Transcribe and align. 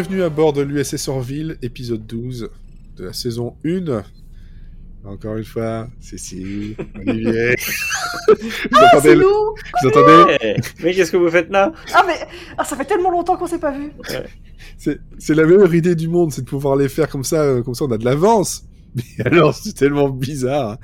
Bienvenue 0.00 0.22
à 0.22 0.28
bord 0.30 0.52
de 0.52 0.62
l'USS 0.62 1.08
Orville, 1.08 1.58
épisode 1.60 2.06
12 2.06 2.50
de 2.98 3.04
la 3.06 3.12
saison 3.12 3.56
1. 3.64 4.04
Encore 5.04 5.36
une 5.38 5.44
fois, 5.44 5.88
Cécile, 5.98 6.76
Olivier. 6.94 7.56
vous 8.28 8.34
Ah, 8.74 8.90
c'est 8.92 8.96
entendez, 8.96 9.14
le- 9.16 9.22
nous 9.22 9.54
vous 9.82 9.88
entendez 9.88 10.36
Eh, 10.40 10.54
mais 10.84 10.94
qu'est-ce 10.94 11.10
que 11.10 11.16
vous 11.16 11.28
faites 11.28 11.50
là? 11.50 11.72
Ah, 11.92 12.04
mais 12.06 12.14
ah, 12.56 12.64
ça 12.64 12.76
fait 12.76 12.84
tellement 12.84 13.10
longtemps 13.10 13.36
qu'on 13.36 13.48
s'est 13.48 13.58
pas 13.58 13.72
vu. 13.76 13.90
C'est 14.76 15.00
c'est 15.18 15.34
la 15.34 15.44
meilleure 15.44 15.74
idée 15.74 15.96
du 15.96 16.06
monde, 16.06 16.30
c'est 16.30 16.42
de 16.42 16.48
pouvoir 16.48 16.76
les 16.76 16.88
faire 16.88 17.08
comme 17.08 17.24
ça, 17.24 17.42
euh, 17.42 17.62
comme 17.64 17.74
ça 17.74 17.84
on 17.84 17.90
a 17.90 17.98
de 17.98 18.04
l'avance. 18.04 18.66
Mais 18.94 19.02
alors, 19.26 19.52
c'est 19.52 19.72
tellement 19.72 20.10
bizarre. 20.10 20.78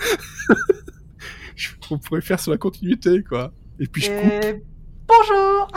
Je- 1.55 1.69
on 1.89 1.99
pourrait 2.01 2.21
faire 2.21 2.41
sur 2.41 2.51
la 2.51 2.59
continuité, 2.59 3.23
quoi. 3.23 3.53
Et 3.79 3.87
puis 3.87 4.03
je 4.03 4.09
coupe. 4.11 4.45
Et... 4.45 4.63
Bonjour 5.07 5.69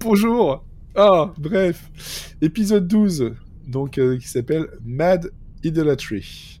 Bonjour 0.00 0.64
Ah, 0.96 1.30
bref. 1.38 2.34
Épisode 2.40 2.88
12, 2.88 3.34
donc, 3.66 3.98
euh, 3.98 4.16
qui 4.18 4.28
s'appelle 4.28 4.66
Mad 4.84 5.30
Idolatry. 5.64 6.60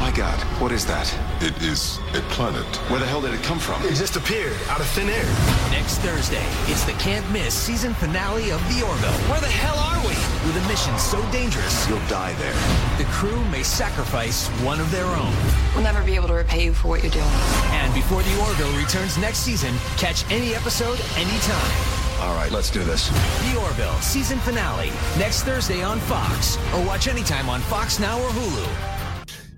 My 0.00 0.12
God, 0.12 0.38
what 0.60 0.70
is 0.72 0.84
that? 0.86 1.12
It 1.42 1.52
is 1.62 1.98
a 2.14 2.20
planet. 2.34 2.64
Where 2.88 3.00
the 3.00 3.06
hell 3.06 3.20
did 3.20 3.34
it 3.34 3.42
come 3.42 3.58
from? 3.58 3.82
It 3.82 3.96
just 3.96 4.14
appeared 4.16 4.52
out 4.70 4.78
of 4.80 4.86
thin 4.94 5.08
air. 5.08 5.24
Next 5.72 5.98
Thursday, 5.98 6.44
it's 6.68 6.84
the 6.84 6.92
can't 6.92 7.28
miss 7.32 7.52
season 7.54 7.92
finale 7.94 8.50
of 8.52 8.60
The 8.68 8.86
Orville. 8.86 9.18
Where 9.28 9.40
the 9.40 9.48
hell 9.48 9.76
are 9.76 10.00
we? 10.06 10.14
With 10.46 10.56
a 10.64 10.68
mission 10.68 10.96
so 10.98 11.20
dangerous, 11.32 11.88
You'll 11.88 11.98
die 12.08 12.34
there. 12.34 12.54
the 12.98 13.04
crew 13.10 13.42
may 13.50 13.62
sacrifice 13.64 14.46
one 14.64 14.80
of 14.80 14.90
their 14.92 15.06
own. 15.06 15.34
We'll 15.74 15.82
never 15.84 16.04
be 16.04 16.14
able 16.14 16.28
to 16.28 16.34
repay 16.34 16.66
you 16.66 16.72
for 16.72 16.88
what 16.88 17.02
you're 17.02 17.10
doing. 17.12 17.26
And 17.72 17.92
before 17.92 18.22
The 18.22 18.38
Orville 18.40 18.72
returns 18.78 19.18
next 19.18 19.38
season, 19.38 19.74
catch 19.96 20.24
any 20.30 20.54
episode 20.54 21.00
anytime. 21.16 22.05
All 22.18 22.34
right, 22.34 22.50
let's 22.50 22.70
do 22.70 22.82
this. 22.82 23.10
The 23.44 23.58
Orville 23.58 24.00
season 24.00 24.38
finale, 24.38 24.90
next 25.18 25.42
Thursday 25.42 25.84
on 25.84 25.98
Fox, 25.98 26.58
or 26.74 26.84
watch 26.86 27.08
anytime 27.08 27.48
on 27.50 27.60
Fox 27.60 28.00
Now 28.00 28.18
or 28.18 28.30
Hulu. 28.30 28.96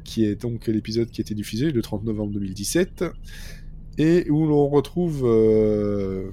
qui 0.05 0.25
est 0.25 0.35
donc 0.35 0.67
l'épisode 0.67 1.11
qui 1.11 1.21
a 1.21 1.23
été 1.23 1.35
diffusé 1.35 1.71
le 1.71 1.83
30 1.83 2.03
novembre 2.05 2.33
2017, 2.33 3.05
et 3.99 4.29
où 4.31 4.47
l'on 4.47 4.69
retrouve 4.69 5.23
euh, 5.25 6.33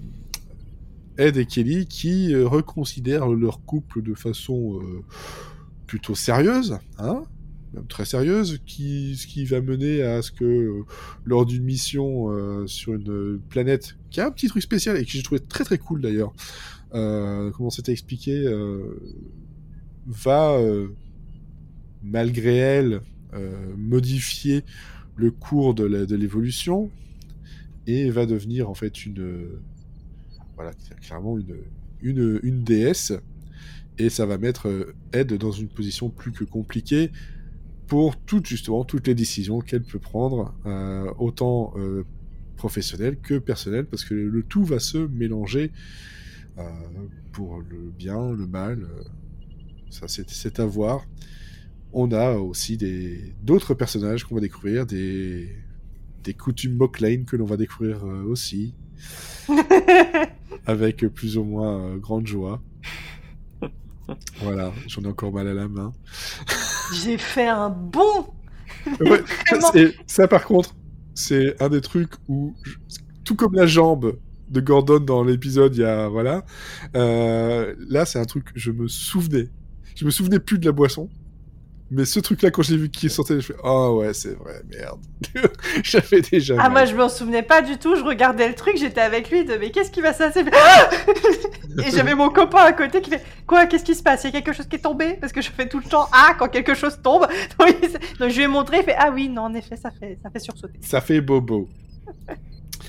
Ed 1.18 1.38
et 1.38 1.46
Kelly 1.46 1.86
qui 1.86 2.34
euh, 2.34 2.48
reconsidèrent 2.48 3.28
leur 3.28 3.64
couple 3.64 4.02
de 4.02 4.16
façon 4.16 4.80
euh, 4.82 5.04
plutôt 5.86 6.16
sérieuse, 6.16 6.80
hein, 6.98 7.24
très 7.84 8.06
sérieuse, 8.06 8.60
qui, 8.66 9.16
ce 9.16 9.28
qui 9.28 9.46
va 9.46 9.62
mener 9.62 10.02
à 10.02 10.22
ce 10.22 10.32
que 10.32 10.46
euh, 10.46 10.84
lors 11.26 11.46
d'une 11.46 11.64
mission 11.64 12.30
euh, 12.30 12.68
sur 12.68 12.94
une 12.94 13.40
planète 13.50 13.96
qui 14.10 14.22
a 14.22 14.28
un 14.28 14.32
petit 14.32 14.48
truc 14.48 14.64
spécial 14.64 14.98
et 14.98 15.06
que 15.06 15.12
j'ai 15.12 15.24
trouvé 15.24 15.40
très 15.40 15.64
très 15.64 15.78
cool 15.78 16.02
d'ailleurs, 16.02 16.34
euh, 16.94 17.52
comment 17.52 17.70
c'était 17.70 17.92
expliqué, 17.92 18.46
va 20.08 20.60
malgré 22.04 22.56
elle 22.56 23.02
modifier 23.78 24.64
le 25.16 25.32
cours 25.32 25.74
de 25.74 26.16
l'évolution 26.16 26.92
et 27.88 28.10
va 28.10 28.26
devenir 28.26 28.70
en 28.70 28.76
fait 28.76 29.06
une 29.06 29.60
voilà 30.56 30.72
clairement 31.02 31.38
une 31.38 31.56
une, 32.02 32.40
une 32.44 32.64
déesse. 32.64 33.14
Et 33.98 34.10
ça 34.10 34.26
va 34.26 34.38
mettre 34.38 34.94
Ed 35.14 35.34
dans 35.34 35.52
une 35.52 35.70
position 35.70 36.10
plus 36.10 36.34
que 36.34 36.44
compliquée 36.44 37.12
pour 37.88 38.18
toutes 38.18 38.48
justement 38.48 38.84
toutes 38.84 39.08
les 39.08 39.16
décisions 39.16 39.60
qu'elle 39.60 39.84
peut 39.84 40.00
prendre 40.00 40.54
euh, 40.66 41.12
autant 41.20 41.74
euh, 41.78 42.04
professionnelles 42.58 43.18
que 43.18 43.38
personnelles 43.38 43.86
parce 43.86 44.04
que 44.04 44.14
le 44.14 44.44
tout 44.44 44.64
va 44.64 44.80
se 44.80 44.98
mélanger 44.98 45.72
euh, 46.58 46.64
pour 47.32 47.60
le 47.60 47.92
bien 47.98 48.32
le 48.32 48.48
mal 48.48 48.84
euh, 48.84 49.04
ça 49.90 50.08
c'est 50.08 50.60
à 50.60 50.66
voir 50.66 51.06
on 51.94 52.12
a 52.12 52.34
aussi 52.34 52.78
d'autres 53.42 53.74
personnages 53.74 54.26
qu'on 54.26 54.36
va 54.36 54.42
découvrir, 54.42 54.86
des 54.86 55.50
des 56.26 56.34
coutumes 56.34 56.76
Moclane 56.76 57.24
que 57.24 57.38
l'on 57.38 57.46
va 57.46 57.56
découvrir 57.56 58.04
aussi, 58.04 58.74
avec 60.66 61.06
plus 61.08 61.38
ou 61.38 61.46
moins 61.46 61.96
grande 61.96 62.28
joie. 62.28 62.62
Voilà, 64.42 64.74
j'en 64.88 65.04
ai 65.04 65.08
encore 65.08 65.32
mal 65.32 65.48
à 65.48 65.54
la 65.54 65.68
main. 65.68 65.94
J'ai 66.94 67.18
fait 67.18 67.48
un 67.48 67.70
bond 67.70 68.28
Ouais, 69.02 69.22
Vraiment. 69.50 69.72
c'est- 69.74 69.96
ça 70.08 70.28
par 70.28 70.46
contre, 70.46 70.76
c'est 71.14 71.62
un 71.62 71.70
des 71.70 71.82
trucs 71.82 72.14
où, 72.28 72.54
je- 72.64 72.76
tout 73.24 73.36
comme 73.36 73.54
la 73.54 73.66
jambe 73.66 74.18
de 74.50 74.62
Gordon 74.62 75.00
dans 75.00 75.24
l'épisode, 75.24 75.76
il 75.76 75.82
y 75.82 75.86
a 75.86 76.08
voilà, 76.08 76.46
euh, 76.96 77.74
là 77.90 78.06
c'est 78.06 78.20
un 78.20 78.26
truc 78.26 78.48
je 78.56 78.72
me 78.72 78.88
souvenais, 78.88 79.50
je 79.96 80.06
me 80.06 80.12
souvenais 80.12 80.40
plus 80.40 80.60
de 80.60 80.66
la 80.66 80.72
boisson. 80.72 81.10
Mais 81.92 82.06
ce 82.06 82.20
truc-là, 82.20 82.50
quand 82.50 82.64
j'ai 82.64 82.78
vu 82.78 82.90
qu'il 82.90 83.12
sortait, 83.12 83.36
je 83.36 83.48
fais 83.48 83.56
Ah 83.64 83.92
ouais, 83.92 84.12
c'est 84.14 84.34
vrai, 84.34 84.62
merde. 84.68 85.00
J'avais 85.84 86.22
déjà. 86.22 86.56
Ah, 86.58 86.64
mal. 86.64 86.72
moi 86.72 86.86
je 86.86 86.96
m'en 86.96 87.10
souvenais 87.10 87.44
pas 87.44 87.62
du 87.62 87.78
tout, 87.78 87.96
je 87.96 88.04
regardais 88.04 88.48
le 88.48 88.56
truc, 88.56 88.76
j'étais 88.78 89.02
avec 89.02 89.30
lui, 89.30 89.46
de 89.46 89.56
mais 89.56 89.70
qu'est-ce 89.70 89.92
qui 89.92 90.02
va 90.02 90.12
se 90.12 90.20
passer? 90.20 90.44
Et 91.86 91.92
j'avais 91.92 92.16
mon 92.16 92.30
copain 92.30 92.60
à 92.60 92.74
côté 92.74 93.02
qui 93.02 93.12
fait 93.12 93.24
Quoi, 93.46 93.68
qu'est-ce 93.68 93.84
qui 93.84 93.94
se 93.94 94.02
passe? 94.02 94.24
Il 94.24 94.28
y 94.28 94.30
a 94.30 94.42
quelque 94.42 94.54
chose 94.54 94.66
qui 94.66 94.78
est 94.78 94.80
tombé? 94.80 95.18
Parce 95.22 95.32
que 95.32 95.42
je 95.42 95.52
fais 95.52 95.68
tout 95.68 95.78
le 95.78 95.86
temps 95.86 96.08
Ah 96.12 96.36
quand 96.40 96.48
quelque 96.48 96.74
chose 96.74 97.00
tombe 97.04 97.28
donc, 98.20 98.30
je 98.30 98.36
lui 98.36 98.44
ai 98.44 98.48
montré, 98.48 98.78
il 98.80 98.84
fait 98.84 98.96
Ah 98.98 99.12
oui, 99.14 99.30
non, 99.30 99.44
en 99.44 99.54
effet, 99.54 99.76
ça 99.76 99.92
fait, 99.92 100.18
ça 100.24 100.30
fait 100.32 100.40
sursauter. 100.40 100.80
Ça 100.82 101.02
fait 101.02 101.22
bobo. 101.22 101.70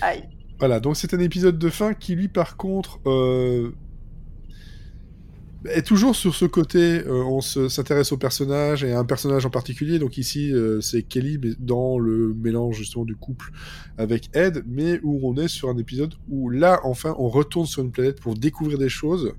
Aïe. 0.01 0.25
Voilà, 0.59 0.81
donc 0.81 0.97
c'est 0.97 1.13
un 1.13 1.19
épisode 1.19 1.59
de 1.59 1.69
fin 1.69 1.93
qui, 1.93 2.15
lui, 2.15 2.29
par 2.29 2.57
contre, 2.57 2.99
euh, 3.07 3.73
est 5.65 5.83
toujours 5.83 6.15
sur 6.15 6.35
ce 6.35 6.45
côté, 6.45 7.01
euh, 7.07 7.25
on 7.25 7.41
se- 7.41 7.69
s'intéresse 7.69 8.13
au 8.13 8.19
personnage 8.19 8.85
et 8.85 8.93
à 8.93 9.01
un 9.01 9.05
personnage 9.05 9.47
en 9.47 9.51
particulier. 9.51 9.99
Donc 9.99 10.19
ici, 10.19 10.53
euh, 10.53 10.81
c'est 10.81 11.03
Kelly, 11.03 11.39
dans 11.59 11.99
le 11.99 12.35
mélange 12.35 12.77
justement 12.77 13.05
du 13.05 13.17
couple 13.17 13.51
avec 13.99 14.31
Ed, 14.37 14.63
mais 14.67 15.01
où 15.03 15.21
on 15.29 15.37
est 15.37 15.49
sur 15.49 15.69
un 15.69 15.77
épisode 15.79 16.15
où 16.29 16.51
là, 16.51 16.81
enfin, 16.85 17.15
on 17.19 17.29
retourne 17.29 17.67
sur 17.67 17.83
une 17.83 17.91
planète 17.91 18.21
pour 18.21 18.35
découvrir 18.35 18.79
des 18.79 18.89
choses, 18.89 19.33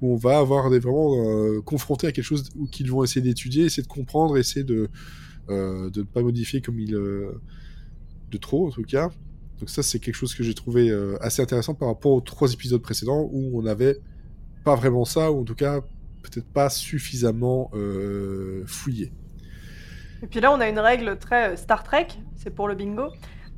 où 0.00 0.14
on 0.14 0.16
va 0.16 0.38
avoir 0.38 0.70
des 0.70 0.78
vraiment 0.78 1.14
euh, 1.28 1.60
confronté 1.60 2.06
à 2.06 2.12
quelque 2.12 2.24
chose 2.24 2.48
qu'ils 2.70 2.90
vont 2.90 3.04
essayer 3.04 3.20
d'étudier, 3.20 3.64
essayer 3.64 3.82
de 3.82 3.88
comprendre, 3.88 4.38
essayer 4.38 4.64
de 4.64 4.88
euh, 5.50 5.90
de 5.90 6.00
ne 6.00 6.06
pas 6.06 6.22
modifier 6.22 6.60
comme 6.60 6.78
il 6.78 6.92
de 6.92 8.38
trop 8.40 8.68
en 8.68 8.70
tout 8.70 8.84
cas. 8.84 9.10
Donc 9.58 9.68
ça, 9.68 9.82
c'est 9.82 9.98
quelque 9.98 10.14
chose 10.14 10.34
que 10.34 10.42
j'ai 10.42 10.54
trouvé 10.54 10.90
assez 11.20 11.42
intéressant 11.42 11.74
par 11.74 11.88
rapport 11.88 12.12
aux 12.12 12.20
trois 12.20 12.52
épisodes 12.52 12.80
précédents 12.80 13.28
où 13.32 13.58
on 13.58 13.62
n'avait 13.62 13.98
pas 14.64 14.74
vraiment 14.74 15.04
ça, 15.04 15.30
ou 15.32 15.40
en 15.40 15.44
tout 15.44 15.54
cas 15.54 15.80
peut-être 16.22 16.46
pas 16.46 16.70
suffisamment 16.70 17.70
euh, 17.74 18.62
fouillé. 18.66 19.12
Et 20.22 20.26
puis 20.26 20.40
là, 20.40 20.52
on 20.52 20.60
a 20.60 20.68
une 20.68 20.78
règle 20.78 21.18
très 21.18 21.50
euh, 21.52 21.56
Star 21.56 21.82
Trek, 21.82 22.08
c'est 22.36 22.50
pour 22.54 22.68
le 22.68 22.74
bingo, 22.74 23.08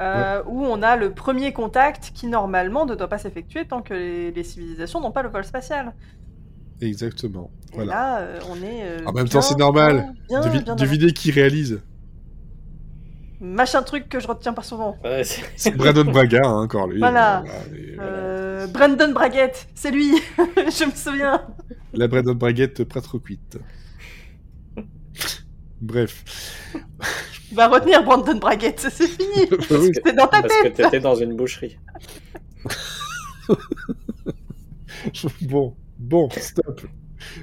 euh, 0.02 0.42
où 0.46 0.64
on 0.64 0.82
a 0.82 0.96
le 0.96 1.12
premier 1.12 1.52
contact 1.52 2.10
qui 2.14 2.26
normalement 2.26 2.86
ne 2.86 2.94
doit 2.94 3.08
pas 3.08 3.18
s'effectuer 3.18 3.66
tant 3.66 3.82
que 3.82 3.92
les, 3.94 4.30
les 4.32 4.44
civilisations 4.44 5.00
n'ont 5.00 5.12
pas 5.12 5.22
le 5.22 5.28
vol 5.28 5.44
spatial. 5.44 5.94
Exactement. 6.80 7.50
Et 7.72 7.76
Voilà. 7.76 7.92
là, 7.92 8.18
euh, 8.20 8.38
on 8.50 8.62
est. 8.62 9.06
en 9.06 9.12
même 9.12 9.28
temps, 9.28 9.42
c'est 9.42 9.58
normal. 9.58 10.12
Bien, 10.28 10.40
bien, 10.40 10.74
devinez 10.74 11.12
qui 11.12 11.30
réalise. 11.30 11.80
Machin 13.44 13.82
truc 13.82 14.08
que 14.08 14.18
je 14.20 14.26
retiens 14.26 14.52
pas 14.54 14.62
souvent. 14.62 14.96
Ouais, 15.04 15.22
c'est- 15.56 15.70
Brandon 15.76 16.04
Braga, 16.04 16.40
hein, 16.44 16.62
encore 16.62 16.86
lui. 16.86 16.98
Voilà. 16.98 17.44
Euh, 18.00 18.66
Brandon 18.68 19.12
Braguette, 19.12 19.68
c'est 19.74 19.90
lui, 19.90 20.14
je 20.38 20.84
me 20.86 20.90
souviens. 20.94 21.46
La 21.92 22.08
Brandon 22.08 22.34
Braguette 22.34 22.84
pas 22.84 23.00
trop 23.00 23.18
cuite. 23.18 23.58
Bref. 25.80 26.24
Tu 27.48 27.54
vas 27.54 27.68
retenir 27.68 28.02
Brandon 28.02 28.36
Braguette, 28.38 28.80
c'est 28.90 29.06
fini. 29.06 29.46
Bah 30.04 30.12
dans 30.12 30.26
ta 30.26 30.40
Parce 30.42 30.54
que 30.62 30.68
t'étais 30.68 31.00
dans 31.00 31.14
une 31.14 31.36
boucherie. 31.36 31.78
bon, 35.42 35.76
bon, 35.98 36.28
stop. 36.30 36.80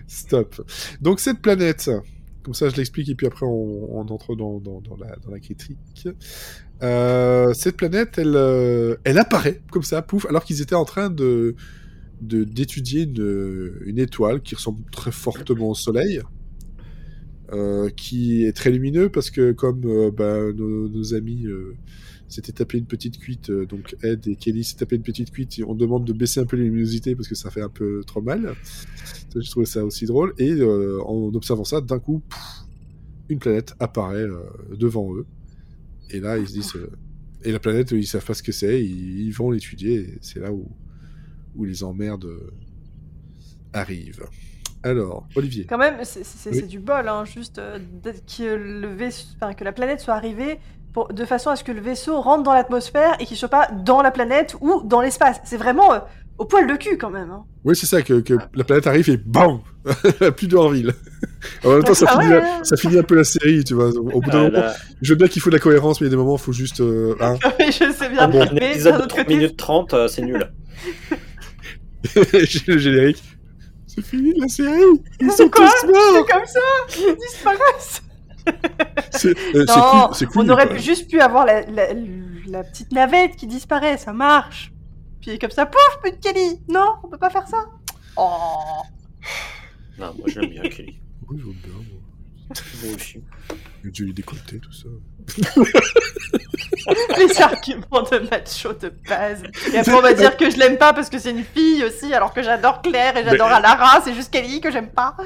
Stop. 0.08 0.62
Donc 1.00 1.20
cette 1.20 1.42
planète, 1.42 1.90
comme 2.44 2.54
ça 2.54 2.70
je 2.70 2.76
l'explique 2.76 3.10
et 3.10 3.16
puis 3.16 3.28
après 3.28 3.46
on, 3.46 4.00
entre 4.00 4.36
dans, 4.36 4.62
la, 5.30 5.40
critique. 5.40 5.78
Euh, 6.84 7.54
cette 7.54 7.78
planète, 7.78 8.18
elle, 8.18 8.36
euh, 8.36 8.96
elle 9.04 9.18
apparaît 9.18 9.62
comme 9.72 9.84
ça, 9.84 10.02
pouf, 10.02 10.26
alors 10.26 10.44
qu'ils 10.44 10.62
étaient 10.62 10.76
en 10.76 10.86
train 10.86 11.10
de 11.10 11.56
d'étudier 12.22 13.04
une, 13.04 13.98
étoile 13.98 14.42
qui 14.42 14.54
ressemble 14.54 14.84
très 14.92 15.12
fortement 15.12 15.70
au 15.70 15.74
Soleil, 15.74 16.22
euh, 17.52 17.90
qui 17.90 18.46
est 18.46 18.52
très 18.52 18.70
lumineux 18.70 19.10
parce 19.10 19.32
que 19.32 19.54
comme 19.54 19.82
nos, 19.82 20.88
nos 20.88 21.14
amis 21.16 21.48
s'étaient 22.34 22.52
tapé 22.52 22.78
une 22.78 22.86
petite 22.86 23.18
cuite, 23.20 23.50
euh, 23.50 23.66
donc 23.66 23.96
Ed 24.04 24.28
et 24.28 24.36
Kelly 24.36 24.64
s'étaient 24.64 24.86
tapé 24.86 24.96
une 24.96 25.04
petite 25.04 25.32
cuite, 25.32 25.62
on 25.68 25.76
demande 25.76 26.06
de 26.06 26.14
baisser 26.14 26.40
un 26.40 26.46
peu 26.46 26.56
les 26.58 26.64
luminosité 26.64 27.16
parce 27.16 27.28
que 27.28 27.36
ça 27.36 27.50
fait 27.52 27.62
un 27.62 27.70
peu 27.70 28.04
trop 28.06 28.22
mal. 28.22 28.54
Je 29.36 29.50
trouvais 29.50 29.66
ça 29.66 29.84
aussi 29.86 30.06
drôle. 30.06 30.34
Et 30.38 30.52
euh, 30.52 31.00
en 31.06 31.34
observant 31.34 31.64
ça, 31.64 31.82
d'un 31.82 32.00
coup, 32.00 32.22
pff, 32.30 32.40
une 33.30 33.40
planète 33.40 33.74
apparaît 33.80 34.18
euh, 34.24 34.42
devant 34.78 35.14
eux. 35.16 35.26
Et 36.10 36.20
là, 36.20 36.38
ils 36.38 36.48
se 36.48 36.54
disent. 36.54 36.76
euh, 36.76 36.90
et 37.44 37.52
la 37.52 37.60
planète, 37.60 37.92
ils 37.92 38.06
savent 38.06 38.26
pas 38.26 38.34
ce 38.34 38.44
que 38.44 38.52
c'est, 38.52 38.84
ils, 38.86 39.22
ils 39.28 39.32
vont 39.32 39.50
l'étudier, 39.52 40.18
c'est 40.22 40.40
là 40.40 40.52
où, 40.54 40.70
où 41.56 41.66
ils 41.66 41.84
emmerdent. 41.84 42.26
euh, 42.26 42.52
arrive. 43.74 44.26
Alors, 44.84 45.28
Olivier. 45.36 45.66
Quand 45.66 45.78
même, 45.78 46.00
c'est 46.04 46.52
Oui. 46.52 46.64
du 46.64 46.80
bol, 46.80 47.08
hein, 47.08 47.24
juste 47.24 47.56
que, 47.58 48.56
le 48.56 49.08
enfin, 49.36 49.54
que 49.54 49.64
la 49.64 49.72
planète 49.72 50.00
soit 50.02 50.16
arrivée 50.16 50.60
pour, 50.94 51.14
de 51.14 51.26
façon 51.26 51.50
à 51.50 51.56
ce 51.56 51.64
que 51.64 51.72
le 51.72 51.82
vaisseau 51.82 52.20
rentre 52.22 52.44
dans 52.44 52.54
l'atmosphère 52.54 53.16
et 53.20 53.26
qu'il 53.26 53.38
soit 53.38 53.50
pas 53.50 53.68
dans 53.72 54.02
la 54.02 54.12
planète 54.12 54.56
ou 54.62 54.82
dans 54.84 55.02
l'espace. 55.02 55.40
C'est 55.46 55.58
vraiment 55.58 55.94
euh, 55.94 56.00
au 56.38 56.46
poil 56.46 56.68
de 56.68 56.76
cul 56.76 56.98
quand 56.98 57.10
même. 57.10 57.30
hein. 57.32 57.44
Oui, 57.64 57.76
c'est 57.76 57.86
ça, 57.86 58.02
que, 58.02 58.20
que 58.22 58.34
la 58.56 58.64
planète 58.64 58.88
arrive 58.88 59.10
et 59.10 59.18
BAM 59.18 59.60
Plus 60.38 60.48
d'Orville. 60.48 60.94
en 61.64 61.70
même 61.70 61.84
temps, 61.84 61.94
ça, 61.94 62.06
Ah 62.10 62.14
finit, 62.20 62.32
ouais, 62.34 62.40
la- 62.40 62.42
ouais. 62.44 62.64
ça 62.64 62.76
finit 62.78 62.98
un 63.00 63.04
peu 63.04 63.16
la 63.16 63.24
série, 63.24 63.64
tu 63.64 63.74
vois. 63.76 63.90
Au 63.90 64.20
bout 64.22 64.30
d'un 64.32 64.46
Ah, 64.48 64.50
moment, 64.52 64.64
je 65.02 65.14
veux 65.14 65.18
bien 65.18 65.28
qu'il 65.28 65.42
faut 65.42 65.50
de 65.50 65.56
la 65.56 65.60
cohérence, 65.62 66.02
mais 66.02 66.08
il 66.08 66.10
y 66.10 66.14
a 66.14 66.16
des 66.18 66.22
moments, 66.22 66.36
il 66.38 66.42
faut 66.42 66.52
juste. 66.54 66.82
euh, 66.82 67.16
hein. 67.22 67.36
Je 67.60 67.92
sais 67.92 68.10
bien. 68.10 68.22
un, 68.30 68.42
un 68.42 68.54
mais 68.54 68.72
épisode 68.72 68.94
de 68.94 68.98
autre 69.00 69.08
3 69.10 69.24
côté, 69.24 69.36
minutes 69.36 69.58
30, 69.58 69.94
euh, 69.94 70.08
c'est 70.08 70.22
nul. 70.24 70.52
J'ai 72.34 72.62
le 72.68 72.78
générique. 72.78 73.24
C'est 73.88 74.04
fini 74.06 74.34
la 74.40 74.48
série 74.48 74.82
Ils 75.20 75.32
sont 75.32 75.50
Quoi 75.50 75.68
tous 75.82 75.88
morts 75.88 76.26
c'est 76.28 76.34
comme 76.34 76.46
ça, 76.46 76.60
ils 76.98 77.16
disparaissent. 77.18 78.02
C'est 79.12 79.36
euh, 79.56 79.66
cool, 80.26 80.44
on 80.46 80.50
aurait 80.50 80.70
pu- 80.70 80.80
juste 80.80 81.10
pu 81.10 81.20
avoir 81.20 81.46
la, 81.46 81.62
la- 81.62 81.94
la 82.48 82.64
petite 82.64 82.92
navette 82.92 83.36
qui 83.36 83.48
disparaît, 83.48 83.98
ça 83.98 84.14
marche. 84.14 84.72
Puis 85.22 85.38
comme 85.40 85.52
ça, 85.52 85.66
pouf, 85.66 86.00
plus 86.02 86.12
de 86.12 86.18
Kelly. 86.18 86.60
Non, 86.70 86.96
on 87.04 87.08
peut 87.08 87.18
pas 87.18 87.30
faire 87.30 87.48
ça. 87.48 87.66
Oh. 88.18 88.82
Non, 90.00 90.14
moi 90.18 90.28
je 90.28 90.40
l'aime 90.40 90.50
bien, 90.50 90.64
Kelly. 90.64 91.00
Oui, 91.30 91.38
je 91.40 91.46
veux 91.46 91.54
bien, 91.54 91.74
moi. 91.74 92.02
Moi 92.84 92.96
aussi. 92.96 93.22
Le 93.84 93.92
joli 93.94 94.14
décolleté, 94.14 94.60
tout 94.60 94.72
ça. 94.74 94.88
Les 97.18 97.42
arguments 97.42 98.02
de 98.12 98.30
macho 98.30 98.74
de 98.74 98.92
base. 99.08 99.44
Et 99.74 99.78
après, 99.78 99.94
on 99.94 100.02
va 100.02 100.14
dire 100.14 100.36
que 100.36 100.50
je 100.50 100.58
l'aime 100.58 100.78
pas 100.78 100.94
parce 100.94 101.10
que 101.10 101.20
c'est 101.20 101.32
une 101.32 101.44
fille 101.44 101.84
aussi, 101.84 102.14
alors 102.14 102.34
que 102.34 102.42
j'adore 102.44 102.82
Claire 102.82 103.16
et 103.18 103.24
j'adore 103.24 103.48
Mais- 103.50 103.56
Alara, 103.56 104.02
c'est 104.04 104.14
juste 104.14 104.32
Kelly 104.32 104.60
que 104.62 104.72
j'aime 104.72 104.90
pas. 104.90 105.16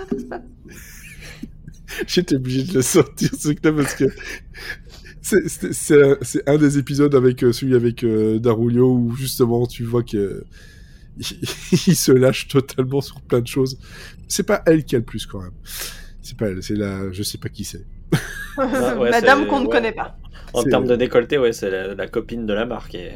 J'étais 2.08 2.36
obligé 2.36 2.64
de 2.64 2.74
le 2.74 2.82
sortir, 2.82 3.30
ce 3.38 3.50
clip, 3.50 3.76
parce 3.76 3.96
que 3.96 4.06
c'est- 5.22 6.04
un, 6.04 6.18
c'est 6.22 6.48
un 6.50 6.58
des 6.58 6.78
épisodes 6.78 7.14
avec 7.16 7.44
euh, 7.44 7.52
celui 7.52 7.76
avec 7.76 8.04
euh, 8.04 8.40
Darulio 8.40 8.92
où 8.94 9.16
justement 9.16 9.66
tu 9.66 9.84
vois 9.84 10.04
que 10.04 10.44
il 11.18 11.96
se 11.96 12.12
lâche 12.12 12.48
totalement 12.48 13.02
sur 13.02 13.22
plein 13.22 13.42
de 13.42 13.48
choses. 13.48 13.78
C'est 14.28 14.44
pas 14.44 14.62
elle 14.66 14.84
qui 14.86 14.96
a 14.96 15.00
le 15.00 15.06
plus 15.06 15.26
quand 15.26 15.42
même. 15.42 15.54
C'est 16.22 16.38
pas 16.38 16.48
elle, 16.48 16.62
c'est 16.64 16.76
la, 16.76 17.12
je 17.12 17.24
sais 17.24 17.38
pas 17.38 17.50
qui 17.50 17.64
c'est. 17.64 17.86
Ah, 18.58 18.98
ouais, 18.98 19.10
Madame 19.12 19.48
qu'on 19.48 19.60
ne 19.62 19.66
ouais. 19.66 19.72
connaît 19.72 19.92
pas. 19.92 20.18
En 20.54 20.64
termes 20.64 20.88
de 20.88 20.96
décolleté, 20.96 21.38
ouais, 21.38 21.54
c'est 21.54 21.70
la, 21.70 21.96
la 21.96 22.08
copine 22.08 22.46
de 22.46 22.54
la 22.54 22.66
marque. 22.66 22.96
Et 22.96 23.12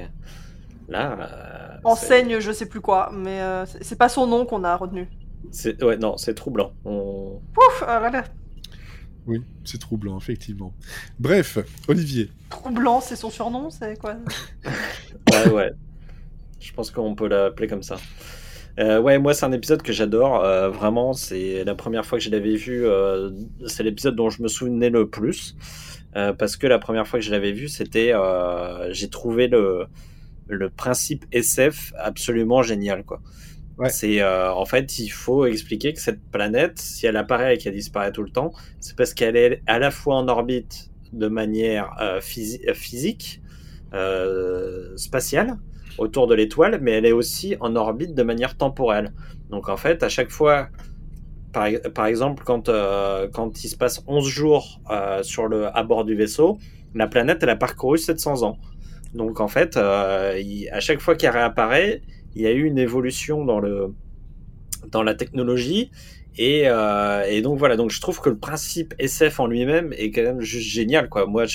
là, 0.88 1.18
euh, 1.20 1.78
Enseigne, 1.84 2.40
je 2.40 2.52
sais 2.52 2.68
plus 2.68 2.82
quoi, 2.82 3.12
mais 3.14 3.42
euh, 3.42 3.66
c'est 3.82 3.98
pas 3.98 4.10
son 4.10 4.28
nom 4.28 4.46
qu'on 4.46 4.64
a 4.64 4.76
retenu. 4.76 5.08
ouais, 5.82 5.98
non, 5.98 6.18
c'est 6.18 6.34
troublant. 6.34 6.74
On... 6.86 7.40
Pouf, 7.54 7.84
ah 7.88 8.00
là 8.00 8.10
là. 8.10 8.24
Oui, 9.30 9.42
c'est 9.64 9.78
troublant, 9.80 10.18
effectivement. 10.18 10.74
Bref, 11.20 11.60
Olivier. 11.88 12.32
Troublant, 12.50 13.00
c'est 13.00 13.16
son 13.16 13.30
surnom, 13.30 13.70
c'est 13.70 13.98
quoi 14.00 14.16
Ouais, 15.32 15.50
ouais. 15.52 15.72
Je 16.60 16.74
pense 16.74 16.90
qu'on 16.92 17.16
peut 17.16 17.28
l'appeler 17.28 17.68
comme 17.68 17.84
ça. 17.84 17.98
Euh, 18.80 19.00
ouais, 19.00 19.20
moi, 19.20 19.34
c'est 19.36 19.46
un 19.46 19.52
épisode 19.52 19.82
que 19.84 19.94
j'adore. 19.94 20.44
euh, 20.44 20.70
vraiment, 20.70 21.14
c'est 21.14 21.64
la 21.64 21.76
première 21.76 22.06
fois 22.06 22.18
que 22.18 22.24
je 22.24 22.32
l'avais 22.32 22.56
vu. 22.56 22.86
euh, 22.88 23.30
c'est 23.68 23.84
l'épisode 23.84 24.16
dont 24.16 24.30
je 24.32 24.42
me 24.42 24.48
souvenais 24.48 24.90
le 24.90 25.08
plus. 25.10 25.56
euh, 26.16 26.34
parce 26.34 26.58
que 26.58 26.66
la 26.66 26.80
première 26.80 27.08
fois 27.08 27.20
que 27.20 27.26
je 27.26 27.32
l'avais 27.32 27.52
vu, 27.52 27.70
c'était. 27.70 28.12
euh, 28.14 28.92
J'ai 28.92 29.10
trouvé 29.10 29.48
le, 29.48 29.86
le 30.48 30.70
principe 30.72 31.26
SF 31.32 31.94
absolument 32.00 32.64
génial, 32.64 33.04
quoi. 33.04 33.22
C'est 33.88 34.22
euh, 34.22 34.52
en 34.54 34.66
fait, 34.66 35.00
il 35.00 35.08
faut 35.10 35.46
expliquer 35.46 35.94
que 35.94 36.02
cette 36.02 36.22
planète, 36.32 36.80
si 36.80 37.06
elle 37.06 37.16
apparaît 37.16 37.56
et 37.56 37.58
qu'elle 37.58 37.74
disparaît 37.76 38.12
tout 38.12 38.24
le 38.24 38.30
temps, 38.30 38.52
c'est 38.82 38.96
parce 38.96 39.14
qu'elle 39.14 39.38
est 39.38 39.62
à 39.68 39.80
la 39.80 39.90
fois 39.92 40.16
en 40.18 40.28
orbite 40.28 40.90
de 41.14 41.28
manière 41.28 41.92
euh, 42.02 42.20
euh, 42.20 42.74
physique, 42.74 43.42
euh, 43.94 44.98
spatiale, 44.98 45.58
autour 45.98 46.28
de 46.28 46.36
l'étoile, 46.36 46.80
mais 46.82 46.92
elle 46.92 47.06
est 47.06 47.14
aussi 47.14 47.56
en 47.62 47.76
orbite 47.78 48.14
de 48.16 48.24
manière 48.24 48.58
temporelle. 48.58 49.14
Donc 49.50 49.70
en 49.70 49.78
fait, 49.78 50.04
à 50.04 50.10
chaque 50.10 50.30
fois, 50.30 50.68
par, 51.54 52.06
exemple, 52.06 52.44
quand, 52.46 52.70
euh, 52.70 53.28
quand 53.34 53.64
il 53.64 53.70
se 53.70 53.78
passe 53.78 54.04
11 54.08 54.28
jours 54.28 54.82
euh, 54.92 55.24
sur 55.24 55.48
le, 55.48 55.76
à 55.76 55.84
bord 55.84 56.06
du 56.06 56.16
vaisseau, 56.16 56.58
la 56.94 57.08
planète, 57.08 57.40
elle 57.44 57.50
a 57.50 57.56
parcouru 57.56 57.98
700 57.98 58.44
ans. 58.44 58.58
Donc 59.14 59.40
en 59.40 59.48
fait, 59.48 59.80
il- 60.38 60.70
à 60.72 60.80
chaque 60.80 61.00
fois 61.00 61.16
qu'elle 61.16 61.32
réapparaît, 61.32 62.02
il 62.36 62.42
y 62.42 62.48
a 62.48 62.52
eu 62.52 62.64
une 62.66 62.78
évolution 62.78 63.46
dans, 63.46 63.60
le, 63.60 63.94
dans 64.92 65.04
la 65.04 65.16
technologie. 65.16 65.92
Et, 66.38 66.64
euh, 66.66 67.26
et 67.28 67.42
donc 67.42 67.58
voilà, 67.58 67.76
donc 67.76 67.92
je 67.92 68.00
trouve 68.00 68.22
que 68.22 68.30
le 68.30 68.38
principe 68.38 68.94
SF 68.98 69.42
en 69.42 69.48
lui-même 69.48 69.92
est 69.94 70.12
quand 70.12 70.24
même 70.24 70.42
juste 70.42 70.70
génial, 70.70 71.10
quoi. 71.10 71.26
Moi, 71.26 71.46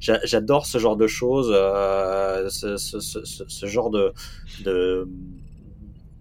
j'adore 0.00 0.66
ce 0.66 0.76
genre 0.78 0.96
de 0.96 1.06
choses, 1.06 1.50
euh, 1.50 2.48
ce, 2.50 2.76
ce, 2.76 3.00
ce, 3.00 3.66
genre 3.66 3.90
de, 3.90 4.12
de 4.64 5.08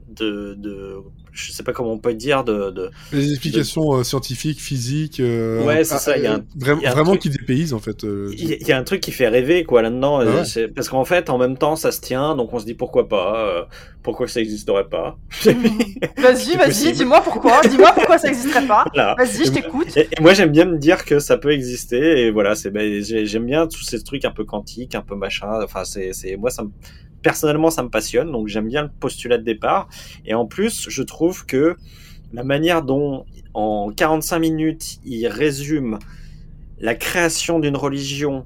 de 0.07 0.97
je 1.31 1.51
sais 1.51 1.63
pas 1.63 1.73
comment 1.73 1.91
on 1.93 1.97
peut 1.99 2.13
dire 2.13 2.43
de, 2.43 2.71
de 2.71 2.89
Les 3.11 3.31
explications 3.31 3.93
euh, 3.95 4.03
scientifiques, 4.03 4.59
physiques. 4.59 5.19
euh, 5.19 5.63
Ouais, 5.63 5.83
c'est 5.83 5.95
ah, 5.95 5.99
ça, 5.99 6.17
il 6.17 6.23
y 6.23 6.27
a 6.27 6.33
un- 6.33 6.37
euh, 6.37 6.41
vra- 6.59 6.77
il 6.79 6.83
y 6.83 6.85
a 6.85 6.89
un 6.89 6.93
vraiment 6.93 7.11
truc- 7.11 7.21
qui 7.21 7.29
dépaysent 7.29 7.73
en 7.73 7.79
fait. 7.79 8.03
euh, 8.03 8.31
il 8.37 8.67
y, 8.67 8.71
a 8.71 8.77
un 8.77 8.83
truc 8.83 9.01
qui 9.01 9.11
fait 9.11 9.27
rêver 9.27 9.63
quoi 9.63 9.81
là-dedans 9.81 10.19
Ah 10.21 10.25
ouais. 10.25 10.67
parce 10.69 10.89
qu'en 10.89 11.05
fait 11.05 11.29
en 11.29 11.37
même 11.37 11.57
temps 11.57 11.75
ça 11.75 11.91
se 11.91 12.01
tient 12.01 12.35
donc 12.35 12.53
on 12.53 12.59
se 12.59 12.65
dit 12.65 12.73
pourquoi 12.73 13.07
pas 13.07 13.37
euh, 13.47 13.63
pourquoi 14.03 14.27
ça 14.27 14.39
n'existerait 14.39 14.87
pas 14.89 15.17
Vas-y, 16.17 16.55
vas-y, 16.57 16.93
dis-moi 16.93 17.21
pourquoi. 17.21 17.61
Dis-moi 17.69 17.91
pourquoi 17.93 18.17
ça 18.17 18.29
existerait 18.29 18.65
pas. 18.65 18.85
Voilà. 18.93 19.15
Vas-y, 19.17 19.45
je 19.45 19.51
t'écoute. 19.51 19.95
Et, 19.97 20.07
et 20.17 20.21
moi 20.21 20.33
j'aime 20.33 20.51
bien 20.51 20.65
me 20.65 20.77
dire 20.77 21.03
que 21.05 21.19
ça 21.19 21.37
peut 21.37 21.51
exister 21.51 22.21
et 22.25 22.31
voilà 22.31 22.55
c'est 22.55 22.69
ben, 22.71 23.03
j'ai- 23.03 23.25
j'aime 23.25 23.45
bien 23.45 23.67
tous 23.67 23.83
ces 23.83 24.01
trucs 24.03 24.25
un 24.25 24.31
peu 24.31 24.45
quantiques 24.45 24.95
un 24.95 25.01
peu 25.01 25.15
machin 25.15 25.59
enfin 25.63 25.83
c'est 25.83 26.13
c'est 26.13 26.35
moi 26.37 26.49
ça 26.49 26.63
me 26.63 26.69
personnellement 27.21 27.69
ça 27.69 27.83
me 27.83 27.89
passionne 27.89 28.31
donc 28.31 28.47
j'aime 28.47 28.67
bien 28.67 28.83
le 28.83 28.89
postulat 28.89 29.37
de 29.37 29.43
départ. 29.43 29.89
Et 30.25 30.33
en 30.33 30.45
plus 30.45 30.89
je 30.89 31.03
trouve 31.03 31.45
que 31.45 31.75
la 32.33 32.43
manière 32.43 32.83
dont 32.83 33.25
en 33.53 33.91
45 33.95 34.39
minutes 34.39 34.99
il 35.05 35.27
résume 35.27 35.99
la 36.79 36.95
création 36.95 37.59
d'une 37.59 37.75
religion 37.75 38.45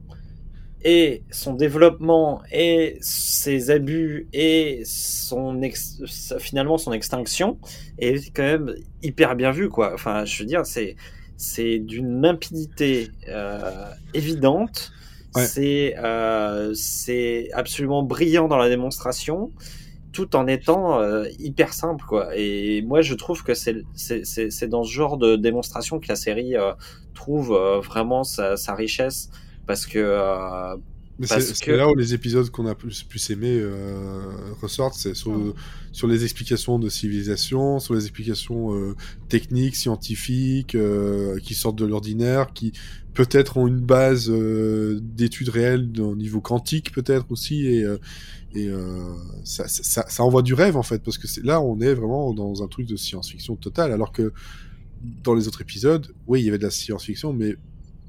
et 0.83 1.23
son 1.31 1.53
développement 1.53 2.41
et 2.51 2.97
ses 3.01 3.69
abus 3.69 4.27
et 4.33 4.81
son 4.85 5.59
finalement 6.39 6.77
son 6.77 6.91
extinction 6.91 7.59
est 7.99 8.33
quand 8.33 8.43
même 8.43 8.75
hyper 9.03 9.35
bien 9.35 9.51
vu 9.51 9.69
quoi. 9.69 9.93
Enfin 9.93 10.25
je 10.25 10.39
veux 10.39 10.47
dire 10.47 10.65
c'est 10.65 10.95
c'est 11.37 11.79
d'une 11.79 12.21
limpidité 12.21 13.09
euh, 13.27 13.89
évidente 14.13 14.91
C'est 15.35 15.95
euh, 15.97 16.73
c'est 16.73 17.49
absolument 17.53 18.03
brillant 18.03 18.47
dans 18.47 18.57
la 18.57 18.67
démonstration 18.67 19.51
tout 20.11 20.35
en 20.35 20.47
étant 20.47 20.99
euh, 20.99 21.25
hyper 21.39 21.73
simple 21.73 22.03
quoi. 22.05 22.35
Et 22.35 22.81
moi 22.81 23.01
je 23.01 23.13
trouve 23.13 23.43
que 23.43 23.53
c'est 23.53 23.83
c'est 23.93 24.25
c'est 24.25 24.51
c'est 24.51 24.67
dans 24.67 24.83
ce 24.83 24.91
genre 24.91 25.17
de 25.17 25.35
démonstration 25.35 25.99
que 25.99 26.07
la 26.09 26.15
série 26.15 26.55
euh, 26.55 26.73
trouve 27.13 27.53
euh, 27.53 27.79
vraiment 27.79 28.23
sa, 28.23 28.57
sa 28.57 28.75
richesse 28.75 29.29
parce 29.67 29.85
que 29.85 29.99
euh, 29.99 30.75
Mais 31.21 31.27
c'est 31.41 31.53
que- 31.65 31.71
là 31.77 31.87
où 31.89 31.95
les 31.95 32.13
épisodes 32.13 32.49
qu'on 32.49 32.65
a 32.67 32.75
plus, 32.75 33.03
plus 33.03 33.29
aimés 33.29 33.57
euh, 33.59 34.53
ressortent, 34.61 34.95
c'est 34.95 35.13
sur, 35.15 35.53
sur 35.91 36.07
les 36.07 36.23
explications 36.23 36.79
de 36.79 36.89
civilisation, 36.89 37.79
sur 37.79 37.93
les 37.93 38.01
explications 38.03 38.73
euh, 38.75 38.95
techniques, 39.29 39.75
scientifiques, 39.75 40.75
euh, 40.75 41.37
qui 41.39 41.53
sortent 41.53 41.77
de 41.77 41.85
l'ordinaire, 41.85 42.53
qui 42.53 42.73
peut-être 43.13 43.57
ont 43.57 43.67
une 43.67 43.81
base 43.81 44.29
euh, 44.29 44.99
d'études 45.01 45.49
réelles 45.49 45.91
au 46.01 46.15
niveau 46.15 46.41
quantique 46.41 46.91
peut-être 46.93 47.25
aussi, 47.31 47.67
et, 47.67 47.83
euh, 47.83 47.97
et 48.53 48.67
euh, 48.69 49.15
ça, 49.43 49.67
ça, 49.67 49.83
ça- 49.83 50.05
ça 50.09 50.23
envoie 50.23 50.41
du 50.43 50.53
rêve 50.53 50.77
en 50.77 50.83
fait, 50.83 51.03
parce 51.03 51.17
que 51.17 51.27
là 51.45 51.61
on 51.61 51.79
est 51.81 51.93
vraiment 51.93 52.33
dans 52.33 52.63
un 52.63 52.67
truc 52.67 52.87
de 52.87 52.95
science-fiction 52.95 53.55
totale, 53.57 53.91
alors 53.91 54.11
que 54.11 54.33
dans 55.01 55.33
les 55.33 55.47
autres 55.47 55.61
épisodes, 55.61 56.13
oui 56.27 56.41
il 56.41 56.45
y 56.45 56.49
avait 56.49 56.57
de 56.57 56.63
la 56.63 56.71
science-fiction, 56.71 57.33
mais 57.33 57.55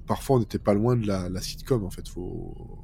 parfois 0.07 0.37
on 0.37 0.41
n'était 0.41 0.59
pas 0.59 0.75
loin 0.75 0.97
de 0.97 1.07
la, 1.07 1.29
la 1.29 1.41
sitcom 1.41 1.85
en 1.85 1.91
fait, 1.91 2.09
faut... 2.09 2.82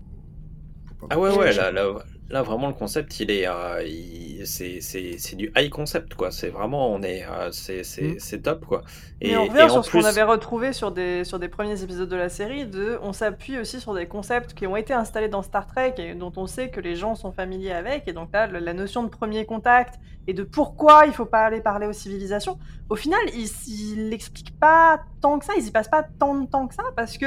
Ah 1.11 1.19
ouais, 1.19 1.31
ouais, 1.31 1.53
là, 1.55 1.71
là, 1.73 1.95
là, 2.31 2.43
vraiment, 2.43 2.69
le 2.69 2.75
concept, 2.75 3.19
il 3.21 3.31
est, 3.31 3.47
euh, 3.49 3.83
il- 3.87 4.47
c'est, 4.47 4.81
c'est, 4.81 5.17
c'est 5.19 5.37
du 5.37 5.51
high 5.57 5.71
concept, 5.71 6.15
quoi. 6.15 6.31
C'est 6.31 6.51
vraiment, 6.51 6.93
on 6.93 7.03
est, 7.03 7.25
euh, 7.25 7.51
c'est, 7.51 7.83
c'est, 7.83 8.03
Mm. 8.03 8.19
c'est 8.19 8.43
top, 8.43 8.65
quoi. 8.67 8.83
Et, 9.21 9.37
on 9.37 9.47
revient 9.47 9.69
sur 9.71 9.85
ce 9.85 9.91
qu'on 9.91 10.05
avait 10.05 10.23
retrouvé 10.23 10.73
sur 10.73 10.93
des, 10.93 11.25
sur 11.25 11.39
des 11.39 11.49
premiers 11.49 11.83
épisodes 11.83 12.09
de 12.09 12.17
la 12.17 12.29
série, 12.29 12.67
de, 12.67 12.99
on 13.03 13.13
s'appuie 13.13 13.59
aussi 13.59 13.81
sur 13.81 13.95
des 13.95 14.07
concepts 14.07 14.55
qui 14.55 14.67
ont 14.67 14.77
été 14.77 14.93
installés 14.93 15.29
dans 15.29 15.43
Star 15.43 15.67
Trek 15.67 15.95
et 15.99 16.15
dont 16.15 16.33
on 16.37 16.47
sait 16.47 16.71
que 16.71 16.81
les 16.81 16.95
gens 16.95 17.15
sont 17.15 17.33
familiers 17.33 17.73
avec. 17.73 18.07
Et 18.07 18.13
donc 18.13 18.29
là, 18.33 18.47
la 18.47 18.75
notion 18.75 19.03
de 19.03 19.09
premier 19.09 19.45
contact 19.47 19.95
et 20.27 20.35
de 20.35 20.43
pourquoi 20.45 21.07
il 21.07 21.13
faut 21.15 21.25
pas 21.27 21.45
aller 21.47 21.63
parler 21.63 21.87
aux 21.87 21.93
civilisations, 21.95 22.59
au 22.91 22.97
final, 22.97 23.19
il, 23.35 23.49
il 23.67 24.13
explique 24.13 24.59
pas 24.61 25.01
tant 25.23 25.39
que 25.39 25.47
ça, 25.47 25.55
ils 25.59 25.67
y 25.67 25.71
passent 25.71 25.89
pas 25.89 26.05
tant 26.19 26.35
de 26.39 26.47
temps 26.47 26.69
que 26.69 26.75
ça 26.75 26.83
parce 26.97 27.17
que 27.19 27.27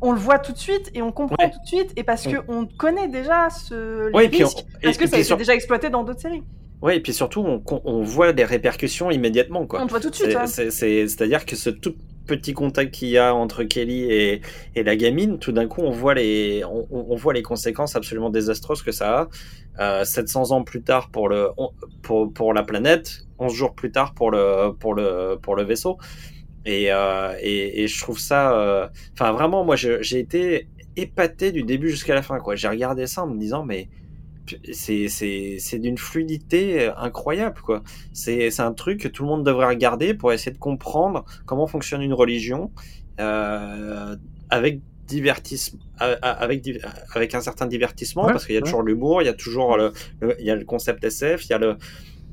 on 0.00 0.12
le 0.12 0.18
voit 0.18 0.38
tout 0.38 0.52
de 0.52 0.58
suite 0.58 0.90
et 0.94 1.02
on 1.02 1.12
comprend 1.12 1.36
Ouais. 1.44 1.50
tout 1.50 1.60
de 1.60 1.66
suite 1.66 1.92
et 1.96 2.02
parce 2.04 2.26
Ouais. 2.26 2.32
que 2.34 2.38
on 2.48 2.66
connaît 2.66 3.08
déjà 3.08 3.50
ce 3.50 4.10
Ouais, 4.12 4.28
puis 4.28 4.44
on- 4.44 4.48
et- 4.48 4.52
parce 4.84 4.96
que 4.96 5.04
et 5.04 5.06
ça 5.06 5.14
a 5.14 5.16
puis 5.16 5.20
été 5.20 5.24
sur- 5.24 5.36
déjà 5.36 5.54
exploité 5.54 5.90
dans 5.90 6.04
d'autres 6.04 6.20
séries. 6.20 6.42
Ouais, 6.82 6.96
et 6.96 7.00
puis 7.00 7.12
surtout, 7.12 7.40
on, 7.42 7.62
on 7.84 8.02
voit 8.02 8.32
des 8.32 8.44
répercussions 8.44 9.10
immédiatement, 9.10 9.66
quoi. 9.66 9.82
On 9.82 9.86
te 9.86 9.90
voit 9.90 10.00
tout 10.00 10.08
de 10.08 10.14
suite. 10.14 10.30
C'est- 10.30 10.46
c'est- 10.46 10.70
c'est- 10.70 11.08
C'est-à-dire 11.08 11.44
que 11.44 11.54
ce 11.54 11.68
tout 11.68 11.94
petit 12.26 12.54
contact 12.54 12.94
qu'il 12.94 13.08
y 13.08 13.18
a 13.18 13.34
entre 13.34 13.64
Kelly 13.64 14.04
et, 14.04 14.40
et 14.76 14.82
la 14.82 14.96
gamine, 14.96 15.38
tout 15.38 15.52
d'un 15.52 15.66
coup, 15.66 15.82
on 15.82 15.90
voit, 15.90 16.14
les, 16.14 16.62
on, 16.64 17.16
voit 17.16 17.34
les 17.34 17.42
conséquences 17.42 17.96
absolument 17.96 18.30
désastreuses 18.30 18.82
que 18.82 18.92
ça 18.92 19.28
a. 19.78 20.00
Euh, 20.00 20.04
700 20.04 20.52
ans 20.52 20.62
plus 20.62 20.80
tard 20.82 21.10
pour, 21.10 21.28
le, 21.28 21.48
pour, 22.02 22.32
pour 22.32 22.54
la 22.54 22.62
planète, 22.62 23.24
11 23.38 23.52
jours 23.52 23.74
plus 23.74 23.90
tard 23.90 24.14
pour 24.14 24.30
le, 24.30 24.72
pour 24.78 24.94
le, 24.94 25.36
pour 25.42 25.56
le 25.56 25.64
vaisseau. 25.64 25.98
Et, 26.66 26.92
euh, 26.92 27.34
et, 27.40 27.82
et 27.82 27.88
je 27.88 28.00
trouve 28.00 28.18
ça... 28.18 28.52
euh, 28.58 28.88
Enfin, 29.14 29.32
vraiment, 29.32 29.64
moi, 29.64 29.76
j'ai 29.76 30.18
été 30.18 30.68
épaté 30.96 31.52
du 31.52 31.62
début 31.62 31.88
jusqu'à 31.90 32.14
la 32.14 32.22
fin. 32.22 32.38
quoi. 32.40 32.56
J'ai 32.56 32.68
regardé 32.68 33.06
ça 33.06 33.22
en 33.24 33.28
me 33.28 33.38
disant, 33.38 33.64
mais 33.64 33.88
c'est 34.72 35.78
d'une 35.78 35.98
fluidité 35.98 36.90
incroyable 36.96 37.60
quoi 37.62 37.82
c'est 38.12 38.58
un 38.60 38.72
truc 38.72 39.00
que 39.00 39.08
tout 39.08 39.22
le 39.22 39.28
monde 39.28 39.44
devrait 39.44 39.66
regarder 39.68 40.12
pour 40.14 40.32
essayer 40.32 40.50
de 40.52 40.58
comprendre 40.58 41.24
comment 41.46 41.66
fonctionne 41.68 42.02
une 42.02 42.14
religion 42.14 42.72
euh, 43.20 44.16
avec 44.48 44.80
divertissement 45.06 45.80
avec 45.98 46.68
avec 47.14 47.34
un 47.34 47.40
certain 47.40 47.66
divertissement 47.66 48.24
Ouais, 48.24 48.32
parce 48.32 48.46
qu'il 48.46 48.54
y 48.54 48.58
a 48.58 48.60
ouais. 48.60 48.64
toujours 48.64 48.82
l'humour 48.82 49.22
il 49.22 49.26
y 49.26 49.28
a 49.28 49.34
toujours 49.34 49.76
le, 49.76 49.92
le- 50.20 50.36
il 50.40 50.46
y 50.46 50.50
a 50.50 50.56
le 50.56 50.64
concept 50.64 51.04
SF 51.04 51.44
il 51.46 51.50
y 51.50 51.52
a 51.52 51.58
le 51.58 51.76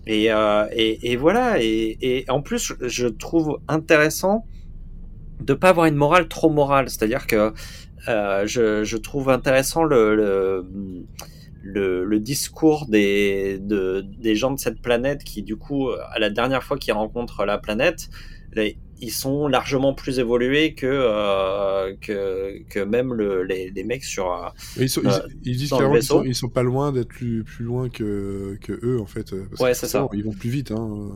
et 0.08 0.32
euh, 0.32 0.66
et, 0.72 1.12
et 1.12 1.16
voilà 1.18 1.58
et, 1.62 2.26
en 2.30 2.42
plus 2.42 2.74
je- 2.82 3.08
trouve 3.08 3.60
intéressant 3.68 4.46
de 5.42 5.54
pas 5.54 5.70
avoir 5.70 5.86
une 5.86 5.96
morale 5.96 6.28
trop 6.28 6.50
morale. 6.50 6.90
C'est-à-dire 6.90 7.28
que 7.28 7.54
euh, 8.08 8.48
je, 8.48 8.98
trouve 8.98 9.30
intéressant 9.30 9.84
le, 9.84 10.66
discours 12.20 12.88
des, 12.88 13.60
de, 13.60 14.02
des 14.20 14.36
gens 14.36 14.52
de 14.52 14.60
cette 14.60 14.82
planète 14.82 15.24
qui, 15.24 15.44
du 15.44 15.58
coup, 15.58 15.90
à 15.90 16.20
la 16.20 16.30
dernière 16.30 16.64
fois 16.64 16.78
qu'ils 16.78 16.94
rencontrent 16.94 17.46
la 17.46 17.58
planète, 17.58 18.10
les- 18.54 18.78
ils 19.00 19.12
sont 19.12 19.48
largement 19.48 19.94
plus 19.94 20.20
évolués 20.20 20.74
que, 20.76 20.86
euh, 20.88 21.96
que, 22.02 22.64
que 22.70 22.80
même 22.80 23.14
le, 23.14 23.44
les, 23.44 23.70
les 23.72 23.84
mecs 23.84 24.04
sur. 24.04 24.32
euh, 24.32 24.50
Ils, 24.78 24.90
sont- 24.90 25.02
Euh, 25.06 25.20
ils- 25.44 25.52
ils 25.52 25.58
disent 25.58 25.72
qu'ils 25.72 26.04
sont, 26.04 26.24
ils 26.24 26.36
sont 26.36 26.50
pas 26.50 26.64
loin 26.64 26.92
d'être 26.92 27.08
plus, 27.08 27.44
plus 27.44 27.66
loin 27.66 27.90
que, 27.90 28.58
que 28.62 28.80
eux, 28.84 29.00
en 29.00 29.06
fait. 29.06 29.34
euh, 29.34 29.46
parce 29.50 29.62
Ouais, 29.62 29.74
c'est 29.74 29.88
ça. 29.88 30.08
Ils 30.14 30.24
vont 30.24 30.32
plus 30.34 30.50
vite. 30.50 30.72
Hein. 30.72 31.10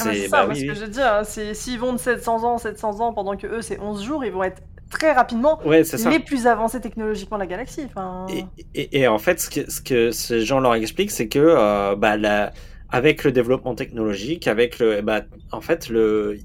Ah, 0.00 0.12
c'est 0.14 0.28
bah 0.28 0.38
ça, 0.38 0.46
moi, 0.46 0.54
oui, 0.54 0.60
ce 0.60 0.64
que 0.66 0.74
je 0.74 0.80
veux 0.80 0.88
dire, 0.90 1.20
c'est 1.24 1.54
s'ils 1.54 1.78
vont 1.78 1.92
de 1.92 1.98
700 1.98 2.44
ans, 2.44 2.58
700 2.58 3.00
ans, 3.00 3.12
pendant 3.12 3.36
que 3.36 3.46
eux 3.46 3.62
c'est 3.62 3.80
11 3.80 4.02
jours, 4.04 4.24
ils 4.24 4.32
vont 4.32 4.42
être 4.44 4.62
très 4.90 5.12
rapidement 5.12 5.60
Ouais, 5.66 5.84
c'est 5.84 5.98
ça. 5.98 6.10
les 6.10 6.18
plus 6.20 6.46
avancés 6.46 6.80
technologiquement 6.80 7.36
de 7.36 7.42
la 7.42 7.46
galaxie. 7.46 7.88
Et, 8.28 8.44
et, 8.74 9.00
et 9.00 9.08
en 9.08 9.18
fait, 9.18 9.40
ce 9.40 9.50
que, 9.50 9.70
ce 9.70 9.80
que 9.80 10.10
ces 10.10 10.44
gens 10.44 10.60
leur 10.60 10.74
expliquent, 10.74 11.10
c'est 11.10 11.28
que 11.28 11.38
euh, 11.38 11.96
bah, 11.96 12.16
la, 12.16 12.52
avec 12.90 13.24
le 13.24 13.32
développement 13.32 13.74
technologique, 13.74 14.46
avec 14.46 14.78
le, 14.78 15.00
bah, 15.02 15.22
en 15.52 15.60
fait, 15.60 15.88
le, 15.88 16.38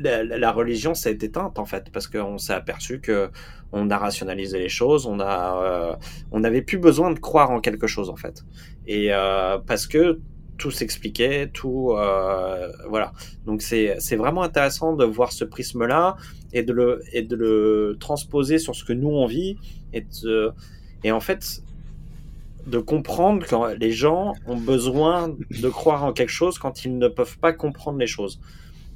la, 0.00 0.52
religion 0.52 0.94
s'est 0.94 1.18
éteinte 1.20 1.58
en 1.58 1.64
fait 1.64 1.90
parce 1.92 2.06
qu'on 2.06 2.38
s'est 2.38 2.52
aperçu 2.52 3.00
que 3.00 3.30
on 3.72 3.90
a 3.90 3.98
rationalisé 3.98 4.58
les 4.58 4.68
choses, 4.68 5.06
on 5.06 5.20
a, 5.20 5.62
euh, 5.62 5.96
on 6.32 6.40
n'avait 6.40 6.62
plus 6.62 6.78
besoin 6.78 7.10
de 7.10 7.18
croire 7.18 7.50
en 7.50 7.60
quelque 7.60 7.86
chose 7.86 8.08
en 8.08 8.16
fait, 8.16 8.44
et 8.86 9.12
euh, 9.12 9.58
parce 9.58 9.86
que 9.86 10.20
tout 10.56 10.70
s'expliquait, 10.72 11.48
tout, 11.52 11.92
euh, 11.92 12.72
voilà. 12.88 13.12
Donc 13.46 13.62
c'est 13.62 14.16
vraiment 14.16 14.42
intéressant 14.42 14.94
de 14.94 15.04
voir 15.04 15.32
ce 15.32 15.44
prisme-là 15.44 16.16
et 16.52 16.62
de 16.62 16.72
le 16.72 17.02
et 17.12 17.22
de 17.22 17.36
le 17.36 17.96
transposer 18.00 18.58
sur 18.58 18.74
ce 18.74 18.84
que 18.84 18.92
nous 18.92 19.10
on 19.10 19.26
vit 19.26 19.56
et 19.92 20.04
et 21.04 21.12
en 21.12 21.20
fait 21.20 21.62
de 22.66 22.78
comprendre 22.78 23.46
que 23.46 23.76
les 23.76 23.92
gens 23.92 24.34
ont 24.46 24.56
besoin 24.56 25.34
de 25.50 25.68
croire 25.68 26.04
en 26.04 26.12
quelque 26.12 26.30
chose 26.30 26.58
quand 26.58 26.84
ils 26.84 26.98
ne 26.98 27.08
peuvent 27.08 27.38
pas 27.38 27.52
comprendre 27.52 27.98
les 27.98 28.06
choses. 28.06 28.40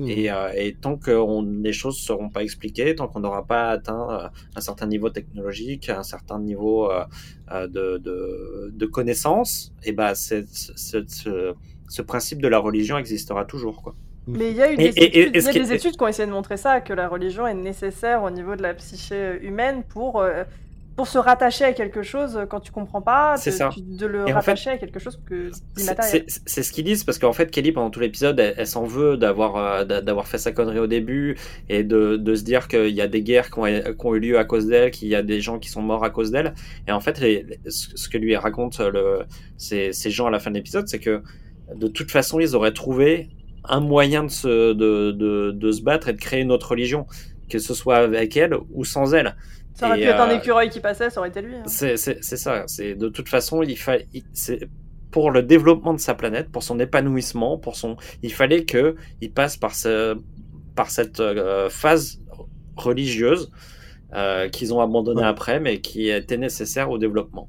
Et, 0.09 0.31
euh, 0.31 0.51
et 0.55 0.75
tant 0.75 0.97
que 0.97 1.11
on- 1.11 1.43
les 1.43 1.73
choses 1.73 1.97
ne 1.99 2.03
seront 2.03 2.29
pas 2.31 2.43
expliquées, 2.43 2.95
tant 2.95 3.09
qu'on 3.09 3.21
n'aura 3.21 3.47
pas 3.47 3.71
atteint 3.71 4.09
euh, 4.11 4.29
un 4.57 4.61
certain 4.61 4.87
niveau 4.87 5.11
technologique, 5.11 5.89
un 5.91 6.03
certain 6.03 6.39
niveau 6.41 6.91
euh, 6.91 7.05
euh, 7.53 7.67
de, 7.69 7.99
de, 7.99 8.71
de 8.73 8.87
connaissance, 8.87 9.73
et 9.85 9.93
ben 9.93 10.15
c'est- 10.15 10.47
c'est- 10.49 11.09
ce, 11.11 11.55
ce 11.89 12.03
principe 12.03 12.41
de 12.43 12.49
la 12.49 12.59
religion 12.59 12.97
existera 12.99 13.45
toujours. 13.45 13.83
Quoi. 13.83 13.95
Mais 14.29 14.51
il 14.53 14.57
y 14.57 14.63
a 14.63 14.73
eu 14.73 14.77
des, 14.77 14.85
et- 14.85 14.89
études, 14.89 15.17
et 15.17 15.29
il 15.31 15.37
y 15.37 15.43
ce 15.43 15.49
a 15.49 15.53
qui 15.53 15.61
des 15.61 15.73
est- 15.73 15.77
études 15.77 15.97
qui 15.97 16.03
ont 16.05 16.09
essayé 16.09 16.27
de 16.27 16.33
montrer 16.33 16.57
ça, 16.57 16.81
que 16.81 16.93
la 16.93 17.09
religion 17.09 17.47
est 17.47 17.55
nécessaire 17.55 18.23
au 18.23 18.31
niveau 18.31 18.55
de 18.57 18.63
la 18.63 18.73
psyché 18.75 19.39
humaine 19.43 19.83
pour, 19.89 20.21
euh, 20.21 20.45
pour 20.97 21.07
se 21.07 21.17
rattacher 21.19 21.65
à 21.65 21.73
quelque 21.73 22.03
chose 22.03 22.39
quand 22.51 22.61
tu 22.61 22.71
comprends 22.71 23.01
pas, 23.01 23.37
ça. 23.51 23.71
tu- 23.73 23.81
de 23.81 24.07
le 24.07 24.19
Et 24.21 24.23
en 24.23 24.27
fait, 24.27 24.33
rattacher 24.33 24.71
à 24.71 24.79
quelque 24.79 24.99
chose 24.99 25.19
que 25.27 25.51
C'est- 26.47 26.63
ce 26.63 26.73
qu'ils 26.73 26.85
disent 26.85 27.05
parce 27.05 27.19
qu'en 27.19 27.33
fait 27.33 27.51
Kelly 27.51 27.73
pendant 27.73 27.89
tout 27.91 28.01
l'épisode 28.01 28.39
elle, 28.39 28.55
elle 28.59 28.67
s'en 28.67 28.85
veut 28.85 29.17
d'avoir 29.17 29.57
euh, 29.57 29.85
d'a- 29.85 30.01
d'avoir 30.03 30.27
fait 30.29 30.39
sa 30.39 30.53
connerie 30.53 30.79
au 30.79 30.87
début 30.87 31.37
et 31.69 31.83
de, 31.83 32.17
de 32.17 32.35
se 32.35 32.43
dire 32.45 32.69
qu'il 32.69 32.91
y 32.91 33.01
a 33.01 33.09
des 33.09 33.23
guerres 33.23 33.51
qui 33.51 33.59
ont, 33.59 33.65
qui 33.65 34.07
ont 34.07 34.15
eu 34.15 34.21
lieu 34.21 34.39
à 34.39 34.45
cause 34.45 34.67
d'elle, 34.67 34.91
qu'il 34.91 35.09
y 35.09 35.15
a 35.15 35.23
des 35.23 35.41
gens 35.41 35.59
qui 35.59 35.71
sont 35.71 35.83
morts 35.83 36.05
à 36.05 36.11
cause 36.11 36.31
d'elle. 36.31 36.53
Et 36.87 36.93
en 36.93 37.01
fait 37.01 37.19
les- 37.21 37.47
ce 37.69 37.89
ce 37.97 38.09
que 38.09 38.19
lui 38.19 38.37
raconte 38.37 38.79
le, 38.81 39.21
ces, 39.57 39.93
ces 39.93 40.11
gens 40.11 40.27
à 40.27 40.31
la 40.31 40.39
fin 40.41 40.51
de 40.51 40.57
l'épisode 40.57 40.89
c'est 40.89 40.99
que 41.01 41.23
de 41.75 41.87
toute 41.89 42.11
façon 42.11 42.39
ils 42.39 42.55
auraient 42.55 42.75
trouvé 42.75 43.31
un 43.65 43.81
moyen 43.81 44.25
de 44.25 44.31
se, 44.31 44.73
de, 44.73 45.13
de, 45.13 45.53
de 45.53 45.73
se 45.73 45.83
battre 45.83 46.09
et 46.09 46.13
de 46.13 46.19
créer 46.21 46.41
une 46.41 46.51
autre 46.53 46.71
religion 46.73 47.07
que 47.49 47.59
ce 47.59 47.75
soit 47.75 47.97
avec 47.99 48.37
elle 48.37 48.55
ou 48.73 48.85
sans 48.85 49.15
elle 49.15 49.37
Ça 49.75 49.89
aurait 49.89 50.01
et, 50.01 50.03
pu 50.03 50.09
être 50.09 50.21
un 50.21 50.31
euh, 50.31 50.37
écureuil 50.39 50.69
qui 50.71 50.81
passait, 50.81 51.11
ça 51.11 51.21
aurait 51.21 51.31
été 51.31 51.43
lui. 51.43 51.55
hein. 51.57 51.63
c'est 51.67 51.97
ça. 51.97 52.65
C'est 52.67 52.95
de 52.95 53.09
toute 53.09 53.29
façon, 53.29 53.63
il 53.63 53.77
fa... 53.77 53.97
il- 54.13 54.25
c'est 54.33 54.61
pour 55.11 55.31
le 55.31 55.43
développement 55.43 55.93
de 55.95 56.01
sa 56.01 56.15
planète, 56.15 56.51
pour 56.51 56.63
son 56.63 56.79
épanouissement, 56.81 57.59
pour 57.59 57.77
son, 57.77 57.97
il 58.23 58.33
fallait 58.33 58.65
que 58.65 58.97
il 59.21 59.33
passe 59.33 59.57
par 59.59 59.75
ce, 59.75 60.17
par 60.75 60.91
cette 60.91 61.21
euh, 61.21 61.69
phase 61.69 62.21
religieuse 62.77 63.51
euh, 64.15 64.49
qu'ils 64.49 64.73
ont 64.75 64.81
abandonnée 64.81 65.23
Ouais. 65.23 65.27
après, 65.27 65.61
mais 65.61 65.81
qui 65.81 66.09
était 66.09 66.39
nécessaire 66.39 66.91
au 66.91 66.99
développement. 66.99 67.49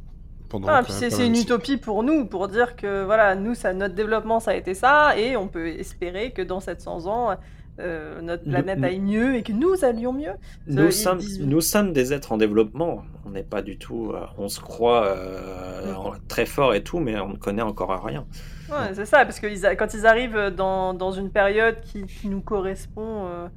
Ah, 0.67 0.83
c'est 0.87 1.25
une 1.25 1.35
utopie 1.35 1.77
pour 1.77 2.03
nous, 2.03 2.27
pour 2.27 2.47
dire 2.47 2.75
que 2.75 3.03
voilà, 3.03 3.33
nous, 3.35 3.55
ça, 3.55 3.73
notre 3.73 3.95
développement, 3.95 4.39
ça 4.39 4.51
a 4.51 4.53
été 4.55 4.75
ça, 4.75 5.17
et 5.17 5.35
on 5.35 5.47
peut 5.47 5.67
espérer 5.67 6.31
que 6.31 6.43
dans 6.43 6.59
700 6.59 7.07
ans, 7.07 7.35
euh, 7.79 8.21
notre 8.21 8.43
planète 8.43 8.77
nous- 8.79 8.85
aille 8.85 8.99
mieux 8.99 9.35
et 9.35 9.43
que 9.43 9.51
nous 9.51 9.83
allions 9.83 10.13
mieux. 10.13 10.33
Nous 10.67 10.85
ils 10.85 10.93
sommes, 10.93 11.17
disent- 11.17 11.41
nous 11.41 11.61
sommes 11.61 11.91
des 11.93 12.13
êtres 12.13 12.31
en 12.31 12.37
développement. 12.37 13.03
On 13.25 13.31
n'est 13.31 13.43
pas 13.43 13.61
du 13.61 13.77
tout, 13.77 14.11
euh, 14.13 14.19
on 14.37 14.47
se 14.49 14.59
croit 14.59 15.05
euh, 15.05 15.93
Mm. 15.93 16.17
très 16.27 16.45
fort 16.45 16.73
et 16.75 16.83
tout, 16.83 16.99
mais 16.99 17.19
on 17.19 17.29
ne 17.29 17.35
connaît 17.37 17.61
encore 17.63 18.03
rien. 18.03 18.25
Ouais, 18.69 18.93
c'est 18.93 19.05
ça, 19.05 19.25
parce 19.25 19.39
que 19.39 19.47
ils 19.47 19.65
a- 19.65 19.75
quand 19.75 19.93
ils 19.93 20.05
arrivent 20.05 20.51
dans, 20.55 20.93
dans 20.93 21.11
une 21.11 21.29
période 21.31 21.77
qui, 21.81 22.05
qui 22.05 22.27
nous 22.29 22.41
correspond, 22.41 23.25
euh, 23.27 23.47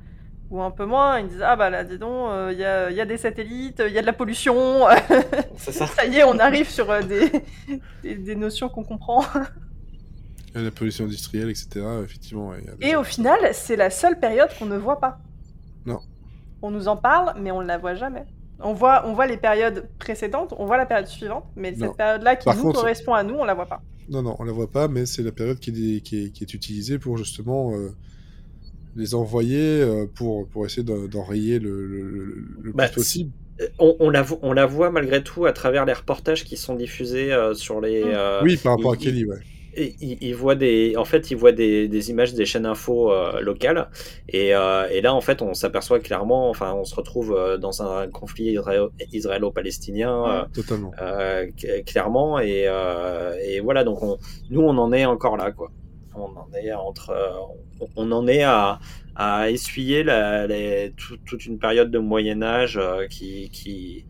ou 0.51 0.63
un 0.63 0.71
peu 0.71 0.85
moins, 0.85 1.19
ils 1.21 1.29
disent 1.29 1.43
Ah 1.43 1.57
bah 1.57 1.71
là, 1.71 1.83
dis 1.85 1.99
donc, 1.99 2.31
euh, 2.31 2.51
il 2.53 2.59
y, 2.59 2.65
a, 2.65 2.91
il 2.91 2.97
y 2.97 3.01
a 3.01 3.05
des 3.07 3.17
satellites, 3.17 3.83
il 3.87 3.93
y 3.93 3.99
a 3.99 4.01
de 4.01 4.07
la 4.07 4.13
pollution, 4.13 4.55
ça. 5.57 5.87
ça 5.87 6.07
y 6.07 6.17
est, 6.19 6.25
on 6.25 6.39
arrive 6.39 6.69
sur 6.71 6.91
euh, 6.91 7.03
des, 7.03 7.31
des, 8.03 8.15
des 8.15 8.37
notions 8.37 8.69
qu'on 8.69 8.85
comprend. 8.85 9.25
Euh, 10.57 10.63
La 10.65 10.71
pollution 10.71 11.05
industrielle, 11.05 11.51
etc. 11.51 11.85
Effectivement. 12.05 12.49
ouais, 12.49 12.59
il 12.63 12.67
y 12.67 12.71
a 12.71 12.75
des- 12.77 12.87
Et 12.87 12.97
au 12.97 13.05
final, 13.05 13.39
c'est 13.53 13.77
la 13.77 13.91
seule 13.91 14.19
période 14.19 14.49
qu'on 14.59 14.67
ne 14.67 14.77
voit 14.79 15.01
pas. 15.01 15.19
Non. 15.85 16.01
On 16.63 16.71
nous 16.71 16.89
en 16.89 16.97
parle, 16.97 17.35
mais 17.41 17.51
on 17.51 17.61
ne 17.63 17.67
la 17.67 17.79
voit 17.79 17.95
jamais. 17.95 18.25
On 18.61 18.73
voit, 18.73 19.07
on 19.07 19.13
voit 19.13 19.27
les 19.27 19.37
périodes 19.37 19.87
précédentes, 19.99 20.55
on 20.59 20.65
voit 20.65 20.79
la 20.79 20.87
période 20.87 21.07
suivante, 21.07 21.45
mais 21.57 21.73
Non. 21.73 21.89
cette 21.89 21.97
période-là 21.99 22.37
qui 22.37 22.47
Par 22.47 22.57
nous 22.57 22.63
contre- 22.63 22.81
correspond 22.81 23.13
à 23.13 23.23
nous, 23.23 23.35
on 23.35 23.45
la 23.45 23.53
voit 23.55 23.67
pas. 23.67 23.83
Non, 24.09 24.23
non, 24.23 24.35
on 24.39 24.45
la 24.45 24.53
voit 24.53 24.71
pas, 24.71 24.89
mais 24.89 25.05
c'est 25.05 25.23
la 25.23 25.33
période 25.33 25.59
qui 25.59 25.71
est, 25.71 26.01
qui 26.01 26.25
est, 26.25 26.31
qui 26.31 26.45
est 26.45 26.55
utilisée 26.55 26.99
pour 26.99 27.19
justement 27.19 27.75
euh, 27.75 27.91
les 28.95 29.15
envoyer 29.15 29.83
euh, 29.83 30.07
pour, 30.07 30.49
pour 30.49 30.65
essayer 30.65 30.85
d'en- 30.85 31.07
d'enrayer 31.07 31.59
le, 31.59 31.87
le, 31.87 32.03
le- 32.03 32.47
le 32.63 32.73
Bah, 32.73 32.87
plus 32.89 32.95
possible. 32.95 33.31
On, 33.79 33.95
on 34.01 34.11
la, 34.11 34.25
on 34.43 34.53
la 34.53 34.65
voit 34.67 34.91
malgré 34.91 35.23
tout 35.23 35.45
à 35.47 35.53
travers 35.53 35.85
les 35.85 35.93
reportages 35.93 36.45
qui 36.45 36.57
sont 36.57 36.75
diffusés 36.75 37.33
euh, 37.33 37.53
sur 37.55 37.81
les. 37.81 38.05
Mm. 38.05 38.09
euh, 38.09 38.41
oui, 38.43 38.57
par 38.57 38.77
rapport 38.77 38.93
à 38.93 38.97
Kelly, 38.97 39.25
ouais. 39.27 39.37
Il, 39.79 40.19
il 40.23 40.35
voit 40.35 40.55
des, 40.55 40.95
en 40.97 41.05
fait, 41.05 41.31
il 41.31 41.37
voit 41.37 41.53
des, 41.53 41.87
des 41.89 42.11
images 42.11 42.33
des 42.35 42.47
chaînes 42.47 42.65
info 42.67 43.13
euh, 43.13 43.41
locales, 43.41 43.91
et, 44.29 44.55
euh, 44.55 44.89
et 44.91 45.01
là, 45.03 45.13
en 45.15 45.21
fait, 45.21 45.43
on 45.43 45.53
s'aperçoit 45.53 46.01
clairement, 46.01 46.49
enfin, 46.49 46.73
on 46.73 46.85
se 46.85 46.95
retrouve 46.95 47.35
euh, 47.37 47.59
dans 47.59 47.83
un 47.83 48.09
conflit 48.09 48.55
israélo- 48.57 48.91
israélo-palestinien, 49.13 50.47
euh, 51.03 51.47
clairement, 51.85 52.41
et, 52.41 52.67
et 53.45 53.61
voilà, 53.61 53.85
donc 53.85 54.03
on, 54.03 54.17
nous, 54.51 54.63
on 54.63 54.77
en 54.79 54.93
est 54.93 55.05
encore 55.05 55.37
là, 55.37 55.53
quoi. 55.53 55.71
On 56.15 56.35
en 56.35 56.49
est 56.55 56.73
entre, 56.73 57.13
on, 57.81 57.87
on 57.97 58.13
en 58.13 58.27
est 58.27 58.43
à, 58.43 58.79
à 59.15 59.51
essuyer 59.51 60.03
la, 60.05 60.47
les- 60.47 60.95
tout- 60.97 61.19
toute 61.27 61.45
une 61.45 61.59
période 61.59 61.91
de 61.91 61.99
Moyen 61.99 62.43
Âge 62.43 62.81
qui, 63.11 63.51
qui, 63.51 64.07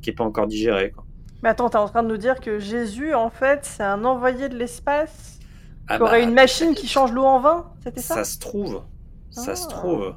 qui 0.00 0.10
est 0.10 0.12
pas 0.12 0.22
encore 0.22 0.46
digérée, 0.46 0.92
quoi. 0.92 1.04
Mais 1.42 1.48
attends, 1.50 1.68
t'es 1.70 1.76
en 1.76 1.88
train 1.88 2.02
de 2.02 2.08
nous 2.08 2.16
dire 2.16 2.40
que 2.40 2.58
Jésus, 2.58 3.14
en 3.14 3.30
fait, 3.30 3.60
c'est 3.64 3.82
un 3.84 4.04
envoyé 4.04 4.48
de 4.48 4.56
l'espace 4.56 5.38
Ah 5.86 5.96
qui 5.96 6.02
aurait 6.02 6.20
bah, 6.20 6.24
une 6.28 6.34
machine 6.34 6.74
qui 6.74 6.88
change 6.88 7.12
l'eau 7.12 7.24
en 7.24 7.40
vin 7.40 7.70
C'était 7.84 8.00
ça, 8.00 8.14
Ça 8.16 8.24
se 8.24 8.38
trouve. 8.38 8.82
Ça 9.30 9.54
se 9.54 9.66
Ah. 9.66 9.70
trouve. 9.70 10.14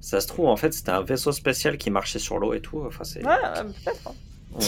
Ça 0.00 0.20
se 0.20 0.28
trouve, 0.28 0.46
en 0.46 0.56
fait, 0.56 0.72
c'était 0.72 0.92
un 0.92 1.02
vaisseau 1.02 1.32
spécial 1.32 1.76
qui 1.76 1.90
marchait 1.90 2.20
sur 2.20 2.38
l'eau 2.38 2.54
et 2.54 2.60
tout. 2.60 2.82
Enfin, 2.86 3.02
c'est. 3.02 3.26
Ouais, 3.26 3.32
euh, 3.44 3.64
peut-être. 3.64 4.08
hein. 4.08 4.12
On, 4.54 4.60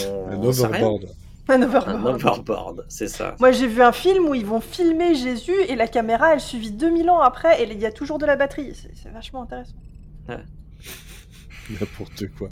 Un 0.49 0.51
sait 0.51 0.67
rien. 0.67 0.73
overboard. 0.87 1.05
Un 1.47 1.53
Un 1.53 1.63
overboard. 1.63 2.15
overboard, 2.15 2.85
c'est 2.89 3.07
ça. 3.07 3.35
Moi, 3.39 3.51
j'ai 3.51 3.67
vu 3.67 3.81
un 3.81 3.91
film 3.93 4.25
où 4.27 4.35
ils 4.35 4.45
vont 4.45 4.59
filmer 4.61 5.15
Jésus 5.15 5.55
et 5.69 5.75
la 5.75 5.87
caméra, 5.87 6.33
elle 6.33 6.39
suivit 6.41 6.71
2000 6.71 7.09
ans 7.09 7.19
après 7.21 7.63
et 7.63 7.71
il 7.71 7.79
y 7.79 7.85
a 7.85 7.91
toujours 7.91 8.19
de 8.19 8.25
la 8.25 8.35
batterie. 8.35 8.73
C'est 8.75 8.91
c'est 8.95 9.09
vachement 9.09 9.43
intéressant. 9.43 9.73
N'importe 11.69 12.27
quoi. 12.37 12.49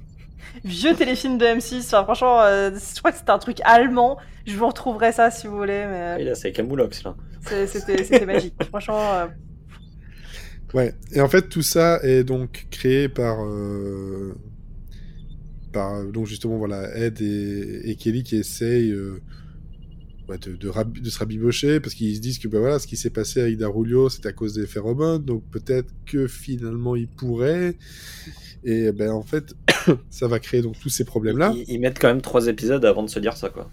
Vieux 0.63 0.95
téléfilm 0.95 1.37
de 1.37 1.45
M6. 1.45 1.85
Enfin, 1.87 2.03
franchement, 2.03 2.41
euh, 2.41 2.71
je 2.71 2.99
crois 2.99 3.11
que 3.11 3.17
c'était 3.17 3.31
un 3.31 3.39
truc 3.39 3.59
allemand. 3.63 4.17
Je 4.45 4.55
vous 4.57 4.67
retrouverai 4.67 5.11
ça 5.11 5.31
si 5.31 5.47
vous 5.47 5.57
voulez, 5.57 5.85
mais 5.87 6.15
Et 6.19 6.23
euh, 6.23 6.29
là, 6.29 6.35
c'est 6.35 6.51
Camoulox, 6.51 7.03
là. 7.03 7.15
c'était 7.67 8.25
magique. 8.25 8.55
Franchement, 8.69 9.13
euh, 9.13 9.27
Ouais. 10.73 10.93
Et 11.13 11.21
en 11.21 11.27
fait, 11.27 11.49
tout 11.49 11.63
ça 11.63 11.99
est 12.03 12.23
donc 12.23 12.67
créé 12.69 13.09
par, 13.09 13.43
euh, 13.43 14.35
par 15.71 16.03
donc 16.05 16.25
justement 16.27 16.57
voilà 16.57 16.95
Ed 16.97 17.21
et, 17.21 17.89
et 17.89 17.95
Kelly 17.95 18.23
qui 18.23 18.35
essayent 18.35 18.91
euh, 18.91 19.19
ouais, 20.27 20.37
de, 20.37 20.55
de, 20.55 20.67
rab- 20.69 20.99
de 20.99 21.09
se 21.09 21.19
rabibocher 21.19 21.79
parce 21.79 21.93
qu'ils 21.95 22.15
se 22.15 22.21
disent 22.21 22.39
que 22.39 22.47
ben 22.47 22.59
voilà, 22.59 22.79
ce 22.79 22.87
qui 22.87 22.97
s'est 22.97 23.09
passé 23.09 23.41
avec 23.41 23.57
Darulio, 23.57 24.09
c'est 24.09 24.25
à 24.25 24.31
cause 24.33 24.53
des 24.53 24.67
phéromones, 24.67 25.23
donc 25.23 25.43
peut-être 25.51 25.89
que 26.05 26.27
finalement 26.27 26.95
il 26.95 27.07
pourrait. 27.07 27.75
Et 28.63 28.91
ben 28.91 29.11
en 29.11 29.23
fait, 29.23 29.53
ça 30.09 30.27
va 30.27 30.39
créer 30.39 30.61
donc 30.61 30.77
tous 30.79 30.89
ces 30.89 31.05
problèmes-là. 31.05 31.53
Ils, 31.55 31.65
ils 31.73 31.79
mettent 31.79 31.99
quand 31.99 32.07
même 32.09 32.21
trois 32.21 32.47
épisodes 32.47 32.83
avant 32.85 33.03
de 33.03 33.09
se 33.09 33.19
dire 33.19 33.37
ça, 33.37 33.49
quoi. 33.49 33.69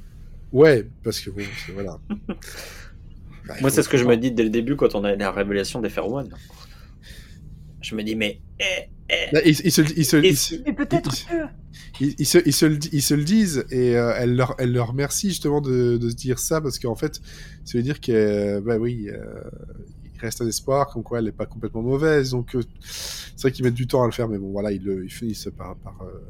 Ouais, 0.52 0.87
parce 1.02 1.21
que 1.21 1.31
bon, 1.31 1.43
c'est- 1.66 1.73
voilà. 1.73 1.99
Bah, 3.49 3.55
Moi, 3.61 3.71
c'est 3.71 3.85
ce 3.85 3.88
que 3.88 3.97
je 3.97 4.05
me 4.05 4.16
dis 4.16 4.33
dès 4.33 4.43
le 4.43 4.50
début 4.50 4.75
quand 4.75 4.97
on 4.97 5.05
a 5.05 5.14
la 5.14 5.31
révélation 5.31 5.81
des 5.81 5.88
phéromones. 5.88 6.31
Je 7.81 7.95
me 7.95 8.02
dis, 8.02 8.16
mais. 8.16 8.40
eh, 8.59 8.88
eh, 9.09 9.33
Là, 9.33 9.40
ils, 9.45 9.50
ils 9.64 9.71
se, 9.71 9.83
ils 9.97 10.05
se- 10.05 10.16
ils 10.16 10.37
se- 10.37 10.55
mais 10.66 10.73
peut-être 10.73 11.12
ils- 11.14 11.26
que. 11.26 11.47
Ils, 12.00 12.14
ils 12.19 12.26
se, 12.26 12.38
ils, 12.45 12.52
se 12.52 12.66
le, 12.66 12.76
di- 12.76 12.90
ils 12.93 13.02
se 13.02 13.14
le 13.14 13.23
disent 13.23 13.64
et 13.71 13.97
euh, 13.97 14.12
elle, 14.16 14.35
leur, 14.35 14.57
elle 14.59 14.73
leur 14.73 14.88
remercie 14.88 15.28
justement 15.28 15.61
de, 15.61 15.97
de 15.97 16.11
se 16.11 16.16
dire 16.16 16.38
ça 16.40 16.61
parce 16.61 16.78
qu'en 16.81 16.97
fait, 16.97 17.21
ça 17.64 17.78
veut 17.78 17.85
dire 17.85 18.00
que, 18.00 18.11
euh, 18.12 18.61
bah 18.61 18.78
oui, 18.78 19.09
euh, 19.11 19.21
il 20.17 20.21
reste 20.21 20.41
un 20.43 20.49
espoir, 20.49 20.89
comme 20.89 21.03
quoi 21.03 21.19
elle 21.19 21.27
n'est 21.27 21.33
pas 21.33 21.47
complètement 21.47 21.83
mauvaise. 21.83 22.31
Donc, 22.33 22.55
euh, 22.55 22.63
c'est 22.81 23.43
vrai 23.43 23.53
qu'ils 23.53 23.65
mettent 23.65 23.75
du 23.75 23.87
temps 23.87 24.03
à 24.03 24.07
le 24.07 24.13
faire, 24.13 24.29
mais 24.29 24.39
bon, 24.39 24.51
voilà, 24.53 24.73
ils, 24.73 24.83
le, 24.83 25.05
ils 25.05 25.11
finissent 25.13 25.49
par. 25.57 25.77
par 25.77 25.97
euh, 26.03 26.21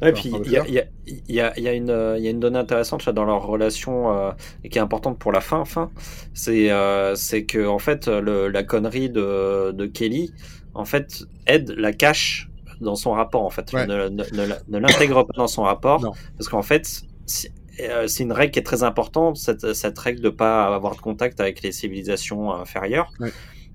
Ouais, 0.00 0.12
par- 0.12 0.20
puis 0.20 0.30
il 0.44 0.52
y 0.52 0.56
a, 0.56 0.66
y, 0.68 0.82
y, 1.28 1.62
y, 1.62 1.68
une, 1.76 1.90
euh, 1.90 2.32
donnée 2.34 2.58
intéressante 2.58 3.04
là, 3.04 3.12
dans 3.12 3.24
leur 3.24 3.46
relation 3.46 4.12
euh, 4.12 4.32
et 4.64 4.68
qui 4.68 4.78
est 4.78 4.80
importante 4.80 5.18
pour 5.18 5.32
la 5.32 5.40
fin. 5.40 5.64
fin 5.64 5.90
c'est 6.34 6.70
euh, 6.70 7.14
que 7.46 7.66
en 7.66 7.78
fait 7.78 8.08
le, 8.08 8.48
la 8.48 8.64
connerie 8.64 9.10
de, 9.10 9.72
de 9.72 9.86
Kelly, 9.86 10.32
en 10.74 10.84
fait, 10.84 11.24
Ed 11.46 11.70
la 11.76 11.92
cache 11.92 12.50
dans 12.80 12.96
son 12.96 13.12
rapport. 13.12 13.42
En 13.44 13.50
fait, 13.50 13.72
Ouais. 13.72 13.86
ne, 13.86 14.08
ne, 14.08 14.24
ne, 14.32 14.46
ne 14.68 14.78
l'intègre 14.78 15.22
pas 15.24 15.34
dans 15.36 15.46
son 15.46 15.62
rapport 15.62 16.00
Non. 16.00 16.12
parce 16.36 16.48
qu'en 16.48 16.62
fait, 16.62 17.02
si- 17.26 17.48
euh, 17.80 18.06
c'est 18.06 18.22
une 18.22 18.32
règle 18.32 18.52
qui 18.52 18.58
est 18.58 18.64
très 18.64 18.82
importante, 18.82 19.36
cette, 19.36 19.72
cette 19.74 19.98
règle 19.98 20.20
de 20.20 20.28
pas 20.30 20.74
avoir 20.74 20.94
de 20.94 21.00
contact 21.00 21.40
avec 21.40 21.62
les 21.62 21.72
civilisations 21.72 22.52
inférieures. 22.52 23.10
Ouais. 23.20 23.32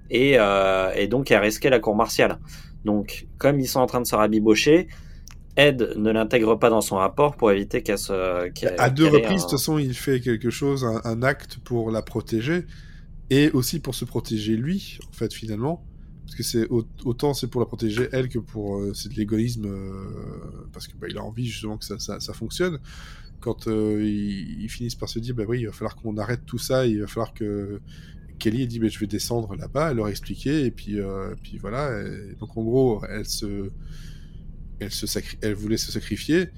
Et, 0.10 0.34
euh, 0.38 0.92
et 0.96 1.08
donc, 1.08 1.32
elle 1.32 1.42
risquait 1.42 1.70
la 1.70 1.80
cour 1.80 1.96
martiale. 1.96 2.40
Donc, 2.86 3.28
comme 3.38 3.60
ils 3.60 3.68
sont 3.68 3.80
en 3.80 3.88
train 3.88 4.02
de 4.02 4.08
se 4.08 4.16
rabibocher, 4.16 4.88
Ed 5.56 5.94
ne 5.98 6.12
l'intègre 6.12 6.56
pas 6.56 6.70
dans 6.70 6.82
son 6.82 6.98
rapport 6.98 7.36
pour 7.36 7.52
éviter 7.52 7.82
qu'elle 7.82 7.98
se. 7.98 8.50
à 8.80 8.90
deux 8.90 9.08
reprises, 9.08 9.38
de 9.38 9.50
toute 9.50 9.52
façon, 9.52 9.80
il 9.80 9.94
fait 9.96 10.20
quelque 10.22 10.50
chose, 10.52 10.86
un, 10.86 11.02
un 11.04 11.24
acte 11.24 11.58
pour 11.64 11.90
la 11.92 12.02
protéger 12.04 12.66
et 13.30 13.50
aussi 13.52 13.80
pour 13.80 13.96
se 13.96 14.06
protéger 14.06 14.56
lui, 14.56 15.00
en 15.10 15.12
fait, 15.14 15.34
finalement. 15.34 15.84
Parce 16.24 16.36
que 16.36 16.44
c'est 16.44 16.68
au- 16.68 16.86
autant 17.06 17.34
c'est 17.34 17.48
pour 17.48 17.62
la 17.62 17.66
protéger 17.66 18.10
elle 18.12 18.28
que 18.28 18.38
pour 18.38 18.80
euh, 18.80 18.94
c'est 18.94 19.08
de 19.08 19.16
l'égoïsme 19.16 19.66
euh, 19.66 20.68
parce 20.74 20.86
que 20.88 20.92
bah, 20.98 21.08
il 21.10 21.18
a 21.18 21.24
envie 21.24 21.48
justement 21.48 21.78
que 21.78 21.86
ça, 21.86 21.98
ça, 22.00 22.20
ça 22.20 22.34
fonctionne. 22.34 22.80
Quand 23.40 23.68
euh, 23.68 24.02
ils, 24.04 24.62
ils 24.64 24.70
finissent 24.70 24.96
par 24.96 25.10
se 25.10 25.20
dire 25.20 25.36
bah 25.36 25.44
oui 25.48 25.60
il 25.62 25.66
va 25.68 25.72
falloir 25.72 25.96
qu'on 25.96 26.18
arrête 26.18 26.42
tout 26.46 26.58
ça, 26.58 26.86
il 26.88 27.00
va 27.02 27.08
falloir 27.08 27.34
que 27.34 27.80
Kelly 28.40 28.64
elle 28.64 28.68
dit 28.68 28.80
bah, 28.80 28.88
je 28.88 29.00
vais 29.00 29.08
descendre 29.08 29.56
là-bas, 29.56 29.92
elle 29.92 29.98
leur 29.98 30.08
expliquer 30.10 30.66
et 30.66 30.72
puis 30.72 31.00
euh, 31.00 31.34
puis 31.44 31.58
voilà. 31.58 32.02
Et 32.02 32.36
donc 32.40 32.58
en 32.58 32.64
gros 32.64 33.02
elle 33.10 33.26
se 33.26 33.70
elle 34.80 34.92
se 34.92 35.06
sacri- 35.08 35.38
elle 35.42 35.54
voulait 35.54 35.78
se 35.78 35.92
sacrifier. 35.92 36.50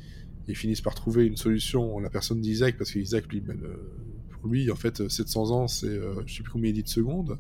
Ils 0.48 0.56
finissent 0.56 0.82
par 0.82 0.96
trouver 0.96 1.26
une 1.26 1.38
solution 1.38 2.00
la 2.00 2.10
personne 2.10 2.42
d'Isaac 2.42 2.78
parce 2.78 2.92
qu'Isaac 2.92 3.28
lui 3.28 3.40
ben, 3.42 3.58
euh, 3.64 3.76
pour 4.32 4.50
lui 4.50 4.72
en 4.72 4.76
fait 4.76 5.08
700 5.10 5.52
ans 5.52 5.68
c'est 5.68 5.86
euh, 5.88 6.16
je 6.26 6.36
sais 6.36 6.44
plus 6.44 6.52
combien 6.52 6.70
il 6.70 6.74
dit 6.74 6.84
de 6.84 6.88
secondes. 6.90 7.38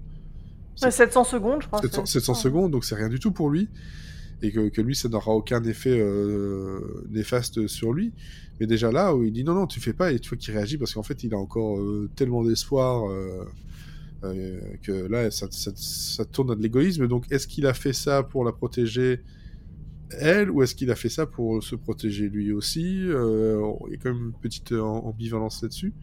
Ouais, 0.81 0.91
700 0.91 1.23
secondes, 1.25 1.61
je 1.61 1.67
pense. 1.67 1.81
700, 1.81 2.05
c'est- 2.05 2.19
700 2.19 2.33
secondes, 2.35 2.71
donc 2.71 2.85
c'est 2.85 2.95
rien 2.95 3.09
du 3.09 3.19
tout 3.19 3.31
pour 3.33 3.49
lui. 3.49 3.67
Et 4.41 4.51
que, 4.51 4.81
lui, 4.81 4.95
ça 4.95 5.09
n'aura 5.09 5.31
aucun 5.31 5.63
effet 5.63 5.99
euh, 5.99 6.79
néfaste 7.09 7.67
sur 7.67 7.93
lui. 7.93 8.13
Mais 8.59 8.67
déjà 8.67 8.91
là, 8.91 9.13
où 9.15 9.23
il 9.23 9.33
dit 9.33 9.43
non, 9.43 9.53
non, 9.53 9.67
tu 9.67 9.79
fais 9.79 9.93
pas, 9.93 10.11
et 10.11 10.19
tu 10.19 10.29
vois 10.29 10.37
qu'il 10.37 10.53
réagit 10.53 10.77
parce 10.77 10.93
qu'en 10.93 11.03
fait, 11.03 11.23
il 11.23 11.33
a 11.33 11.37
encore 11.37 11.79
euh, 11.79 12.09
tellement 12.15 12.43
d'espoir 12.43 13.09
euh, 13.09 14.59
que 14.81 14.91
là, 14.91 15.29
ça, 15.31 16.25
tourne 16.25 16.51
à 16.51 16.55
de 16.55 16.61
l'égoïsme. 16.61 17.07
Donc, 17.07 17.29
est-ce 17.31 17.47
qu'il 17.47 17.65
a 17.65 17.73
fait 17.73 17.93
ça 17.93 18.23
pour 18.23 18.45
la 18.45 18.51
protéger 18.51 19.21
elle, 20.11 20.49
ou 20.49 20.63
est-ce 20.63 20.73
qu'il 20.73 20.89
a 20.89 20.95
fait 20.95 21.09
ça 21.09 21.27
pour 21.27 21.61
se 21.61 21.75
protéger 21.75 22.29
lui 22.29 22.51
aussi 22.51 22.81
Il 22.81 23.09
y 23.09 23.93
a 23.93 23.97
quand 24.01 24.11
même 24.11 24.27
une 24.27 24.39
petite 24.41 24.71
ambivalence 24.71 25.61
là-dessus. 25.61 25.93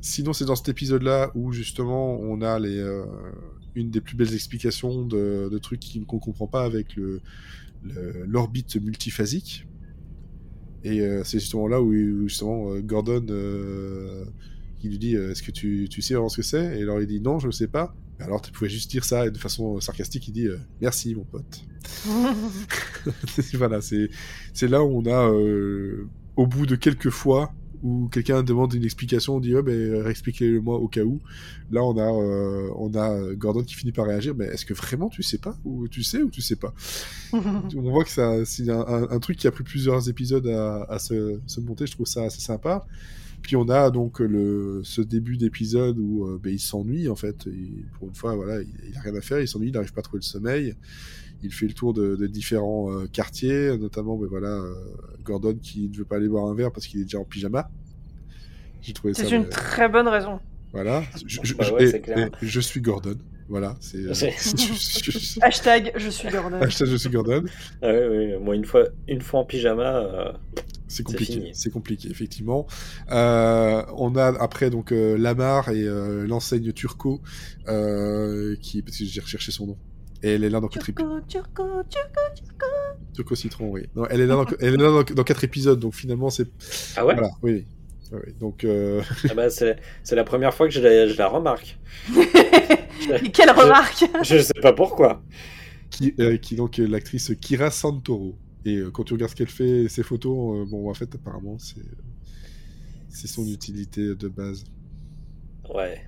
Sinon, 0.00 0.32
c'est 0.32 0.44
dans 0.44 0.54
cet 0.54 0.68
épisode-là 0.68 1.32
où 1.34 1.52
justement 1.52 2.18
on 2.20 2.40
a 2.42 2.58
les, 2.60 2.80
une 3.74 3.90
des 3.90 4.00
plus 4.00 4.16
belles 4.16 4.34
explications 4.34 5.04
de, 5.06 5.48
de 5.50 5.58
trucs 5.58 5.80
qui- 5.80 6.04
qu'on 6.04 6.18
comprend 6.18 6.46
pas 6.46 6.64
avec 6.64 6.96
le 6.96 7.20
le- 7.82 8.24
l'orbite 8.26 8.76
multiphasique. 8.76 9.66
Et 10.84 11.00
euh, 11.00 11.22
c'est 11.24 11.38
justement 11.38 11.68
là 11.68 11.80
où, 11.80 11.92
où 11.92 12.28
justement 12.28 12.72
euh, 12.74 12.80
Gordon 12.80 13.24
euh, 13.30 14.24
il 14.82 14.90
lui 14.90 14.98
dit 14.98 15.16
euh, 15.16 15.30
est-ce 15.30 15.42
que 15.42 15.52
tu, 15.52 15.88
tu 15.90 16.02
sais 16.02 16.14
vraiment 16.14 16.28
ce 16.28 16.36
que 16.38 16.42
c'est? 16.42 16.78
Et 16.78 16.82
alors 16.82 17.00
il 17.00 17.06
dit 17.06 17.20
non, 17.20 17.38
je 17.38 17.46
ne 17.46 17.52
sais 17.52 17.68
pas. 17.68 17.94
Alors 18.18 18.42
tu 18.42 18.52
pouvais 18.52 18.70
juste 18.70 18.90
dire 18.90 19.04
ça 19.04 19.26
et 19.26 19.30
de 19.30 19.38
façon 19.38 19.80
sarcastique 19.80 20.26
il 20.28 20.32
dit 20.32 20.46
euh, 20.46 20.58
merci 20.80 21.14
mon 21.14 21.24
pote. 21.24 21.62
voilà, 23.54 23.80
c'est 23.80 24.08
c'est 24.52 24.68
là 24.68 24.82
où 24.84 24.98
on 25.02 25.06
a, 25.06 25.30
au 26.36 26.46
bout 26.46 26.66
de 26.66 26.76
quelques 26.76 27.10
fois, 27.10 27.52
où 27.82 28.08
quelqu'un 28.08 28.42
demande 28.42 28.72
une 28.74 28.84
explication, 28.84 29.36
on 29.36 29.40
dit 29.40 29.54
ouais, 29.54 29.62
ben 29.62 30.06
expliquez-le-moi 30.06 30.76
au 30.78 30.88
cas 30.88 31.02
où. 31.02 31.20
Là, 31.70 31.82
on 31.84 31.96
a 31.98 32.02
euh, 32.12 32.70
on 32.76 32.94
a 32.94 33.10
euh, 33.12 33.34
Gordon 33.36 33.62
qui 33.64 33.74
finit 33.74 33.92
par 33.92 34.06
réagir, 34.06 34.34
mais 34.36 34.46
est-ce 34.46 34.64
que 34.66 34.74
vraiment 34.74 35.08
tu 35.08 35.22
sais 35.22 35.38
pas? 35.38 35.56
Ou 35.64 35.88
tu 35.88 36.02
sais 36.02 36.22
ou 36.22 36.30
tu 36.30 36.42
sais 36.42 36.56
pas? 36.56 36.74
On 37.76 37.82
voit 37.90 38.04
que 38.04 38.10
ça 38.10 38.44
c'est 38.44 38.68
un, 38.70 38.80
un- 38.80 39.10
un 39.10 39.18
truc 39.20 39.38
qui 39.38 39.46
a 39.46 39.50
pris 39.52 39.64
plusieurs 39.64 40.08
épisodes 40.08 40.46
à, 40.48 40.84
à 40.84 40.98
se, 40.98 41.40
se 41.46 41.60
monter. 41.60 41.86
Je 41.86 41.92
trouve 41.92 42.06
ça 42.06 42.24
assez 42.24 42.40
sympa. 42.40 42.86
Puis 43.42 43.56
on 43.56 43.68
a 43.68 43.90
donc 43.90 44.20
le, 44.20 44.82
ce 44.84 45.02
début 45.02 45.36
d'épisode 45.36 45.98
où 45.98 46.24
euh, 46.24 46.40
ben, 46.40 46.52
il 46.52 46.60
s'ennuie 46.60 47.08
en 47.08 47.16
fait. 47.16 47.48
Pour 47.98 48.08
une 48.08 48.14
fois, 48.14 48.36
voilà, 48.36 48.62
il, 48.62 48.68
il 48.88 48.96
a 48.96 49.00
rien 49.00 49.14
à 49.16 49.20
faire, 49.20 49.40
il 49.40 49.48
s'ennuie, 49.48 49.68
il 49.68 49.72
n'arrive 49.72 49.92
pas 49.92 50.00
à 50.00 50.02
trouver 50.02 50.20
le 50.20 50.24
sommeil. 50.26 50.74
Il 51.42 51.52
fait 51.52 51.66
le 51.66 51.72
tour 51.72 51.92
de, 51.92 52.14
de 52.14 52.26
différents 52.28 52.92
euh, 52.92 53.06
quartiers, 53.12 53.76
notamment 53.76 54.16
ben, 54.16 54.28
voilà, 54.28 54.54
euh, 54.54 54.74
Gordon 55.24 55.58
qui 55.60 55.88
ne 55.88 55.96
veut 55.96 56.04
pas 56.04 56.16
aller 56.16 56.28
boire 56.28 56.46
un 56.46 56.54
verre 56.54 56.70
parce 56.70 56.86
qu'il 56.86 57.00
est 57.00 57.04
déjà 57.04 57.18
en 57.18 57.24
pyjama. 57.24 57.68
J'ai 58.80 58.92
trouvé 58.92 59.12
ça. 59.12 59.24
C'est 59.24 59.34
une 59.34 59.42
ben, 59.42 59.50
très 59.50 59.88
bonne 59.88 60.06
raison. 60.08 60.38
Voilà. 60.72 61.02
Je, 61.26 61.38
je- 61.42 61.54
Bah 61.54 61.64
je- 61.64 61.72
ouais, 61.72 61.90
et- 61.90 62.20
et 62.22 62.28
je 62.46 62.60
suis 62.60 62.80
Gordon. 62.80 63.16
Voilà. 63.48 63.76
C'est. 63.80 63.98
euh, 63.98 64.14
C'est- 64.14 64.30
je- 64.56 65.10
je- 65.10 65.38
Hashtag 65.42 65.92
je 65.96 66.08
suis 66.08 66.28
Gordon. 66.30 66.56
Hashtag 66.62 66.88
je 66.88 66.96
suis 66.96 67.10
Gordon. 67.10 67.44
Ah 67.82 67.88
oui, 67.92 68.06
oui, 68.08 68.32
moi, 68.40 68.54
une 68.54 68.64
fois, 68.64 68.84
une 69.08 69.20
fois 69.20 69.40
en 69.40 69.44
pyjama. 69.44 69.96
euh, 69.96 70.32
C'est 70.88 71.02
compliqué, 71.02 71.50
c'est 71.54 71.70
compliqué, 71.70 72.08
effectivement. 72.10 72.66
Euh, 73.10 73.82
on 73.96 74.14
a 74.16 74.26
après 74.40 74.70
donc 74.70 74.92
euh, 74.92 75.16
Lamar 75.18 75.68
et 75.70 75.82
euh, 75.84 76.26
l'enseigne 76.26 76.72
Turco, 76.72 77.20
euh, 77.68 78.56
qui 78.60 78.82
parce 78.82 78.96
que 78.98 79.04
j'ai 79.04 79.20
recherché 79.20 79.52
son 79.52 79.66
nom. 79.66 79.76
Et 80.22 80.34
elle 80.34 80.44
est 80.44 80.50
là 80.50 80.60
dans 80.60 80.68
quatre 80.68 80.88
épisodes. 80.88 81.22
Turco, 81.26 81.64
Turco, 81.90 82.20
Turco. 82.36 82.66
Turco 83.12 83.34
Citron, 83.34 83.70
oui. 83.70 83.82
Non, 83.96 84.06
elle 84.08 84.20
est 84.20 84.26
là 84.26 84.34
dans, 84.36 84.46
elle 84.60 84.74
est 84.74 84.76
là 84.76 84.88
dans, 84.88 85.02
dans 85.02 85.24
quatre 85.24 85.44
épisodes, 85.44 85.80
donc 85.80 85.94
finalement 85.94 86.30
c'est. 86.30 86.46
Ah 86.96 87.04
ouais? 87.04 87.14
Voilà, 87.14 87.30
oui. 87.42 87.66
Oui. 88.12 88.32
Donc 88.40 88.64
euh, 88.64 89.02
Ah 89.30 89.34
bah, 89.34 89.50
c'est 89.50 89.76
c'est 90.02 90.16
la 90.16 90.24
première 90.24 90.52
fois 90.54 90.68
que 90.68 90.74
je 90.74 90.80
la, 90.80 91.06
je 91.08 91.16
la 91.16 91.28
remarque. 91.28 91.78
Quelle 93.32 93.50
remarque 93.50 94.04
Je 94.22 94.38
sais 94.38 94.60
pas 94.60 94.72
pourquoi. 94.72 95.22
qui, 95.90 96.14
euh, 96.20 96.36
qui 96.36 96.56
donc 96.56 96.78
est 96.78 96.86
l'actrice 96.86 97.32
Kira 97.40 97.70
Santoro. 97.70 98.36
Et 98.64 98.76
euh, 98.76 98.90
quand 98.90 99.04
tu 99.04 99.12
regardes 99.14 99.30
ce 99.32 99.36
qu'elle 99.36 99.48
fait, 99.48 99.88
ses 99.88 100.02
photos, 100.04 100.60
euh, 100.60 100.70
bon 100.70 100.88
en 100.88 100.94
fait 100.94 101.12
apparemment 101.14 101.58
c'est 101.58 101.82
c'est 103.08 103.26
son 103.28 103.46
utilité 103.46 104.14
de 104.14 104.28
base. 104.28 104.64
Ouais. 105.72 106.02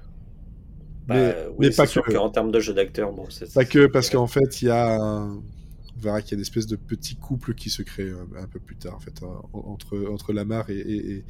Bah, 1.06 1.14
Mais- 1.16 1.36
oui, 1.50 1.54
mais 1.58 1.70
c'est 1.70 1.76
pas 1.76 1.86
sûr 1.86 2.02
que. 2.02 2.12
qu'en 2.12 2.30
termes 2.30 2.50
de 2.50 2.60
jeu 2.60 2.72
d'acteur, 2.72 3.12
bon, 3.12 3.26
c'est. 3.28 3.52
Pas 3.52 3.60
c'est- 3.62 3.66
que, 3.68 3.86
parce 3.86 4.08
qu'en 4.08 4.26
fait, 4.26 4.62
il 4.62 4.68
y 4.68 4.70
a 4.70 4.94
un... 4.96 5.34
On 5.96 6.00
verra 6.00 6.22
qu'il 6.22 6.30
y 6.32 6.34
a 6.34 6.36
une 6.36 6.40
espèce 6.42 6.66
de 6.66 6.76
petit 6.76 7.14
couple 7.16 7.54
qui 7.54 7.68
se 7.68 7.82
crée 7.82 8.04
euh, 8.08 8.24
un 8.38 8.46
peu 8.46 8.58
plus 8.58 8.76
tard, 8.76 8.94
en 8.96 9.00
fait, 9.00 9.22
hein, 9.22 9.42
en- 9.52 9.58
entre, 9.70 10.06
entre 10.10 10.32
Lamar 10.32 10.70
et, 10.70 10.78
et, 10.78 11.24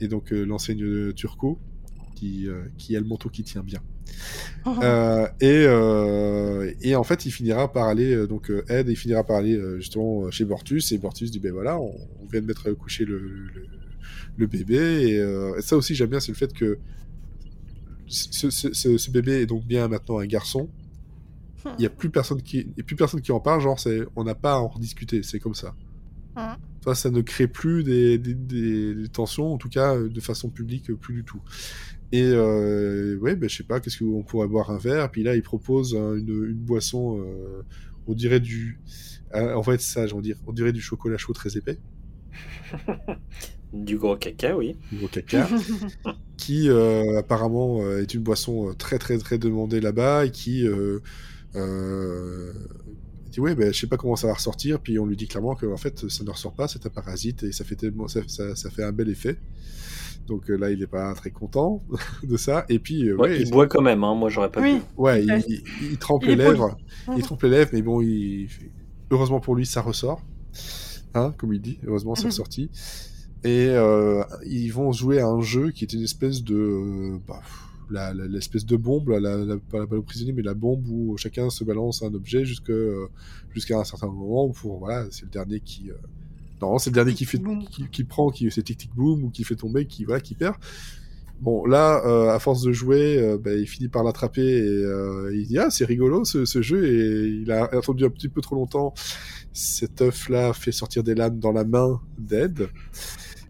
et, 0.00 0.08
donc 0.08 0.32
euh, 0.32 0.44
l'enseigne 0.44 1.12
Turco, 1.12 1.58
qui, 2.14 2.48
euh, 2.48 2.64
qui 2.78 2.96
a 2.96 3.00
le 3.00 3.06
manteau 3.06 3.28
qui 3.28 3.42
tient 3.42 3.62
bien. 3.62 3.80
Euh, 4.66 5.26
et, 5.40 5.64
euh, 5.66 6.72
et 6.82 6.94
en 6.96 7.04
fait, 7.04 7.24
il 7.26 7.30
finira 7.30 7.72
par 7.72 7.86
aller, 7.86 8.12
euh, 8.14 8.26
donc 8.26 8.50
euh, 8.50 8.64
Ed, 8.68 8.88
il 8.88 8.96
finira 8.96 9.24
par 9.24 9.36
aller 9.36 9.56
euh, 9.56 9.76
justement 9.76 10.24
euh, 10.24 10.30
chez 10.30 10.44
Bortus, 10.44 10.92
et 10.92 10.98
Bortus 10.98 11.30
dit, 11.30 11.38
ben 11.38 11.52
voilà, 11.52 11.78
on, 11.80 11.94
on 12.22 12.26
vient 12.26 12.40
de 12.42 12.46
mettre 12.46 12.70
coucher 12.72 13.04
le, 13.04 13.18
le, 13.18 13.50
le 14.36 14.46
bébé. 14.46 15.08
Et, 15.08 15.18
euh, 15.18 15.56
et 15.58 15.62
ça 15.62 15.76
aussi, 15.76 15.94
j'aime 15.94 16.10
bien, 16.10 16.20
c'est 16.20 16.32
le 16.32 16.36
fait 16.36 16.52
que 16.52 16.78
ce, 18.06 18.50
ce- 18.50 18.72
ce- 18.72 18.98
ce 18.98 19.10
bébé 19.10 19.42
est 19.42 19.46
donc 19.46 19.64
bien 19.64 19.88
maintenant 19.88 20.18
un 20.18 20.26
garçon. 20.26 20.68
Hmm. 21.64 21.70
Il 21.78 21.80
n'y 21.80 21.86
a 21.86 21.90
plus 21.90 22.10
personne 22.10 22.42
qui, 22.42 22.64
plus 22.64 22.96
personne 22.96 23.20
qui 23.20 23.32
en 23.32 23.40
parle. 23.40 23.60
Genre, 23.60 23.78
on 24.16 24.24
n'a 24.24 24.34
pas 24.34 24.54
à 24.54 24.58
en 24.58 24.68
rediscuter. 24.68 25.22
C'est 25.22 25.38
comme 25.38 25.54
ça. 25.54 25.74
Hmm. 26.36 26.54
Ça, 26.84 26.94
ça 26.94 27.10
ne 27.10 27.20
crée 27.20 27.46
plus 27.48 27.84
des, 27.84 28.18
des, 28.18 28.34
des- 28.34 28.94
des 28.94 29.08
tensions, 29.08 29.52
en 29.52 29.58
tout 29.58 29.68
cas 29.68 29.96
euh, 29.96 30.08
de 30.08 30.20
façon 30.20 30.48
publique, 30.50 30.90
euh, 30.90 30.96
plus 30.96 31.14
du 31.14 31.24
tout. 31.24 31.40
Et 32.12 32.22
euh, 32.24 33.16
ouais, 33.18 33.36
ben, 33.36 33.48
je 33.50 33.56
sais 33.58 33.64
pas, 33.64 33.80
qu'est-ce 33.80 33.98
qu'on 34.02 34.22
pourrait 34.24 34.48
boire 34.48 34.70
un 34.70 34.78
verre? 34.78 35.10
Puis 35.10 35.22
là, 35.22 35.36
il 35.36 35.42
propose 35.42 35.94
hein, 35.96 36.14
une, 36.16 36.28
une 36.50 36.54
boisson, 36.58 37.20
euh, 37.20 37.62
on 38.06 38.14
dirait 38.14 38.40
du, 38.40 38.80
euh, 39.34 39.54
on 39.56 39.60
va 39.60 39.74
être 39.74 39.80
sage, 39.82 40.14
on 40.14 40.20
dirait, 40.20 40.38
on 40.46 40.52
dirait 40.52 40.72
du 40.72 40.80
chocolat 40.80 41.18
chaud 41.18 41.32
très 41.34 41.56
épais, 41.56 41.78
Du 43.72 43.98
gros 43.98 44.16
caca, 44.16 44.56
oui. 44.56 44.76
du 44.90 44.98
gros 44.98 45.08
caca, 45.08 45.48
qui 46.36 46.68
apparemment 46.70 47.88
est 47.98 48.14
une 48.14 48.22
boisson 48.22 48.74
très 48.74 48.98
très 48.98 49.18
très 49.18 49.38
demandée 49.38 49.80
là-bas 49.80 50.26
et 50.26 50.30
qui 50.32 50.66
euh, 50.66 52.52
euh, 53.30 53.32
dit 53.32 53.40
ouais, 53.40 53.54
ben 53.54 53.72
je 53.72 53.78
sais 53.80 53.86
pas 53.86 53.96
comment 53.96 54.16
ça 54.16 54.26
va 54.26 54.34
ressortir. 54.34 54.80
Puis 54.80 54.98
on 54.98 55.06
lui 55.06 55.16
dit 55.16 55.26
clairement 55.28 55.54
que 55.54 55.66
en 55.66 55.76
fait 55.76 56.08
ça 56.08 56.24
ne 56.24 56.30
ressort 56.30 56.52
pas, 56.54 56.68
c'est 56.68 56.84
un 56.86 56.90
parasite 56.90 57.42
et 57.44 57.52
ça 57.52 57.64
fait 57.64 57.76
tellement, 57.76 58.08
ça, 58.08 58.20
ça, 58.26 58.54
ça 58.56 58.70
fait 58.70 58.82
un 58.84 58.92
bel 58.92 59.08
effet. 59.08 59.38
Donc 60.26 60.48
euh, 60.50 60.56
là, 60.56 60.70
il 60.70 60.80
est 60.82 60.86
pas 60.86 61.12
très 61.14 61.30
content 61.30 61.82
de 62.22 62.36
ça. 62.36 62.64
Et 62.68 62.78
puis, 62.78 63.08
euh, 63.08 63.16
Ouais, 63.16 63.30
ouais, 63.30 63.40
il 63.42 63.50
boit 63.50 63.66
quand 63.66 63.82
même, 63.82 64.04
hein. 64.04 64.14
moi 64.14 64.28
j'aurais 64.28 64.50
pas 64.50 64.60
Oui. 64.60 64.74
bu. 64.74 64.80
Ouais, 64.96 65.24
il, 65.24 65.44
il- 65.48 65.62
il 65.92 65.98
trempe 65.98 66.22
Il 66.24 66.30
les 66.30 66.36
poli. 66.36 66.48
lèvres. 66.50 66.76
Il 67.16 67.22
trempe 67.22 67.42
les 67.42 67.48
lèvres, 67.50 67.70
mais 67.72 67.82
bon, 67.82 68.00
il... 68.00 68.48
heureusement 69.10 69.40
pour 69.40 69.54
lui, 69.56 69.66
ça 69.66 69.80
ressort. 69.80 70.22
Hein, 71.14 71.34
comme 71.38 71.52
il 71.52 71.60
dit, 71.60 71.78
heureusement, 71.86 72.14
c'est 72.14 72.24
Mhm. 72.24 72.30
ressorti. 72.30 72.70
Et 73.42 73.68
euh, 73.70 74.22
ils 74.46 74.68
vont 74.68 74.92
jouer 74.92 75.18
à 75.18 75.26
un 75.26 75.40
jeu 75.40 75.70
qui 75.70 75.84
est 75.84 75.92
une 75.94 76.02
espèce 76.02 76.44
de. 76.44 77.18
bah, 77.26 77.40
l'espèce 77.90 78.64
de 78.66 78.76
bombe, 78.76 79.08
la, 79.08 79.20
la, 79.20 79.36
la- 79.38 79.56
pas 79.58 79.78
la 79.78 79.86
balle 79.86 80.02
prisonnier, 80.02 80.32
mais 80.32 80.42
la 80.42 80.54
bombe 80.54 80.86
où 80.88 81.16
chacun 81.16 81.50
se 81.50 81.64
balance 81.64 82.02
un 82.02 82.12
objet 82.14 82.44
euh, 82.68 83.06
jusqu'à 83.54 83.78
un 83.78 83.84
certain 83.84 84.08
moment 84.08 84.48
pour, 84.50 84.78
voilà, 84.78 85.06
c'est 85.10 85.22
le 85.24 85.30
dernier 85.30 85.60
qui. 85.60 85.90
euh, 85.90 85.94
Non, 86.60 86.78
c'est 86.78 86.90
le 86.90 86.94
dernier 86.94 87.14
qui 87.14 87.24
fait, 87.24 87.40
qui, 87.70 87.88
qui 87.90 88.04
prend, 88.04 88.30
qui 88.30 88.50
c'est 88.50 88.62
tic 88.62 88.78
tic 88.78 88.94
boom 88.94 89.24
ou 89.24 89.30
qui 89.30 89.44
fait 89.44 89.56
tomber, 89.56 89.86
qui 89.86 90.04
voilà, 90.04 90.20
qui 90.20 90.34
perd. 90.34 90.54
Bon, 91.40 91.64
là, 91.64 92.02
euh, 92.04 92.28
à 92.34 92.38
force 92.38 92.60
de 92.62 92.70
jouer, 92.70 93.16
euh, 93.18 93.38
bah, 93.38 93.54
il 93.54 93.66
finit 93.66 93.88
par 93.88 94.04
l'attraper 94.04 94.42
et 94.58 94.60
euh, 94.84 95.30
il 95.34 95.46
dit 95.46 95.56
ah 95.58 95.70
c'est 95.70 95.86
rigolo 95.86 96.22
ce, 96.26 96.44
ce 96.44 96.60
jeu 96.60 96.84
et 96.86 97.28
il 97.42 97.50
a 97.50 97.64
attendu 97.64 98.04
un 98.04 98.10
petit 98.10 98.28
peu 98.28 98.42
trop 98.42 98.56
longtemps. 98.56 98.92
Cet 99.54 100.02
œuf 100.02 100.28
là 100.28 100.52
fait 100.52 100.70
sortir 100.70 101.02
des 101.02 101.14
lames 101.14 101.38
dans 101.38 101.52
la 101.52 101.64
main 101.64 101.98
d'Ed. 102.18 102.68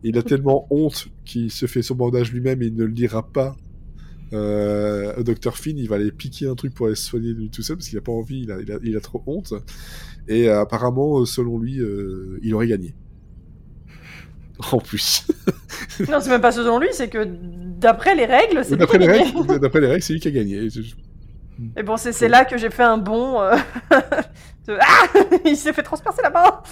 Il 0.05 0.17
a 0.19 0.23
tellement 0.31 0.69
honte 0.71 1.09
qu'il 1.25 1.51
se 1.51 1.67
fait 1.67 1.83
son 1.83 1.97
bandage 1.97 2.33
lui-même 2.33 2.63
et 2.63 2.67
il 2.67 2.77
ne 2.77 2.85
le 2.85 2.93
dira 2.93 3.27
pas 3.27 3.57
euh, 4.33 5.23
docteur 5.23 5.57
Finn. 5.57 5.79
Il 5.79 5.89
va 5.89 5.97
aller 5.97 6.13
piquer 6.13 6.47
un 6.47 6.55
truc 6.55 6.75
pour 6.75 6.87
aller 6.87 6.95
se 6.97 7.05
soigner 7.05 7.33
lui 7.33 7.51
tout 7.51 7.63
seul 7.63 7.77
parce 7.77 7.89
qu'il 7.89 7.99
a 7.99 8.03
pas 8.03 8.13
envie. 8.13 8.43
Il 8.43 8.53
a, 8.53 8.61
il 8.61 8.73
a, 8.73 8.79
il 8.83 8.97
a 8.97 9.01
trop 9.01 9.23
honte. 9.27 9.53
Et 10.29 10.49
euh, 10.49 10.61
apparemment, 10.61 11.21
euh, 11.21 11.25
selon 11.27 11.59
lui, 11.59 11.81
euh, 11.81 12.39
il 12.43 12.55
aurait 12.55 12.69
gagné. 12.69 12.95
En 14.73 14.79
plus. 14.79 15.27
Non, 16.09 16.19
c'est 16.21 16.31
même 16.31 16.41
pas 16.41 16.53
selon 16.53 16.79
lui, 16.79 16.89
c'est 16.93 17.09
que 17.09 17.27
d'après 17.27 18.15
les 18.15 18.27
règles, 18.27 18.63
c'est 18.65 18.73
lui 18.73 18.79
D'après 18.79 18.99
qui 18.99 19.07
les 19.07 19.11
a 19.11 19.19
gagné. 19.19 19.59
d'après 19.59 19.81
les 19.81 19.87
règles, 19.87 20.03
c'est 20.03 20.13
lui 20.13 20.21
qui 20.21 20.29
a 20.29 20.31
gagné. 20.31 20.69
Et 21.77 21.83
bon, 21.83 21.97
c'est 21.97 22.29
là 22.29 22.45
que 22.45 22.57
j'ai 22.59 22.71
fait 22.71 22.83
un 22.83 22.99
bond. 22.99 23.41
Ah 24.81 25.07
Il 25.45 25.57
s'est 25.57 25.73
fait 25.73 25.83
transpercer 25.83 26.23
la 26.23 26.31
main 26.31 26.63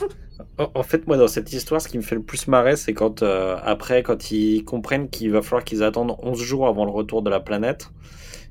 En 0.74 0.82
fait, 0.82 1.06
moi, 1.06 1.16
dans 1.16 1.28
cette 1.28 1.52
histoire, 1.52 1.80
ce 1.80 1.88
qui 1.88 1.96
me 1.96 2.02
fait 2.02 2.14
le 2.14 2.22
plus 2.22 2.48
marrer, 2.48 2.76
c'est 2.76 2.94
quand, 2.94 3.22
euh, 3.22 3.56
après, 3.62 4.02
quand 4.02 4.30
ils 4.30 4.64
comprennent 4.64 5.08
qu'il 5.08 5.30
va 5.32 5.42
falloir 5.42 5.64
qu'ils 5.64 5.82
attendent 5.82 6.16
11 6.22 6.38
jours 6.38 6.68
avant 6.68 6.84
le 6.84 6.90
retour 6.90 7.22
de 7.22 7.30
la 7.30 7.40
planète. 7.40 7.90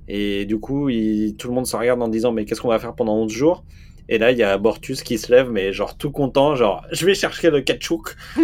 Et 0.08 0.46
du 0.46 0.60
coup, 0.60 0.90
tout 0.90 1.48
le 1.48 1.54
monde 1.54 1.68
se 1.68 1.76
regarde 1.76 2.02
en 2.02 2.08
disant, 2.08 2.32
mais 2.32 2.46
qu'est-ce 2.46 2.62
qu'on 2.62 2.70
va 2.70 2.80
faire 2.80 2.96
pendant 2.96 3.16
11 3.16 3.32
jours? 3.32 3.64
Et 4.10 4.18
là, 4.18 4.32
il 4.32 4.38
y 4.38 4.44
a 4.44 4.58
Bortus 4.58 5.04
qui 5.04 5.18
se 5.18 5.32
lève, 5.32 5.50
mais 5.52 5.74
genre 5.74 5.98
tout 5.98 6.12
content, 6.12 6.56
genre, 6.56 6.86
je 6.92 7.06
vais 7.06 7.14
chercher 7.16 7.50
le 7.50 7.62
ketchup. 7.62 8.10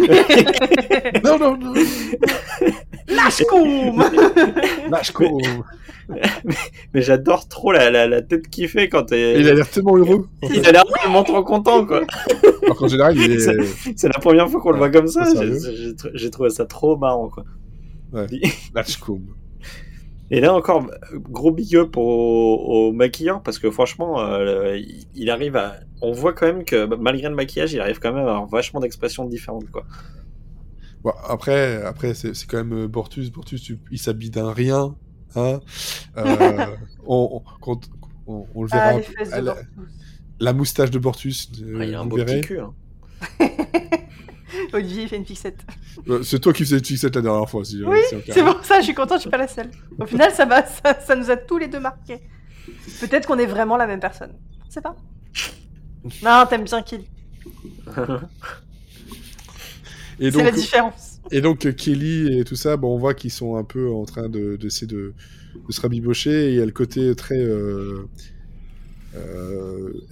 Non, 1.24 1.38
non, 1.38 1.56
non. 1.56 1.74
Lâche 3.08 3.42
coum 3.48 4.02
Lâche-co. 4.90 5.40
Mais 6.92 7.02
j'adore 7.02 7.48
trop 7.48 7.72
la, 7.72 7.90
la, 7.90 8.06
la 8.06 8.22
tête 8.22 8.48
qu'il 8.48 8.68
fait 8.68 8.88
quand 8.88 9.12
Et 9.12 9.38
il 9.38 9.48
a 9.48 9.54
l'air 9.54 9.68
tellement 9.68 9.96
heureux. 9.96 10.28
il 10.42 10.66
a 10.66 10.72
l'air 10.72 10.84
tellement 11.02 11.24
trop 11.24 11.42
content, 11.42 11.84
quoi. 11.86 12.02
Alors 12.62 12.76
qu'en 12.76 12.88
général, 12.88 13.16
il 13.16 13.32
est. 13.32 13.38
C'est 13.96 14.08
la 14.08 14.18
première 14.18 14.48
fois 14.50 14.60
qu'on 14.60 14.72
le 14.72 14.78
voit 14.78 14.90
comme 14.90 15.06
ça. 15.06 15.24
J'ai 16.14 16.30
trouvé 16.30 16.50
ça 16.50 16.66
trop 16.66 16.96
marrant, 16.96 17.28
quoi. 17.28 17.44
Lâche-co. 18.74 19.20
Et 20.30 20.40
là 20.40 20.54
encore, 20.54 20.90
gros 21.14 21.50
big 21.50 21.76
up 21.76 21.96
au, 21.96 22.00
au 22.00 22.92
maquilleur 22.92 23.42
parce 23.42 23.58
que 23.58 23.70
franchement, 23.70 24.20
euh, 24.20 24.76
il- 25.14 25.30
arrive 25.30 25.54
à. 25.56 25.76
On 26.00 26.12
voit 26.12 26.32
quand 26.32 26.46
même 26.46 26.64
que 26.64 26.86
malgré 26.96 27.28
le 27.28 27.34
maquillage, 27.34 27.72
il 27.74 27.80
arrive 27.80 27.98
quand 27.98 28.12
même 28.12 28.26
à 28.26 28.30
avoir 28.30 28.46
vachement 28.46 28.80
d'expressions 28.80 29.26
différentes, 29.26 29.70
quoi. 29.70 29.84
Bon, 31.02 31.12
après, 31.28 31.82
après 31.82 32.14
c'est 32.14 32.34
c'est 32.34 32.46
quand 32.48 32.56
même 32.56 32.72
euh, 32.84 32.88
Bortus. 32.88 33.30
Bortus, 33.30 33.62
tu- 33.62 33.78
il 33.90 33.98
s'habille 33.98 34.30
d'un 34.30 34.50
rien. 34.52 34.94
Hein 35.36 35.60
euh, 36.16 36.66
on, 37.06 37.28
on, 37.32 37.42
quand- 37.60 37.90
on, 38.26 38.46
on 38.54 38.62
le 38.62 38.68
verra. 38.68 38.92
Ah, 39.32 39.40
peu- 39.42 39.52
la, 40.40 40.52
moustache 40.54 40.90
de 40.90 40.98
Bortus, 40.98 41.50
Ah, 41.78 41.84
il 41.84 41.94
a 41.94 42.00
un 42.00 42.06
beau 42.06 42.16
verrez. 42.16 42.40
petit 42.40 42.46
cul. 42.48 42.60
hein. 42.60 42.72
Olivier 44.72 45.02
il 45.04 45.08
fait 45.08 45.16
une 45.16 45.26
fixette. 45.26 45.60
C'est 46.22 46.40
toi 46.40 46.52
qui 46.52 46.64
faisais 46.64 46.78
une 46.78 46.84
fixette 46.84 47.16
la 47.16 47.22
dernière 47.22 47.48
fois. 47.48 47.64
Si, 47.64 47.82
Oui, 47.84 47.98
on 48.12 48.20
c'est 48.32 48.42
pour 48.42 48.64
ça, 48.64 48.80
je 48.80 48.84
suis 48.84 48.94
contente, 48.94 49.18
je 49.18 49.22
suis 49.22 49.30
pas 49.30 49.38
la 49.38 49.48
seule. 49.48 49.70
Au 49.98 50.06
final, 50.06 50.32
ça, 50.32 50.44
va, 50.44 50.64
ça, 50.66 50.98
ça 51.00 51.16
nous 51.16 51.30
a 51.30 51.36
tous 51.36 51.58
les 51.58 51.68
deux 51.68 51.80
marqués. 51.80 52.20
Peut-être 53.00 53.26
qu'on 53.26 53.38
est 53.38 53.46
vraiment 53.46 53.76
la 53.76 53.86
même 53.86 54.00
personne. 54.00 54.32
Je 54.68 54.72
sais 54.74 54.80
pas. 54.80 54.96
Non, 56.22 56.44
t'aimes 56.48 56.64
bien 56.64 56.82
Kelly. 56.82 57.08
C'est 60.20 60.30
la 60.30 60.50
différence. 60.50 61.20
Et 61.30 61.40
donc 61.40 61.66
euh, 61.66 61.72
Kelly 61.72 62.38
et 62.38 62.44
tout 62.44 62.56
ça, 62.56 62.76
bon, 62.76 62.94
on 62.94 62.98
voit 62.98 63.14
qu'ils 63.14 63.30
sont 63.30 63.56
un 63.56 63.64
peu 63.64 63.90
en 63.90 64.04
train 64.04 64.28
de 64.28 64.56
d'essayer 64.56 64.86
de, 64.86 65.14
de 65.66 65.72
se 65.72 65.80
rabibocher. 65.80 66.48
Et 66.48 66.50
il 66.50 66.56
y 66.56 66.60
a 66.60 66.66
le 66.66 66.72
côté 66.72 67.14
très 67.14 67.38
euh, 67.38 68.08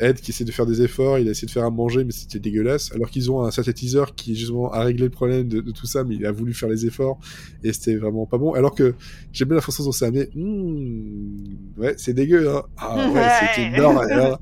Ed 0.01 0.21
qui 0.21 0.31
essaie 0.31 0.45
de 0.45 0.53
faire 0.53 0.67
des 0.67 0.83
efforts. 0.83 1.19
Il 1.19 1.29
a 1.29 1.31
essayé 1.33 1.47
de 1.47 1.53
faire 1.53 1.65
à 1.65 1.71
manger, 1.71 2.05
mais 2.05 2.13
c'était 2.13 2.39
dégueulasse. 2.39 2.93
Alors 2.93 3.11
qu'ils 3.11 3.31
ont 3.31 3.43
un 3.43 3.51
synthétiseur 3.51 4.15
qui 4.15 4.35
justement 4.35 4.73
a 4.73 4.83
réglé 4.83 5.05
le 5.05 5.11
problème 5.11 5.49
de, 5.49 5.61
de 5.61 5.71
tout 5.71 5.87
ça, 5.87 6.05
mais 6.05 6.17
il 6.17 6.27
a 6.27 6.33
voulu 6.33 6.55
faire 6.55 6.69
les 6.69 6.87
efforts 6.87 7.19
et 7.65 7.73
c'était 7.73 7.97
vraiment 7.97 8.27
pas 8.27 8.39
bon. 8.39 8.53
Alors 8.55 8.75
que 8.75 8.95
j'aime 9.33 9.49
bien 9.49 9.57
la 9.57 9.63
façon 9.63 9.85
dont 9.85 9.93
c'est 9.93 10.07
amené. 10.07 10.29
Hmm, 10.35 11.37
ouais, 11.79 11.95
c'est 11.97 12.15
dégueu. 12.15 12.49
Hein. 12.49 12.63
Ah 12.77 13.11
ouais, 13.11 13.29
c'est 13.55 13.63
énorme. 13.63 13.99
alors. 13.99 14.41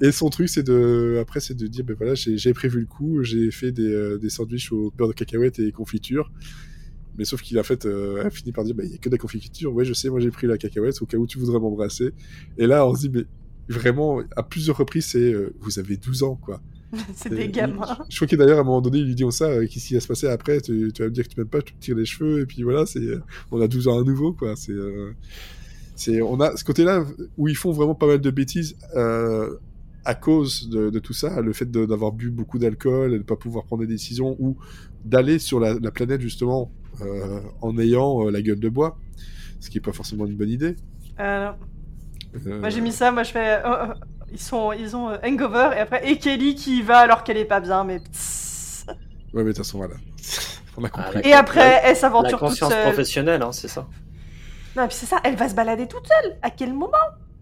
Et 0.00 0.12
son 0.12 0.30
truc, 0.30 0.48
c'est 0.48 0.62
de 0.62 1.18
après, 1.20 1.40
c'est 1.40 1.54
de 1.54 1.66
dire, 1.66 1.84
ben 1.84 1.96
voilà, 1.96 2.14
j'ai 2.14 2.36
j'ai 2.36 2.52
prévu 2.54 2.80
le 2.80 2.86
coup. 2.86 3.22
J'ai 3.22 3.50
fait 3.50 3.72
des, 3.72 3.92
euh, 3.92 4.18
des 4.18 4.30
sandwichs 4.30 4.72
au 4.72 4.92
beurre 4.96 5.08
de 5.08 5.14
cacahuètes 5.14 5.58
et 5.58 5.72
confiture. 5.72 6.30
Mais 7.18 7.24
sauf 7.26 7.42
qu'il 7.42 7.58
a 7.58 7.62
fait, 7.62 7.84
euh, 7.84 8.24
a 8.24 8.30
fini 8.30 8.52
par 8.52 8.64
dire, 8.64 8.74
bah, 8.74 8.84
il 8.86 8.92
y 8.92 8.94
a 8.94 8.98
que 8.98 9.08
de 9.08 9.14
la 9.14 9.18
confiture. 9.18 9.72
Ouais, 9.74 9.84
je 9.84 9.92
sais, 9.92 10.08
moi 10.08 10.20
j'ai 10.20 10.30
pris 10.30 10.46
la 10.46 10.56
cacahuète 10.56 11.00
au 11.02 11.06
cas 11.06 11.18
où 11.18 11.26
tu 11.26 11.38
voudrais 11.38 11.60
m'embrasser. 11.60 12.12
Et 12.56 12.66
là, 12.66 12.86
on 12.86 12.94
se 12.94 13.00
dit, 13.02 13.10
mais 13.10 13.24
vraiment, 13.72 14.20
à 14.36 14.42
plusieurs 14.42 14.76
reprises, 14.76 15.06
c'est, 15.06 15.32
euh, 15.32 15.54
vous 15.60 15.78
avez 15.78 15.96
12 15.96 16.22
ans, 16.22 16.36
quoi. 16.36 16.60
C'est 17.14 17.30
des 17.30 17.48
gamins. 17.48 17.96
Je 18.10 18.16
crois 18.16 18.28
que 18.28 18.36
d'ailleurs, 18.36 18.58
à 18.58 18.60
un 18.60 18.64
moment 18.64 18.82
donné, 18.82 18.98
il 18.98 19.06
lui 19.06 19.14
dit 19.14 19.24
ça, 19.30 19.46
euh, 19.46 19.66
qu'est-ce 19.66 19.88
qui 19.88 19.94
va 19.94 20.00
se 20.00 20.08
passer 20.08 20.28
après? 20.28 20.60
Tu, 20.60 20.92
tu 20.94 21.02
vas 21.02 21.08
me 21.08 21.14
dire 21.14 21.24
que 21.24 21.32
tu 21.32 21.40
m'aimes 21.40 21.48
pas, 21.48 21.62
tu 21.62 21.74
me 21.74 21.80
tires 21.80 21.96
les 21.96 22.04
cheveux, 22.04 22.40
et 22.40 22.46
puis 22.46 22.62
voilà, 22.62 22.84
c'est, 22.84 23.00
euh, 23.00 23.22
on 23.50 23.60
a 23.62 23.68
12 23.68 23.88
ans 23.88 23.98
à 23.98 24.04
nouveau, 24.04 24.34
quoi. 24.34 24.54
C'est, 24.56 24.72
euh, 24.72 25.12
c'est, 25.96 26.20
on 26.20 26.38
a 26.40 26.54
ce 26.56 26.64
côté-là 26.64 27.04
où 27.38 27.48
ils 27.48 27.56
font 27.56 27.72
vraiment 27.72 27.94
pas 27.94 28.06
mal 28.06 28.20
de 28.20 28.30
bêtises, 28.30 28.76
à 30.04 30.16
cause 30.16 30.68
de, 30.68 30.90
de 30.90 30.98
tout 30.98 31.12
ça, 31.12 31.40
le 31.40 31.52
fait 31.52 31.70
d'avoir 31.70 32.10
bu 32.10 32.30
beaucoup 32.30 32.58
d'alcool 32.58 33.14
et 33.14 33.18
de 33.18 33.22
pas 33.22 33.36
pouvoir 33.36 33.64
prendre 33.64 33.82
des 33.82 33.88
décisions, 33.88 34.36
ou 34.40 34.56
d'aller 35.04 35.38
sur 35.38 35.60
la, 35.60 35.78
la 35.78 35.90
planète, 35.92 36.20
justement, 36.20 36.72
euh, 37.00 37.40
en 37.62 37.78
ayant 37.78 38.26
euh, 38.26 38.30
la 38.30 38.42
gueule 38.42 38.60
de 38.60 38.68
bois, 38.68 38.98
ce 39.60 39.70
qui 39.70 39.78
est 39.78 39.80
pas 39.80 39.92
forcément 39.92 40.26
une 40.26 40.36
bonne 40.36 40.50
idée. 40.50 40.76
Euh. 41.20 41.50
Euh, 42.46 42.60
Moi 42.60 42.70
j'ai 42.70 42.80
mis 42.80 42.92
ça, 42.92 43.10
moi 43.12 43.22
je 43.22 43.30
fais. 43.32 43.54
euh, 43.56 43.60
euh, 43.66 43.94
ils, 44.32 44.38
sont, 44.40 44.72
ils 44.72 44.96
ont 44.96 45.10
euh, 45.10 45.16
hangover 45.24 45.70
et 45.76 45.80
après. 45.80 46.08
Et 46.10 46.18
Kelly 46.18 46.54
qui 46.54 46.78
y 46.78 46.82
va 46.82 46.98
alors 46.98 47.24
qu'elle 47.24 47.36
est 47.36 47.44
pas 47.44 47.60
bien, 47.60 47.84
mais. 47.84 47.98
Ouais, 47.98 48.94
mais 49.34 49.44
de 49.44 49.48
toute 49.48 49.58
façon, 49.58 49.78
voilà. 49.78 49.94
on 50.76 50.84
a 50.84 50.88
compris. 50.88 51.10
Ah, 51.16 51.20
la- 51.20 51.26
Et 51.26 51.32
après, 51.32 51.80
elle 51.84 51.96
s'aventure 51.96 52.38
toute 52.38 52.48
conscience 52.48 52.72
seule. 52.72 52.82
professionnelle, 52.84 53.42
hein, 53.42 53.52
c'est 53.52 53.68
ça. 53.68 53.86
Non, 54.76 54.84
et 54.84 54.88
puis 54.88 54.96
c'est 54.96 55.06
ça, 55.06 55.18
elle 55.24 55.36
va 55.36 55.48
se 55.48 55.54
balader 55.54 55.86
toute 55.86 56.06
seule. 56.06 56.36
À 56.42 56.50
quel 56.50 56.72
moment? 56.72 56.96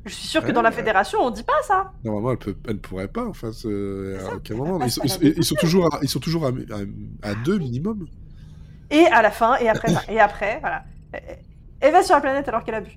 Je 0.04 0.14
suis 0.14 0.26
sûre 0.26 0.40
que 0.40 0.46
Ouais, 0.48 0.52
dans 0.54 0.62
la 0.62 0.70
fédération, 0.72 1.18
on 1.20 1.30
dit 1.30 1.42
pas 1.42 1.52
ça. 1.62 1.92
Normalement, 2.04 2.30
elle 2.32 2.38
peut, 2.38 2.56
elle 2.66 2.78
pourrait 2.78 3.06
pas. 3.08 3.26
Enfin, 3.26 3.52
c'est- 3.52 3.68
C'est 3.68 4.20
ça, 4.24 4.32
à 4.32 4.34
aucun 4.36 4.54
moment? 4.56 4.80
Ils 4.84 4.90
sont, 4.90 5.02
se 5.02 5.06
ils, 5.06 5.18
balader 5.18 5.34
ils 5.36 5.44
sont 5.44 5.54
toujours, 5.56 5.94
à, 5.94 5.98
ils 6.02 6.08
sont 6.08 6.20
toujours 6.20 6.46
à, 6.46 6.48
à- 6.48 7.28
à 7.30 7.34
deux 7.34 7.58
minimum. 7.58 8.06
Et 8.90 9.04
à 9.06 9.20
la 9.22 9.30
fin, 9.30 9.56
et 9.58 9.68
après, 9.68 9.92
et 10.08 10.18
après, 10.18 10.58
voilà. 10.60 10.84
Elle 11.80 11.92
va 11.92 12.02
sur 12.02 12.14
la 12.14 12.20
planète 12.20 12.48
alors 12.48 12.64
qu'elle 12.64 12.74
a 12.76 12.80
bu. 12.80 12.90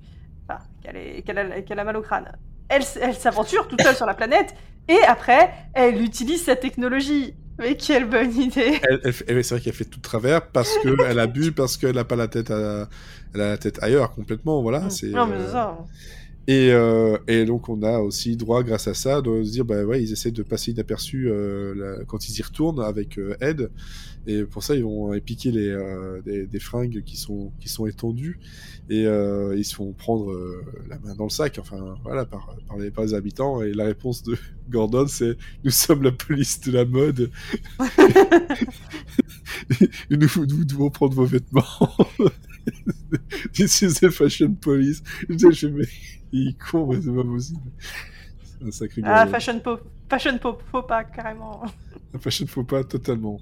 Enfin, 0.48 0.60
qu'elle 0.82 0.98
est- 0.98 1.22
qu'elle 1.66 1.80
a, 1.80 1.84
mal 1.84 1.98
au 1.98 2.02
crâne. 2.02 2.32
Elle, 2.70 2.84
elle 3.02 3.14
s'aventure 3.16 3.68
toute 3.68 3.82
seule 3.82 3.96
sur 3.96 4.06
la 4.06 4.14
planète. 4.14 4.54
Et 4.88 5.00
après, 5.08 5.52
elle 5.74 6.02
utilise 6.02 6.44
sa 6.44 6.56
technologie 6.56 7.36
Mais 7.60 7.78
quelle 7.78 8.06
bonne 8.10 8.36
idée 8.36 8.80
Elle, 8.90 9.00
elle 9.04 9.14
fait- 9.14 9.26
eh, 9.28 9.44
c'est 9.44 9.54
vrai 9.54 9.64
qu'elle 9.64 9.74
fait 9.74 9.86
tout 9.86 10.00
de 10.00 10.04
travers 10.04 10.48
parce 10.48 10.76
qu'elle 10.80 11.20
a 11.20 11.28
bu, 11.28 11.52
parce 11.52 11.78
qu'elle 11.78 11.94
n'a 11.96 12.04
pas 12.04 12.16
la 12.16 12.28
tête 12.28 12.50
à, 12.50 12.90
elle 13.36 13.42
a 13.42 13.50
la 13.50 13.58
tête 13.60 13.78
ailleurs 13.84 14.10
complètement, 14.16 14.64
voilà. 14.64 14.90
C'est, 14.90 15.10
Non, 15.10 15.28
mais 15.28 15.36
euh, 15.36 15.52
ça. 15.52 15.78
Et, 16.48 16.72
euh, 16.72 17.18
et 17.28 17.46
donc 17.46 17.70
on 17.70 17.82
a 17.84 18.00
aussi 18.00 18.36
droit, 18.36 18.64
grâce 18.64 18.88
à 18.90 18.94
ça, 18.94 19.22
de 19.22 19.44
se 19.44 19.52
dire, 19.52 19.64
bah 19.64 19.84
ouais, 19.86 20.04
ils 20.04 20.12
essaient 20.12 20.32
de 20.32 20.44
passer 20.44 20.72
inaperçus 20.72 21.30
euh, 21.30 21.74
la- 22.00 22.06
quand 22.06 22.28
ils 22.28 22.38
y 22.38 22.42
retournent 22.42 22.82
avec 22.82 23.18
euh, 23.18 23.36
Ed. 23.40 23.72
Et 24.28 24.44
pour 24.44 24.64
ça, 24.64 24.76
ils 24.76 24.84
vont 24.84 25.18
piquer 25.20 25.52
les, 25.52 25.70
euh, 25.70 26.22
des, 26.22 26.48
des 26.48 26.60
fringues 26.60 27.04
qui 27.06 27.18
sont, 27.18 27.52
qui 27.60 27.70
sont 27.70 27.88
étendues. 27.88 28.40
Et 28.90 29.06
euh, 29.08 29.56
ils 29.58 29.66
se 29.66 29.76
font 29.76 29.94
prendre 29.94 30.32
euh, 30.32 30.64
la 30.90 31.00
main 31.00 31.16
dans 31.16 31.26
le 31.26 31.30
sac, 31.30 31.58
enfin 31.60 31.96
voilà, 32.04 32.26
par, 32.26 32.56
par, 32.68 32.78
les, 32.78 32.92
par 32.92 33.06
les 33.06 33.14
habitants. 33.14 33.62
Et 33.62 33.74
la 33.74 33.86
réponse 33.86 34.24
de 34.24 34.38
Gordon, 34.70 35.08
c'est 35.08 35.38
Nous 35.64 35.72
sommes 35.72 36.04
la 36.04 36.12
police 36.12 36.62
de 36.62 36.72
la 36.72 36.86
mode. 36.86 37.30
Et 40.10 40.18
nous, 40.18 40.28
nous 40.48 40.66
devons 40.66 40.90
prendre 40.90 41.14
vos 41.14 41.26
vêtements. 41.26 41.64
This 43.54 43.82
is 43.82 44.00
the 44.00 44.10
fashion 44.10 44.56
police. 44.56 45.04
Je 45.30 45.52
fais, 45.52 45.70
mais 45.70 45.86
il 46.32 46.50
est 46.50 46.58
con, 46.58 46.88
mais 46.88 47.02
c'est 47.02 47.14
pas 47.14 47.24
possible. 47.24 47.62
C'est 48.60 48.68
un 48.68 48.72
sacré 48.72 49.02
Ah, 49.06 49.28
fashion 49.28 49.60
pop, 49.60 49.82
fashion 50.10 50.38
pop, 50.38 50.64
faut 50.72 50.84
pas 50.84 51.04
carrément. 51.04 51.64
La 52.14 52.20
fashion 52.20 52.48
faux 52.48 52.64
pas 52.64 52.84
totalement. 52.84 53.40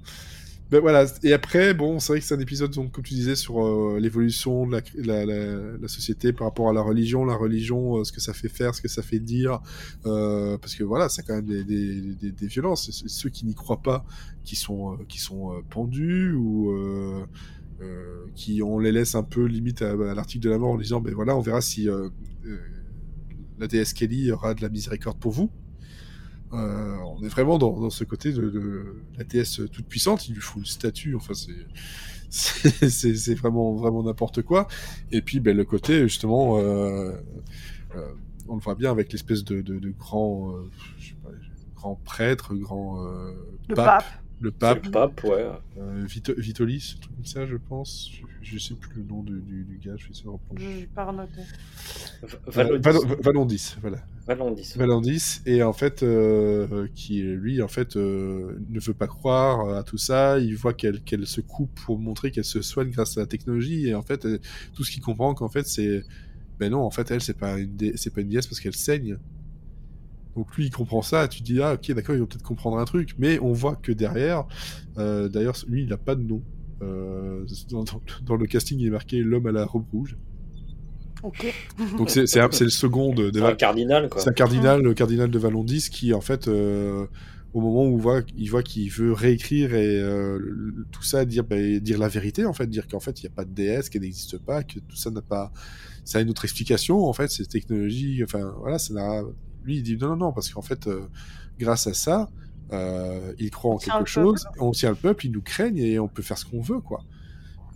Ben 0.70 0.80
voilà, 0.80 1.04
et 1.22 1.34
après, 1.34 1.74
bon, 1.74 1.98
c'est 1.98 2.14
vrai 2.14 2.20
que 2.20 2.24
c'est 2.24 2.34
un 2.34 2.40
épisode, 2.40 2.70
donc, 2.70 2.92
comme 2.92 3.04
tu 3.04 3.12
disais, 3.12 3.36
sur 3.36 3.62
euh, 3.62 3.98
l'évolution 4.00 4.66
de 4.66 4.72
la, 4.72 4.80
la, 4.94 5.26
la, 5.26 5.76
la 5.78 5.88
société 5.88 6.32
par 6.32 6.46
rapport 6.46 6.70
à 6.70 6.72
la 6.72 6.80
religion, 6.80 7.26
la 7.26 7.34
religion, 7.34 7.98
euh, 7.98 8.04
ce 8.04 8.12
que 8.12 8.22
ça 8.22 8.32
fait 8.32 8.48
faire, 8.48 8.74
ce 8.74 8.80
que 8.80 8.88
ça 8.88 9.02
fait 9.02 9.18
dire, 9.18 9.60
euh, 10.06 10.56
parce 10.56 10.74
que 10.74 10.82
voilà, 10.82 11.10
c'est 11.10 11.24
quand 11.26 11.34
même 11.34 11.44
des, 11.44 11.62
des, 11.62 12.00
des, 12.14 12.32
des 12.32 12.46
violences. 12.46 12.90
Ceux 13.06 13.28
qui 13.28 13.44
n'y 13.44 13.54
croient 13.54 13.82
pas, 13.82 14.06
qui 14.44 14.56
sont, 14.56 14.96
qui 15.10 15.18
sont 15.20 15.62
pendus 15.68 16.32
ou 16.32 16.72
euh, 17.82 18.26
qui 18.34 18.62
on 18.62 18.78
les 18.78 18.92
laisse 18.92 19.14
un 19.14 19.22
peu 19.22 19.44
limite 19.44 19.82
à, 19.82 19.90
à 19.90 20.14
l'article 20.14 20.44
de 20.44 20.50
la 20.50 20.58
mort 20.58 20.70
en 20.70 20.78
disant, 20.78 21.00
ben 21.00 21.12
voilà, 21.14 21.36
on 21.36 21.40
verra 21.40 21.60
si 21.60 21.88
euh, 21.88 22.08
euh, 22.46 22.58
la 23.58 23.66
déesse 23.66 23.92
Kelly 23.92 24.30
aura 24.32 24.54
de 24.54 24.62
la 24.62 24.68
miséricorde 24.68 25.18
pour 25.18 25.32
vous. 25.32 25.50
On 26.54 27.22
est 27.24 27.28
vraiment 27.28 27.56
dans, 27.56 27.80
dans 27.80 27.88
ce 27.90 28.04
côté 28.04 28.30
de, 28.32 28.50
de 28.50 28.96
la 29.16 29.24
déesse 29.24 29.60
toute 29.72 29.86
puissante. 29.86 30.28
Il 30.28 30.34
lui 30.34 30.42
faut 30.42 30.58
une 30.58 30.66
statue. 30.66 31.14
Enfin, 31.14 31.32
c'est 31.34 32.90
c'est- 32.90 33.34
vraiment 33.34 33.74
vraiment 33.74 34.02
n'importe 34.02 34.42
quoi. 34.42 34.68
Et 35.10 35.22
puis, 35.22 35.40
ben, 35.40 35.56
le 35.56 35.64
côté 35.64 36.02
justement, 36.02 36.56
on 36.56 38.54
le 38.54 38.60
voit 38.60 38.74
bien 38.74 38.90
avec 38.90 39.12
l'espèce 39.12 39.44
de, 39.44 39.62
de, 39.62 39.78
de 39.78 39.90
grand, 39.90 40.54
je 40.98 41.08
sais 41.08 41.14
pas, 41.22 41.30
grand 41.74 41.94
prêtre, 42.04 42.54
grand 42.54 43.02
Le 43.68 43.74
pape, 43.74 44.04
pape. 44.04 44.21
Le 44.42 44.50
pape, 44.50 44.84
le 44.84 44.90
pape, 44.90 45.24
ouais. 45.24 45.46
euh, 45.78 46.04
Vito- 46.06 46.34
Vitolis, 46.38 46.94
un 46.96 47.00
truc 47.00 47.14
comme 47.16 47.24
ça, 47.24 47.46
je 47.46 47.56
pense. 47.56 48.10
Je, 48.12 48.22
je 48.42 48.58
sais 48.58 48.74
plus 48.74 48.90
le 48.96 49.04
nom 49.04 49.22
de- 49.22 49.38
du, 49.38 49.64
du 49.64 49.78
gars. 49.78 49.94
Je 49.96 50.04
vais 50.04 50.10
essayer 50.10 50.24
de 50.24 50.30
reprendre. 50.30 50.60
Je 50.60 50.66
vais 50.80 50.86
pas. 50.86 51.10
V- 52.22 52.28
Euh, 52.58 52.78
Valondis, 53.22 53.76
voilà. 53.80 53.98
Valondis. 54.26 54.74
Valandis 54.76 55.40
et 55.46 55.62
en 55.62 55.72
fait 55.72 56.02
euh, 56.02 56.86
qui 56.94 57.22
lui 57.22 57.60
en 57.62 57.68
fait 57.68 57.96
euh, 57.96 58.58
ne 58.68 58.78
veut 58.80 58.94
pas 58.94 59.08
croire 59.08 59.76
à 59.76 59.82
tout 59.82 59.98
ça 59.98 60.38
il 60.38 60.54
voit 60.56 60.74
qu'elle 60.74 61.00
qu'elle 61.02 61.26
se 61.26 61.40
coupe 61.40 61.72
pour 61.84 61.98
montrer 61.98 62.30
qu'elle 62.30 62.44
se 62.44 62.62
soigne 62.62 62.90
grâce 62.90 63.16
à 63.16 63.20
la 63.22 63.26
technologie 63.26 63.88
et 63.88 63.94
en 63.96 64.02
fait 64.02 64.24
euh, 64.24 64.38
tout 64.74 64.84
ce 64.84 64.92
qu'il 64.92 65.02
comprend 65.02 65.34
qu'en 65.34 65.48
fait 65.48 65.66
c'est 65.66 66.04
ben 66.60 66.70
non 66.70 66.82
en 66.82 66.90
fait 66.92 67.10
elle 67.10 67.20
c'est 67.20 67.36
pas 67.36 67.58
une 67.58 67.74
dé- 67.74 67.94
c'est 67.96 68.14
pas 68.14 68.20
une 68.20 68.28
déesse 68.28 68.46
parce 68.46 68.60
qu'elle 68.60 68.74
saigne 68.76 69.16
donc 70.36 70.54
lui 70.56 70.66
il 70.66 70.70
comprend 70.70 71.02
ça 71.02 71.28
tu 71.28 71.40
te 71.40 71.44
dis 71.44 71.60
ah 71.60 71.74
ok 71.74 71.92
d'accord 71.92 72.14
ils 72.14 72.20
vont 72.20 72.26
peut-être 72.26 72.42
comprendre 72.42 72.78
un 72.78 72.84
truc 72.84 73.14
mais 73.18 73.38
on 73.40 73.52
voit 73.52 73.76
que 73.76 73.92
derrière 73.92 74.44
euh, 74.98 75.28
d'ailleurs 75.28 75.56
lui 75.68 75.82
il 75.84 75.92
a 75.92 75.98
pas 75.98 76.14
de 76.14 76.22
nom 76.22 76.42
euh, 76.82 77.44
dans, 77.70 77.84
dans- 77.84 78.00
dans 78.24 78.36
le 78.36 78.46
casting 78.46 78.78
il 78.80 78.86
est 78.86 78.90
marqué 78.90 79.18
l'homme 79.22 79.46
à 79.46 79.52
la 79.52 79.64
robe 79.66 79.86
rouge 79.92 80.16
Ok. 81.22 81.54
donc 81.98 82.10
c'est 82.10 82.24
le 82.24 82.68
second 82.70 83.14
de, 83.14 83.30
de 83.30 83.38
C'est 83.38 83.46
un 83.46 83.54
cardinal, 83.54 84.08
quoi. 84.08 84.20
c'est 84.20 84.30
un 84.30 84.32
cardinal, 84.32 84.82
le 84.82 84.92
cardinal 84.92 85.30
de 85.30 85.38
Valondis, 85.38 85.88
qui 85.88 86.12
en 86.14 86.20
fait, 86.20 86.48
euh, 86.48 87.06
au 87.54 87.60
moment 87.60 87.84
où 87.86 87.96
il 87.96 88.02
voit, 88.02 88.22
il 88.36 88.50
voit 88.50 88.64
qu'il 88.64 88.90
veut 88.90 89.12
réécrire 89.12 89.72
et 89.72 90.00
euh, 90.00 90.36
le- 90.40 90.84
tout 90.90 91.04
ça, 91.04 91.24
dire, 91.24 91.44
bah, 91.44 91.56
dire 91.78 91.98
la 92.00 92.08
vérité, 92.08 92.44
en 92.44 92.52
fait, 92.52 92.66
dire 92.66 92.88
qu'en 92.88 92.98
fait, 92.98 93.20
il 93.20 93.26
n'y 93.26 93.32
a 93.32 93.36
pas 93.36 93.44
de 93.44 93.52
déesse, 93.54 93.88
qu'elle 93.88 94.02
n'existe 94.02 94.36
pas, 94.38 94.64
que 94.64 94.80
tout 94.80 94.96
ça 94.96 95.10
n'a 95.12 95.22
pas, 95.22 95.52
ça 96.04 96.18
a 96.18 96.22
une 96.22 96.30
autre 96.30 96.44
explication, 96.44 97.04
en 97.04 97.12
fait, 97.12 97.30
ces 97.30 97.46
technologies, 97.46 98.24
enfin, 98.24 98.52
voilà, 98.58 98.80
ça 98.80 98.92
n'a, 98.92 99.22
lui, 99.64 99.76
il 99.76 99.82
dit 99.82 99.96
non, 99.96 100.08
non, 100.08 100.16
non, 100.16 100.32
parce 100.32 100.50
qu'en 100.50 100.62
fait, 100.62 100.86
euh, 100.86 101.06
grâce 101.58 101.86
à 101.86 101.94
ça, 101.94 102.30
euh, 102.72 103.32
il 103.38 103.50
croit 103.50 103.74
en 103.74 103.78
quelque 103.78 103.98
peuple. 103.98 104.10
chose, 104.10 104.46
on 104.58 104.70
tient 104.72 104.90
le 104.90 104.96
peuple, 104.96 105.26
ils 105.26 105.32
nous 105.32 105.42
craignent 105.42 105.78
et 105.78 105.98
on 105.98 106.08
peut 106.08 106.22
faire 106.22 106.38
ce 106.38 106.44
qu'on 106.46 106.60
veut, 106.62 106.80
quoi. 106.80 107.02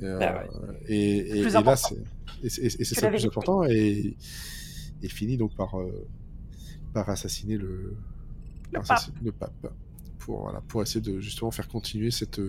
Euh, 0.03 0.19
ouais. 0.19 0.47
et, 0.89 1.39
et, 1.39 1.43
Plus 1.43 1.51
et 1.51 1.51
là, 1.53 1.59
important. 1.61 1.89
c'est 2.49 2.63
et 2.63 2.69
c'est- 2.71 2.85
ça 2.85 3.07
le 3.11 3.17
plus 3.17 3.27
important 3.27 3.65
et, 3.65 4.17
et 5.03 5.09
finit 5.09 5.37
donc 5.39 5.55
par, 5.57 5.79
euh, 5.81 6.07
par 6.93 7.09
assassiner 7.09 7.57
le, 7.57 7.67
Le 7.67 8.73
par 8.73 8.83
pape. 8.83 8.91
assassiner 8.99 9.19
le 9.25 9.33
pape 9.33 9.73
pour, 10.19 10.43
voilà, 10.43 10.61
pour 10.69 10.83
essayer 10.83 11.01
de 11.01 11.19
justement 11.21 11.51
faire 11.51 11.67
continuer 11.69 12.11
cette, 12.11 12.41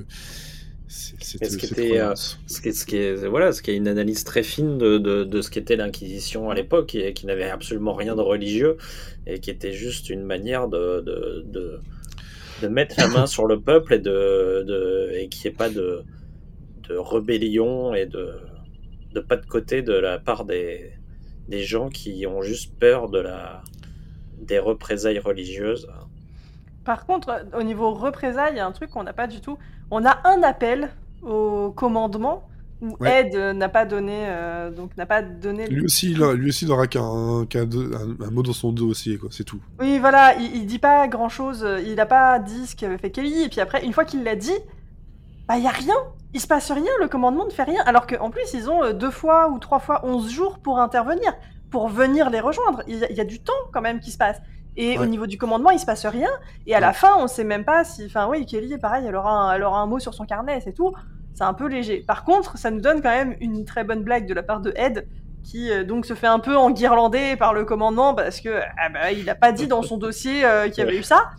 euh, 0.87 1.15
cette, 1.19 1.23
cette, 1.23 1.41
Et 1.41 1.49
ce 1.49 1.57
qui 1.57 1.67
cette 1.67 1.79
était, 1.79 1.99
euh, 1.99 2.13
croyance. 2.13 2.39
Ce 2.47 2.61
qui, 2.61 2.69
est, 2.69 2.73
ce 2.73 2.85
qui 2.85 2.97
est, 2.97 3.27
voilà, 3.27 3.51
ce 3.53 3.61
qui 3.61 3.71
est 3.71 3.75
une 3.75 3.87
analyse 3.87 4.23
très 4.23 4.43
fine 4.43 4.77
de, 4.77 4.97
de, 4.97 5.23
de 5.23 5.41
ce 5.41 5.49
qu'était 5.51 5.75
l'Inquisition 5.75 6.49
à 6.49 6.55
l'époque 6.55 6.95
et 6.95 7.13
qui 7.13 7.25
n'avait 7.25 7.49
absolument 7.49 7.93
rien 7.93 8.15
de 8.15 8.21
religieux 8.21 8.77
et 9.25 9.39
qui 9.39 9.49
était 9.49 9.73
juste 9.73 10.09
une 10.09 10.23
manière 10.23 10.67
de, 10.67 11.01
de, 11.01 11.43
de, 11.47 11.79
de 12.61 12.67
mettre 12.67 12.95
la 12.97 13.07
main 13.07 13.27
sur 13.27 13.47
le 13.47 13.59
peuple 13.61 13.95
et 13.95 13.99
de, 13.99 14.63
de 14.67 15.11
et 15.13 15.29
qu'il 15.29 15.49
n'y 15.49 15.53
ait 15.55 15.57
pas 15.57 15.69
de, 15.69 16.03
de 16.89 16.97
rébellion 16.97 17.93
et 17.93 18.05
de, 18.05 18.33
de 19.13 19.19
pas 19.19 19.37
de 19.37 19.45
côté 19.45 19.81
de 19.81 19.93
la 19.93 20.19
part 20.19 20.45
des, 20.45 20.91
des 21.49 21.63
gens 21.63 21.89
qui 21.89 22.25
ont 22.27 22.41
juste 22.41 22.73
peur 22.79 23.09
de 23.09 23.19
la 23.19 23.63
des 24.39 24.59
représailles 24.59 25.19
religieuses. 25.19 25.87
Par 26.87 27.05
contre, 27.05 27.45
au 27.53 27.61
niveau 27.63 27.93
représailles, 27.93 28.53
il 28.53 28.57
y 28.57 28.59
a 28.61 28.65
un 28.65 28.71
truc 28.71 28.89
qu'on 28.89 29.03
n'a 29.03 29.13
pas 29.13 29.27
du 29.27 29.41
tout. 29.41 29.57
On 29.91 30.03
a 30.05 30.17
un 30.23 30.41
appel 30.41 30.89
au 31.21 31.71
commandement 31.75 32.47
où 32.81 32.95
Ouais. 32.99 33.21
Ed 33.27 33.35
n'a 33.57 33.69
pas 33.69 33.85
donné, 33.85 34.25
euh, 34.27 34.69
donc 34.71 34.95
n'a 34.97 35.05
pas 35.05 35.21
donné. 35.21 35.67
Lui 35.67 35.83
aussi, 35.83 36.11
il 36.11 36.23
a- 36.23 36.33
lui 36.33 36.49
aussi, 36.49 36.65
n'aura 36.65 36.87
qu'un 36.87 37.01
un, 37.03 37.41
un 37.43 38.31
mot 38.31 38.41
dans 38.43 38.53
son 38.53 38.71
dossier, 38.71 39.17
quoi, 39.17 39.29
c'est 39.31 39.43
tout. 39.43 39.59
Oui, 39.79 39.99
voilà, 39.99 40.35
il, 40.35 40.55
il 40.55 40.65
dit 40.65 40.79
pas 40.79 41.07
grand 41.07 41.27
chose. 41.27 41.67
Il 41.85 41.95
n'a 41.95 42.05
pas 42.05 42.39
dit 42.39 42.67
ce 42.67 42.75
qu'avait 42.75 42.97
fait 42.99 43.09
Kelly. 43.11 43.43
Et 43.43 43.49
puis 43.49 43.59
après, 43.61 43.83
une 43.83 43.93
fois 43.93 44.05
qu'il 44.05 44.23
l'a 44.23 44.35
dit, 44.35 44.53
bah 45.47 45.57
il 45.57 45.63
y 45.63 45.67
a 45.67 45.71
rien. 45.71 45.95
Il 46.33 46.39
se 46.39 46.47
passe 46.47 46.71
rien. 46.71 46.91
Le 47.01 47.07
commandement 47.07 47.45
ne 47.45 47.49
fait 47.51 47.63
rien. 47.63 47.81
Alors 47.85 48.05
qu'en 48.07 48.29
plus, 48.29 48.53
ils 48.53 48.69
ont 48.69 48.83
euh, 48.83 48.93
deux 48.93 49.11
fois 49.11 49.49
ou 49.49 49.59
trois 49.59 49.79
fois 49.79 50.05
11 50.05 50.29
jours 50.29 50.59
pour 50.59 50.79
intervenir, 50.79 51.33
pour 51.71 51.87
venir 51.89 52.29
les 52.29 52.39
rejoindre. 52.39 52.83
Il 52.87 52.97
y, 52.97 53.03
a, 53.03 53.09
il 53.11 53.17
y 53.17 53.21
a 53.21 53.25
du 53.25 53.39
temps 53.39 53.53
quand 53.73 53.81
même 53.81 53.99
qui 53.99 54.11
se 54.11 54.17
passe. 54.17 54.37
Et 54.79 54.99
au 54.99 55.07
niveau 55.07 55.25
du 55.25 55.39
commandement, 55.39 55.71
il 55.71 55.79
se 55.79 55.87
passe 55.87 56.05
rien. 56.05 56.29
Et 56.67 56.75
à 56.75 56.79
la 56.79 56.93
fin, 56.93 57.17
on 57.17 57.27
sait 57.27 57.43
même 57.43 57.65
pas 57.65 57.83
si. 57.83 58.05
Enfin, 58.05 58.27
oui, 58.29 58.45
Kelly, 58.45 58.77
pareil, 58.77 59.05
elle 59.07 59.15
aura, 59.15 59.31
un, 59.31 59.53
elle 59.55 59.63
aura 59.63 59.79
un 59.79 59.87
mot 59.87 59.97
sur 59.97 60.13
son 60.13 60.25
carnet, 60.25 60.61
c'est 60.63 60.73
tout. 60.73 60.93
C'est 61.33 61.43
un 61.43 61.55
peu 61.55 61.67
léger. 61.67 62.03
Par 62.07 62.23
contre, 62.23 62.57
ça 62.59 62.69
nous 62.69 62.79
donne 62.79 63.01
quand 63.01 63.09
même 63.09 63.35
une 63.41 63.65
très 63.65 63.83
bonne 63.83 64.03
blague 64.03 64.27
de 64.27 64.35
la 64.35 64.43
part 64.43 64.61
de 64.61 64.71
Ed, 64.75 65.07
qui 65.43 65.71
euh, 65.71 65.83
donc 65.83 66.05
se 66.05 66.13
fait 66.13 66.27
un 66.27 66.39
peu 66.39 66.55
enguirlander 66.55 67.35
par 67.37 67.53
le 67.53 67.65
commandement 67.65 68.13
parce 68.13 68.39
que 68.39 68.59
ah 68.77 68.89
bah, 68.89 69.11
il 69.11 69.27
a 69.29 69.35
pas 69.35 69.51
dit 69.51 69.67
dans 69.67 69.81
son 69.81 69.97
dossier 69.97 70.45
euh, 70.45 70.69
qu'il 70.69 70.83
y 70.83 70.87
avait 70.87 70.97
eu 70.97 71.03
ça. 71.03 71.31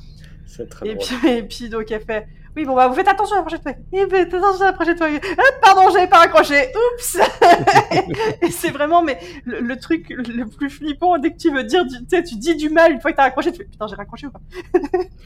C'est 0.48 0.68
très 0.68 0.88
Et 0.88 0.94
drôle. 0.94 1.06
puis, 1.06 1.28
et 1.28 1.42
puis 1.44 1.68
donc 1.68 1.90
elle 1.90 2.02
fait 2.02 2.26
oui 2.56 2.64
bon 2.64 2.74
bah 2.74 2.88
vous 2.88 2.94
faites 2.94 3.06
attention 3.06 3.36
la 3.36 3.42
prochaine 3.42 3.62
fois. 3.62 3.72
Et 3.92 4.06
faites 4.08 4.34
attention 4.34 4.64
la 4.64 4.72
prochaine 4.72 4.96
fois. 4.96 5.06
Ah, 5.38 5.42
pardon 5.62 5.90
j'avais 5.92 6.08
pas 6.08 6.18
raccroché. 6.18 6.72
Oups. 6.94 7.18
et 8.42 8.50
c'est 8.50 8.70
vraiment 8.70 9.02
mais 9.02 9.18
le, 9.44 9.60
le 9.60 9.78
truc 9.78 10.08
le 10.10 10.44
plus 10.48 10.70
flippant 10.70 11.18
dès 11.18 11.32
que 11.32 11.36
tu 11.38 11.52
veux 11.52 11.62
dire 11.64 11.84
du, 11.86 11.98
tu 11.98 12.04
sais 12.08 12.24
tu 12.24 12.36
dis 12.36 12.56
du 12.56 12.70
mal 12.70 12.92
une 12.92 13.00
fois 13.00 13.12
que 13.12 13.16
t'as 13.16 13.24
raccroché 13.24 13.52
tu 13.52 13.58
fais 13.58 13.64
putain 13.64 13.86
j'ai 13.86 13.94
raccroché 13.94 14.26
ou 14.26 14.30
pas? 14.30 14.40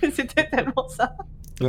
C'était 0.13 0.49
tellement 0.51 0.89
ça. 0.89 1.17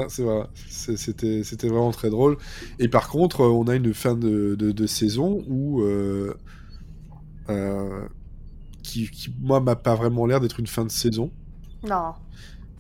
C'est 0.10 0.24
vrai. 0.24 0.48
C'était 0.68 1.44
c'était 1.44 1.68
vraiment 1.70 1.92
très 1.92 2.10
drôle. 2.10 2.38
Et 2.80 2.88
par 2.90 3.10
contre, 3.10 3.42
euh, 3.42 3.50
on 3.50 3.68
a 3.68 3.76
une 3.76 3.94
fin 3.94 4.16
de, 4.16 4.56
de, 4.56 4.72
de 4.72 4.88
saison 4.88 5.44
où. 5.48 5.82
euh, 5.84 6.34
euh, 7.50 8.08
qui, 8.82 9.10
qui, 9.10 9.34
moi, 9.42 9.60
m'a 9.60 9.76
pas 9.76 9.96
vraiment 9.96 10.26
l'air 10.26 10.40
d'être 10.42 10.60
une 10.60 10.68
fin 10.68 10.84
de 10.86 10.92
saison. 10.92 11.32
Non. 11.84 12.14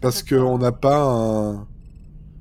Parce 0.03 0.21
qu'on 0.21 0.57
n'a 0.59 0.71
pas 0.71 1.01
un. 1.03 1.67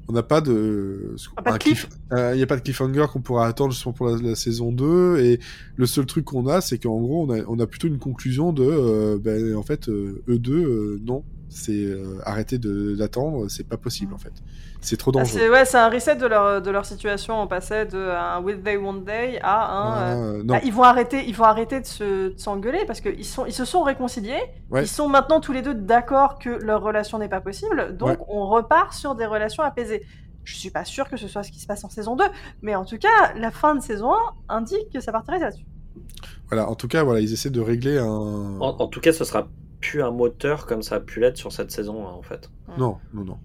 On 0.08 0.12
n'a 0.12 0.22
pas 0.24 0.40
de. 0.40 1.14
Ah, 1.36 1.58
cliff. 1.58 1.88
euh, 2.12 2.32
Il 2.34 2.36
n'y 2.38 2.42
a 2.42 2.46
pas 2.46 2.56
de 2.56 2.62
cliffhanger 2.62 3.06
qu'on 3.12 3.20
pourra 3.22 3.46
attendre 3.46 3.72
justement 3.72 3.92
pour 3.94 4.06
la, 4.08 4.16
la 4.20 4.34
saison 4.34 4.72
2. 4.72 5.18
Et 5.20 5.40
le 5.76 5.86
seul 5.86 6.06
truc 6.06 6.24
qu'on 6.26 6.48
a, 6.48 6.60
c'est 6.60 6.78
qu'en 6.78 7.00
gros, 7.00 7.24
on 7.26 7.30
a, 7.30 7.42
on 7.46 7.58
a 7.60 7.66
plutôt 7.66 7.86
une 7.88 7.98
conclusion 7.98 8.52
de. 8.52 8.64
euh, 8.64 9.18
ben, 9.18 9.54
en 9.54 9.62
fait, 9.62 9.88
euh, 9.88 10.22
eux 10.28 10.38
deux, 10.38 10.64
euh, 10.64 11.00
non. 11.04 11.24
C'est 11.54 11.84
euh, 11.84 12.18
arrêter 12.24 12.56
de- 12.58 12.94
d'attendre, 12.96 13.48
c'est 13.48 13.68
pas 13.68 13.76
possible 13.76 14.14
en 14.14 14.18
fait. 14.18 14.32
C'est 14.80 14.96
trop 14.96 15.10
Ah, 15.14 15.18
dangereux. 15.20 15.38
c'est 15.38 15.48
ouais, 15.50 15.64
c'est 15.64 15.76
un 15.76 15.88
reset 15.90 16.16
de 16.16 16.26
leur, 16.26 16.62
de 16.62 16.70
leur 16.70 16.84
situation. 16.86 17.40
On 17.40 17.46
passait 17.46 17.86
de 17.86 17.98
un 17.98 18.40
Will 18.42 18.60
They 18.62 18.76
One 18.78 19.04
Day 19.04 19.38
à 19.42 19.64
un. 19.66 19.92
Ah, 19.92 20.12
euh, 20.14 20.14
euh, 20.14 20.38
non, 20.38 20.54
bah, 20.54 20.60
ils 20.64 20.72
vont 20.72 20.82
arrêter, 20.82 21.24
ils 21.28 21.36
vont 21.36 21.44
arrêter 21.44 21.80
de 21.80 21.86
se- 21.86 22.32
de 22.32 22.38
s'engueuler 22.38 22.80
parce 22.86 23.00
qu'ils 23.00 23.24
sont, 23.26 23.44
ils 23.46 23.52
se 23.52 23.64
sont 23.64 23.82
réconciliés. 23.82 24.40
Ouais. 24.70 24.82
Ils 24.84 24.88
sont 24.88 25.08
maintenant 25.08 25.40
tous 25.40 25.52
les 25.52 25.62
deux 25.62 25.74
d'accord 25.74 26.38
que 26.38 26.48
leur 26.50 26.82
relation 26.82 27.18
n'est 27.18 27.28
pas 27.28 27.40
possible. 27.42 27.96
Donc 27.96 28.08
Ouais. 28.08 28.26
on 28.28 28.46
repart 28.46 28.92
sur 28.94 29.14
des 29.14 29.26
relations 29.26 29.62
apaisées. 29.62 30.04
Je 30.44 30.56
suis 30.56 30.70
pas 30.70 30.84
sûre 30.84 31.08
que 31.08 31.16
ce 31.16 31.28
soit 31.28 31.44
ce 31.44 31.52
qui 31.52 31.60
se 31.60 31.66
passe 31.68 31.84
en 31.84 31.88
saison 31.90 32.16
2, 32.16 32.24
mais 32.62 32.74
en 32.74 32.84
tout 32.84 32.98
cas, 32.98 33.32
la 33.36 33.50
fin 33.52 33.76
de 33.76 33.80
saison 33.82 34.12
1 34.48 34.56
indique 34.56 34.90
que 34.92 34.98
ça 35.00 35.12
partirait 35.12 35.38
là-dessus. 35.38 35.64
voilà, 36.48 36.68
en 36.68 36.74
tout 36.74 36.88
cas, 36.88 37.02
voilà, 37.04 37.20
ils 37.20 37.32
essaient 37.32 37.50
de 37.50 37.60
régler 37.60 37.98
un. 37.98 38.06
En, 38.06 38.76
en 38.80 38.88
tout 38.88 39.00
cas, 39.00 39.12
ce 39.12 39.24
sera 39.24 39.46
plus 39.82 40.02
un 40.02 40.10
moteur 40.10 40.64
comme 40.64 40.82
ça 40.82 40.94
a 40.96 41.00
pu 41.00 41.20
l'être 41.20 41.36
sur 41.36 41.52
cette 41.52 41.70
saison, 41.70 42.06
hein, 42.08 42.12
en 42.12 42.22
fait. 42.22 42.48
Non, 42.78 42.96
non, 43.12 43.24
non. 43.24 43.38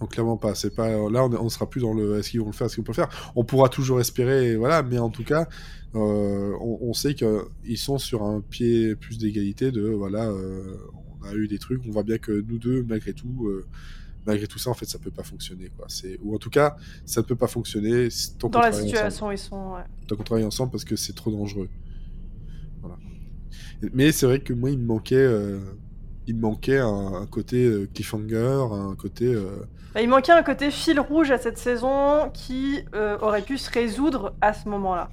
Non, 0.00 0.06
clairement 0.08 0.36
pas. 0.36 0.56
C'est 0.56 0.74
pas 0.74 0.88
là, 0.88 1.24
on, 1.24 1.32
on 1.32 1.48
sera 1.48 1.70
plus 1.70 1.82
dans 1.82 1.94
le. 1.94 2.18
Est-ce 2.18 2.30
qu'ils 2.30 2.40
vont 2.40 2.46
le 2.46 2.52
faire, 2.52 2.64
est-ce 2.66 2.74
qu'ils 2.74 2.82
vont 2.84 2.92
pas 2.92 3.02
le 3.02 3.06
faire? 3.08 3.32
On 3.36 3.44
pourra 3.44 3.68
toujours 3.68 4.00
espérer, 4.00 4.56
voilà. 4.56 4.82
Mais 4.82 4.98
en 4.98 5.10
tout 5.10 5.22
cas, 5.22 5.46
euh, 5.94 6.52
on, 6.60 6.78
on 6.80 6.92
sait 6.92 7.14
qu'ils 7.14 7.78
sont 7.78 7.98
sur 7.98 8.24
un 8.24 8.40
pied 8.40 8.96
plus 8.96 9.18
d'égalité. 9.18 9.70
De 9.70 9.82
voilà, 9.90 10.28
euh, 10.28 10.76
on 11.22 11.28
a 11.28 11.34
eu 11.34 11.46
des 11.46 11.58
trucs. 11.60 11.82
On 11.86 11.90
voit 11.92 12.02
bien 12.02 12.18
que 12.18 12.32
nous 12.32 12.58
deux, 12.58 12.82
malgré 12.82 13.12
tout, 13.12 13.46
euh, 13.46 13.64
malgré 14.26 14.48
tout 14.48 14.58
ça, 14.58 14.70
en 14.70 14.74
fait, 14.74 14.86
ça 14.86 14.98
peut 14.98 15.12
pas 15.12 15.22
fonctionner, 15.22 15.70
quoi. 15.76 15.86
C'est 15.88 16.18
ou 16.24 16.34
en 16.34 16.38
tout 16.38 16.50
cas, 16.50 16.74
ça 17.04 17.20
ne 17.20 17.26
peut 17.26 17.36
pas 17.36 17.46
fonctionner 17.46 18.08
tant 18.40 18.48
qu'on 18.48 18.54
Dans 18.54 18.60
la 18.60 18.70
travaille 18.70 18.88
situation 18.88 19.28
où 19.28 19.32
ils 19.32 19.38
sont. 19.38 19.74
ouais. 19.74 19.82
tant 20.08 20.16
qu'on 20.16 20.24
travaille 20.24 20.44
ensemble 20.46 20.72
parce 20.72 20.84
que 20.84 20.96
c'est 20.96 21.12
trop 21.14 21.30
dangereux. 21.30 21.68
Mais 23.92 24.12
c'est 24.12 24.26
vrai 24.26 24.40
que 24.40 24.52
moi, 24.52 24.70
il 24.70 24.78
me 24.78 24.86
manquait, 24.86 25.16
euh, 25.16 25.58
il 26.26 26.36
me 26.36 26.40
manquait 26.42 26.78
un, 26.78 27.14
un 27.14 27.26
côté 27.26 27.64
euh, 27.66 27.88
cliffhanger, 27.92 28.66
un 28.72 28.94
côté. 28.96 29.26
euh, 29.26 29.50
Bah, 29.94 30.00
il 30.02 30.08
manquait 30.08 30.32
un 30.32 30.42
côté 30.42 30.70
fil 30.70 31.00
rouge 31.00 31.30
à 31.30 31.38
cette 31.38 31.58
saison 31.58 32.30
qui 32.32 32.80
aurait 33.20 33.42
pu 33.42 33.58
se 33.58 33.70
résoudre 33.70 34.34
à 34.40 34.52
ce 34.52 34.68
moment-là. 34.68 35.10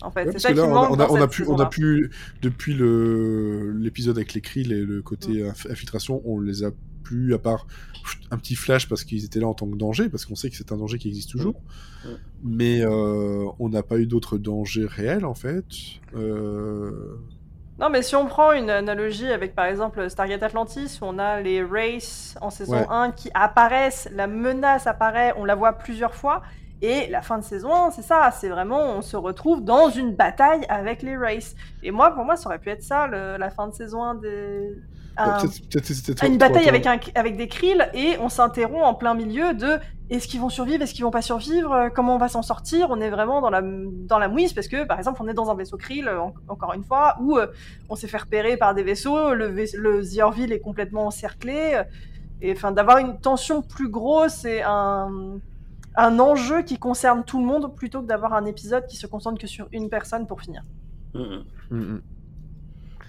En 0.00 0.12
fait, 0.12 0.26
ouais, 0.26 0.32
c'est 0.32 0.38
ça 0.38 0.48
que 0.50 0.54
qui 0.54 0.60
là, 0.60 0.66
on 0.66 0.76
a, 0.76 0.88
manque 0.88 1.00
a, 1.00 1.06
dans 1.06 1.12
on 1.12 1.20
a 1.20 1.26
pu, 1.26 1.44
on 1.48 1.58
a 1.58 1.66
pu, 1.66 2.10
depuis 2.40 2.72
le 2.74 3.72
l'épisode 3.72 4.16
avec 4.16 4.32
les 4.32 4.40
krill 4.40 4.72
et 4.72 4.80
le 4.84 5.02
côté 5.02 5.42
Mm. 5.42 5.48
inf- 5.50 5.70
infiltration, 5.72 6.22
on 6.24 6.38
les 6.40 6.62
a 6.62 6.70
plus 7.02 7.34
à 7.34 7.38
part 7.38 7.66
un 8.30 8.38
petit 8.38 8.54
flash 8.54 8.88
parce 8.88 9.02
qu'ils 9.02 9.24
étaient 9.24 9.40
là 9.40 9.48
en 9.48 9.54
tant 9.54 9.66
que 9.66 9.76
danger, 9.76 10.08
parce 10.08 10.24
qu'on 10.24 10.36
sait 10.36 10.50
que 10.50 10.56
c'est 10.56 10.70
un 10.72 10.76
danger 10.76 10.98
qui 10.98 11.08
existe 11.08 11.30
toujours. 11.30 11.60
Mm. 12.04 12.08
Mais 12.44 12.80
euh, 12.82 13.44
on 13.58 13.70
n'a 13.70 13.82
pas 13.82 13.98
eu 13.98 14.06
d'autres 14.06 14.38
dangers 14.38 14.86
réels 14.86 15.24
en 15.24 15.34
fait. 15.34 15.64
Euh, 16.14 17.16
Non, 17.78 17.90
mais 17.90 18.02
si 18.02 18.16
on 18.16 18.26
prend 18.26 18.52
une 18.52 18.70
analogie 18.70 19.30
avec 19.32 19.54
par 19.54 19.66
exemple 19.66 20.10
Stargate 20.10 20.42
Atlantis, 20.42 20.98
où 21.00 21.04
on 21.06 21.18
a 21.18 21.40
les 21.40 21.62
Race 21.62 22.36
en 22.40 22.50
saison 22.50 22.72
Ouais. 22.78 22.86
1 22.90 23.12
qui 23.12 23.30
apparaissent, 23.34 24.08
la 24.14 24.26
menace 24.26 24.86
apparaît, 24.86 25.32
on 25.36 25.44
la 25.44 25.54
voit 25.54 25.74
plusieurs 25.74 26.14
fois, 26.14 26.42
et 26.82 27.06
la 27.08 27.22
fin 27.22 27.38
de 27.38 27.44
saison 27.44 27.72
1, 27.74 27.90
c'est 27.92 28.02
ça, 28.02 28.30
c'est 28.32 28.48
vraiment, 28.48 28.80
on 28.96 29.02
se 29.02 29.16
retrouve 29.16 29.62
dans 29.64 29.90
une 29.90 30.14
bataille 30.14 30.64
avec 30.68 31.02
les 31.02 31.16
Race. 31.16 31.54
Et 31.82 31.90
moi, 31.92 32.10
pour 32.12 32.24
moi, 32.24 32.36
ça 32.36 32.48
aurait 32.48 32.58
pu 32.58 32.70
être 32.70 32.82
ça, 32.82 33.06
le- 33.06 33.36
la 33.36 33.50
fin 33.50 33.68
de 33.68 33.74
saison 33.74 34.02
1 34.02 34.14
des. 34.16 34.74
un- 35.16 35.38
une 36.26 36.38
bataille 36.38 36.68
avec, 36.68 36.86
un, 36.86 36.98
avec 37.16 37.36
des 37.36 37.48
krills 37.48 37.88
et 37.94 38.16
on 38.20 38.28
s'interrompt 38.28 38.84
en 38.84 38.94
plein 38.94 39.14
milieu 39.14 39.52
de 39.54 39.78
est-ce 40.10 40.26
qu'ils 40.28 40.40
vont 40.40 40.48
survivre, 40.48 40.82
est-ce 40.82 40.94
qu'ils 40.94 41.04
vont 41.04 41.10
pas 41.10 41.22
survivre, 41.22 41.72
euh, 41.72 41.88
comment 41.90 42.14
on 42.16 42.18
va 42.18 42.28
s'en 42.28 42.42
sortir? 42.42 42.88
On 42.90 43.00
est 43.00 43.10
vraiment 43.10 43.40
dans 43.40 43.50
la, 43.50 43.62
dans 43.62 44.18
la 44.18 44.28
mouise 44.28 44.52
parce 44.54 44.68
que, 44.68 44.84
par 44.86 44.98
exemple, 44.98 45.20
on 45.22 45.28
est 45.28 45.34
dans 45.34 45.50
un 45.50 45.54
vaisseau 45.54 45.76
krill, 45.76 46.08
euh, 46.08 46.20
en- 46.20 46.34
encore 46.48 46.72
une 46.74 46.84
fois, 46.84 47.16
où 47.20 47.36
euh, 47.38 47.46
on 47.88 47.96
s'est 47.96 48.08
fait 48.08 48.18
repérer 48.18 48.56
par 48.56 48.74
des 48.74 48.82
vaisseaux, 48.82 49.34
le, 49.34 49.46
vais- 49.46 49.68
le 49.74 50.02
The 50.02 50.20
Orville 50.20 50.52
est 50.52 50.60
complètement 50.60 51.06
encerclé. 51.06 51.82
et 52.40 52.52
enfin, 52.52 52.72
d'avoir 52.72 52.98
une 52.98 53.20
tension 53.20 53.62
plus 53.62 53.88
grosse 53.88 54.44
et 54.44 54.62
un, 54.62 55.40
un 55.96 56.18
enjeu 56.20 56.62
qui 56.62 56.78
concerne 56.78 57.24
tout 57.24 57.40
le 57.40 57.46
monde 57.46 57.74
plutôt 57.76 58.02
que 58.02 58.06
d'avoir 58.06 58.34
un 58.34 58.44
épisode 58.46 58.86
qui 58.86 58.96
se 58.96 59.06
concentre 59.06 59.40
que 59.40 59.46
sur 59.48 59.68
une 59.72 59.88
personne 59.90 60.26
pour 60.26 60.40
finir. 60.42 60.62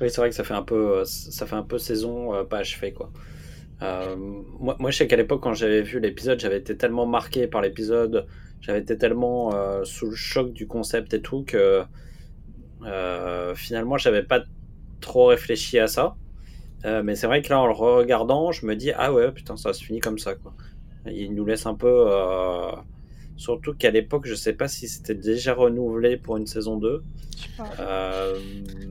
Oui, 0.01 0.09
c'est 0.09 0.17
vrai 0.21 0.29
que 0.29 0.35
ça 0.35 0.43
fait 0.43 0.53
un 0.53 0.63
peu, 0.63 1.03
ça 1.05 1.45
fait 1.45 1.55
un 1.55 1.63
peu 1.63 1.77
saison 1.77 2.33
euh, 2.33 2.43
pas 2.45 2.59
achevée, 2.59 2.93
quoi. 2.93 3.11
Euh, 3.81 4.15
moi, 4.17 4.75
moi, 4.79 4.91
je 4.91 4.97
sais 4.97 5.07
qu'à 5.07 5.15
l'époque, 5.15 5.41
quand 5.41 5.53
j'avais 5.53 5.81
vu 5.81 5.99
l'épisode, 5.99 6.39
j'avais 6.39 6.57
été 6.57 6.75
tellement 6.77 7.05
marqué 7.05 7.47
par 7.47 7.61
l'épisode, 7.61 8.27
j'avais 8.61 8.79
été 8.79 8.97
tellement 8.97 9.53
euh, 9.55 9.83
sous 9.85 10.07
le 10.09 10.15
choc 10.15 10.51
du 10.53 10.67
concept 10.67 11.13
et 11.13 11.21
tout 11.21 11.43
que 11.45 11.83
euh, 12.85 13.55
finalement, 13.55 13.97
j'avais 13.97 14.23
pas 14.23 14.43
trop 15.01 15.27
réfléchi 15.27 15.79
à 15.79 15.87
ça. 15.87 16.15
Euh, 16.85 17.03
mais 17.03 17.15
c'est 17.15 17.27
vrai 17.27 17.41
que 17.41 17.49
là, 17.49 17.59
en 17.61 17.67
le 17.67 17.73
regardant, 17.73 18.51
je 18.51 18.65
me 18.65 18.75
dis 18.75 18.91
ah 18.93 19.13
ouais, 19.13 19.31
putain, 19.31 19.57
ça 19.57 19.73
se 19.73 19.83
finit 19.83 19.99
comme 20.01 20.19
ça, 20.19 20.35
quoi. 20.35 20.55
Il 21.07 21.33
nous 21.35 21.45
laisse 21.45 21.65
un 21.65 21.75
peu. 21.75 21.87
euh, 22.09 22.71
Surtout 23.37 23.73
qu'à 23.75 23.91
l'époque, 23.91 24.27
je 24.27 24.35
sais 24.35 24.53
pas 24.53 24.67
si 24.67 24.87
c'était 24.89 25.15
déjà 25.15 25.53
renouvelé 25.53 26.17
pour 26.17 26.37
une 26.37 26.47
saison 26.47 26.77
2. 26.77 27.05
Je 27.37 27.43
sais 27.43 27.49
pas. 27.57 27.75
Euh, 27.79 28.39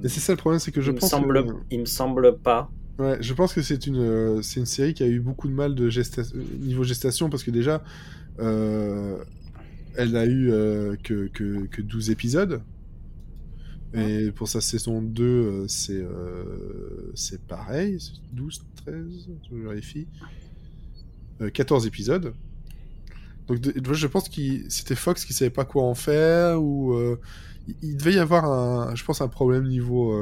Et 0.03 0.09
c'est 0.09 0.21
ça 0.21 0.33
le 0.33 0.39
problème, 0.39 0.59
c'est 0.61 0.73
que 0.73 0.81
je 0.81 0.91
il, 0.91 0.95
me 0.95 1.01
pense 1.01 1.11
semble, 1.11 1.47
que... 1.47 1.53
il 1.71 1.81
me 1.81 1.85
semble 1.87 2.39
pas. 2.39 2.73
Ouais, 2.99 3.19
je 3.21 3.33
pense 3.33 3.55
que 3.55 3.63
c'est 3.63 3.87
une, 3.87 3.97
euh, 3.99 4.43
c'est 4.43 4.59
une 4.59 4.67
série 4.67 4.93
qui 4.93 5.05
a 5.05 5.07
eu 5.07 5.21
beaucoup 5.21 5.47
de 5.47 5.53
mal 5.53 5.75
de 5.75 5.89
gesta 5.89 6.23
euh, 6.23 6.43
niveau 6.59 6.83
gestation 6.83 7.31
parce 7.31 7.45
que 7.45 7.51
déjà, 7.53 7.83
euh, 8.41 9.19
elle 9.97 10.13
n'a 10.13 10.27
eu 10.27 10.51
euh, 10.53 10.97
que, 11.03 11.29
que, 11.29 11.67
que 11.67 11.83
12 11.83 12.11
épisodes. 12.11 12.63
Et 13.95 14.33
pour 14.33 14.49
sa 14.49 14.61
saison 14.61 15.01
2, 15.01 15.25
euh, 15.25 15.65
c'est 15.69 16.05
c'est 17.15 17.41
pareil, 17.47 17.99
c'est 18.01 18.13
12, 18.35 18.61
13, 18.85 19.29
je 19.51 19.57
vérifie. 19.57 20.07
Euh, 21.41 21.51
14 21.51 21.87
épisodes. 21.87 22.35
Donc 23.47 23.61
de- 23.61 23.95
je 23.95 24.07
pense 24.07 24.29
que 24.29 24.41
c'était 24.69 24.95
Fox 24.95 25.25
qui 25.25 25.33
savait 25.33 25.51
pas 25.51 25.65
quoi 25.65 25.85
en 25.85 25.95
faire 25.95 26.63
ou 26.63 26.95
il- 27.83 27.97
devait 27.97 28.15
y 28.15 28.19
avoir 28.19 28.45
un, 28.45 28.95
je 28.95 29.05
pense 29.05 29.21
un 29.21 29.29
problème 29.29 29.67
niveau 29.67 30.13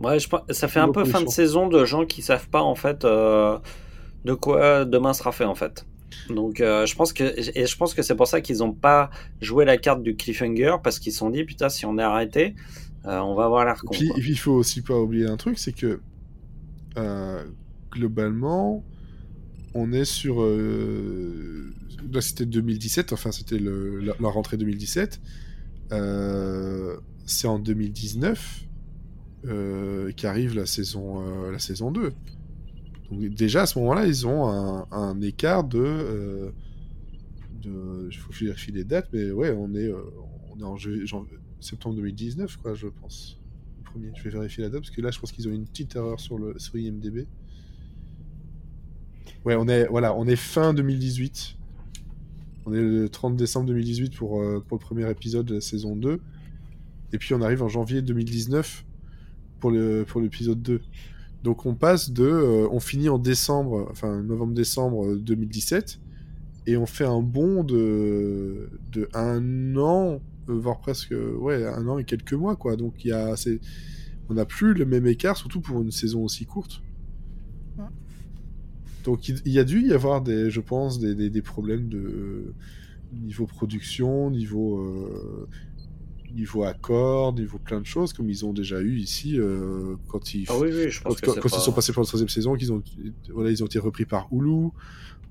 Ouais, 0.00 0.18
je 0.18 0.28
ça 0.50 0.68
fait 0.68 0.80
un 0.80 0.90
peu 0.90 1.04
fin 1.04 1.22
de 1.22 1.28
saison 1.28 1.68
de 1.68 1.84
gens 1.84 2.06
qui 2.06 2.22
savent 2.22 2.48
pas 2.48 2.62
en 2.62 2.74
fait 2.74 3.04
euh, 3.04 3.58
de 4.24 4.32
quoi 4.32 4.84
demain 4.84 5.12
sera 5.12 5.30
fait 5.30 5.44
en 5.44 5.54
fait. 5.54 5.86
Donc 6.28 6.60
euh, 6.60 6.86
je 6.86 6.96
pense 6.96 7.12
que 7.12 7.24
et 7.54 7.66
je 7.66 7.76
pense 7.76 7.94
que 7.94 8.02
c'est 8.02 8.14
pour 8.14 8.26
ça 8.26 8.40
qu'ils 8.40 8.62
ont 8.62 8.72
pas 8.72 9.10
joué 9.40 9.64
la 9.64 9.76
carte 9.76 10.02
du 10.02 10.16
cliffhanger 10.16 10.76
parce 10.82 10.98
qu'ils 10.98 11.12
se 11.12 11.18
sont 11.18 11.30
dit 11.30 11.44
putain 11.44 11.68
si 11.68 11.84
on 11.86 11.98
est 11.98 12.02
arrêté 12.02 12.54
euh, 13.06 13.18
on 13.18 13.34
va 13.34 13.44
avoir 13.44 13.64
l'air 13.64 13.80
con. 13.82 13.92
Puis, 13.92 14.10
il 14.16 14.38
faut 14.38 14.52
aussi 14.52 14.82
pas 14.82 14.98
oublier 14.98 15.26
un 15.26 15.36
truc, 15.36 15.58
c'est 15.58 15.72
que 15.72 16.00
globalement, 17.90 18.84
on 19.74 19.92
est 19.92 20.04
sur. 20.04 20.42
là, 20.42 22.20
c'était 22.20 22.46
2017, 22.46 23.12
enfin, 23.12 23.32
c'était 23.32 23.58
la, 23.58 24.14
la 24.18 24.28
rentrée 24.28 24.56
2017. 24.56 25.20
Euh, 25.92 26.96
c'est 27.26 27.48
en 27.48 27.58
2019 27.58 28.66
euh, 29.46 30.12
qu'arrive 30.12 30.54
la 30.54 30.66
saison, 30.66 31.22
euh, 31.22 31.50
la 31.52 31.58
saison 31.58 31.90
2. 31.90 32.12
Donc, 33.10 33.20
déjà, 33.34 33.62
à 33.62 33.66
ce 33.66 33.78
moment-là, 33.78 34.06
ils 34.06 34.26
ont 34.26 34.46
un, 34.90 35.20
écart 35.20 35.64
de. 35.64 35.78
euh, 35.78 36.50
de 37.62 38.08
il 38.10 38.16
faut 38.16 38.32
vérifier 38.32 38.72
les 38.72 38.84
dates, 38.84 39.08
mais 39.12 39.30
ouais, 39.30 39.50
on 39.56 39.74
est, 39.74 39.88
euh, 39.88 40.02
on 40.52 40.60
est 40.60 40.64
en 40.64 40.76
janvier- 40.76 41.38
septembre 41.60 41.96
2019, 41.96 42.56
quoi, 42.58 42.74
je 42.74 42.86
pense. 42.88 43.38
Premier. 43.84 44.12
Je 44.16 44.22
vais 44.22 44.30
vérifier 44.30 44.62
la 44.62 44.70
date 44.70 44.82
parce 44.82 44.90
que 44.90 45.00
là, 45.00 45.10
je 45.10 45.18
pense 45.18 45.32
qu'ils 45.32 45.48
ont 45.48 45.52
une 45.52 45.66
petite 45.66 45.96
erreur 45.96 46.20
sur 46.20 46.38
le 46.38 46.58
sur 46.58 46.76
IMDb. 46.76 47.26
Ouais, 49.44 49.56
on 49.56 49.66
est 49.68 49.86
voilà, 49.88 50.14
on 50.14 50.26
est 50.26 50.36
fin 50.36 50.72
2018. 50.74 51.56
On 52.66 52.72
est 52.72 52.80
le 52.80 53.08
30 53.08 53.36
décembre 53.36 53.66
2018 53.66 54.14
pour 54.14 54.42
pour 54.68 54.76
le 54.76 54.80
premier 54.80 55.10
épisode 55.10 55.46
de 55.46 55.54
la 55.54 55.60
saison 55.60 55.96
2. 55.96 56.20
Et 57.12 57.18
puis 57.18 57.34
on 57.34 57.42
arrive 57.42 57.62
en 57.62 57.68
janvier 57.68 58.00
2019 58.02 58.84
pour 59.60 59.70
le 59.70 60.04
pour 60.04 60.20
l'épisode 60.20 60.60
2. 60.62 60.80
Donc 61.42 61.64
on 61.66 61.74
passe 61.74 62.10
de 62.10 62.24
euh, 62.24 62.68
on 62.70 62.80
finit 62.80 63.08
en 63.08 63.18
décembre, 63.18 63.88
enfin 63.90 64.22
novembre-décembre 64.22 65.06
euh, 65.06 65.16
2017 65.18 66.00
et 66.66 66.76
on 66.76 66.86
fait 66.86 67.06
un 67.06 67.22
bond 67.22 67.64
de 67.64 68.70
de 68.92 69.08
un 69.14 69.76
an 69.76 70.20
euh, 70.48 70.52
voire 70.52 70.80
presque 70.80 71.14
ouais 71.38 71.66
un 71.66 71.86
an 71.88 71.98
et 71.98 72.04
quelques 72.04 72.34
mois 72.34 72.56
quoi. 72.56 72.76
Donc 72.76 73.04
il 73.04 73.08
y 73.08 73.12
a 73.12 73.36
c'est 73.36 73.60
on 74.28 74.34
n'a 74.34 74.44
plus 74.44 74.74
le 74.74 74.84
même 74.84 75.06
écart 75.06 75.36
surtout 75.36 75.60
pour 75.60 75.80
une 75.80 75.90
saison 75.90 76.24
aussi 76.24 76.44
courte. 76.44 76.82
Ouais. 77.78 77.84
Donc 79.04 79.28
il, 79.28 79.40
il 79.46 79.52
y 79.52 79.58
a 79.58 79.64
dû 79.64 79.82
y 79.82 79.92
avoir 79.92 80.20
des 80.20 80.50
je 80.50 80.60
pense 80.60 80.98
des, 80.98 81.14
des, 81.14 81.30
des 81.30 81.42
problèmes 81.42 81.88
de 81.88 82.54
niveau 83.12 83.46
production, 83.46 84.30
niveau 84.30 84.78
euh, 84.78 85.48
niveau 86.34 86.64
accord, 86.64 87.32
niveau 87.34 87.58
plein 87.58 87.80
de 87.80 87.86
choses, 87.86 88.12
comme 88.12 88.28
ils 88.30 88.44
ont 88.44 88.52
déjà 88.52 88.80
eu 88.80 88.96
ici 88.98 89.38
euh, 89.38 89.96
quand 90.08 90.34
ils 90.34 90.46
Ah 90.48 90.54
oui, 90.58 90.68
oui, 90.72 90.90
je 90.90 91.02
quand, 91.02 91.10
pense 91.10 91.20
quand- 91.20 91.32
c'est 91.34 91.40
quand 91.40 91.48
pas- 91.50 91.56
ils 91.56 91.60
sont 91.62 91.72
passés 91.72 91.92
pour 91.92 92.02
la 92.02 92.06
troisième 92.06 92.28
saison, 92.28 92.54
qu'ils 92.56 92.72
ont 92.72 92.82
voilà 93.32 93.50
ils 93.50 93.62
ont 93.62 93.66
été 93.66 93.78
repris 93.78 94.04
par 94.04 94.28
Hulu. 94.32 94.68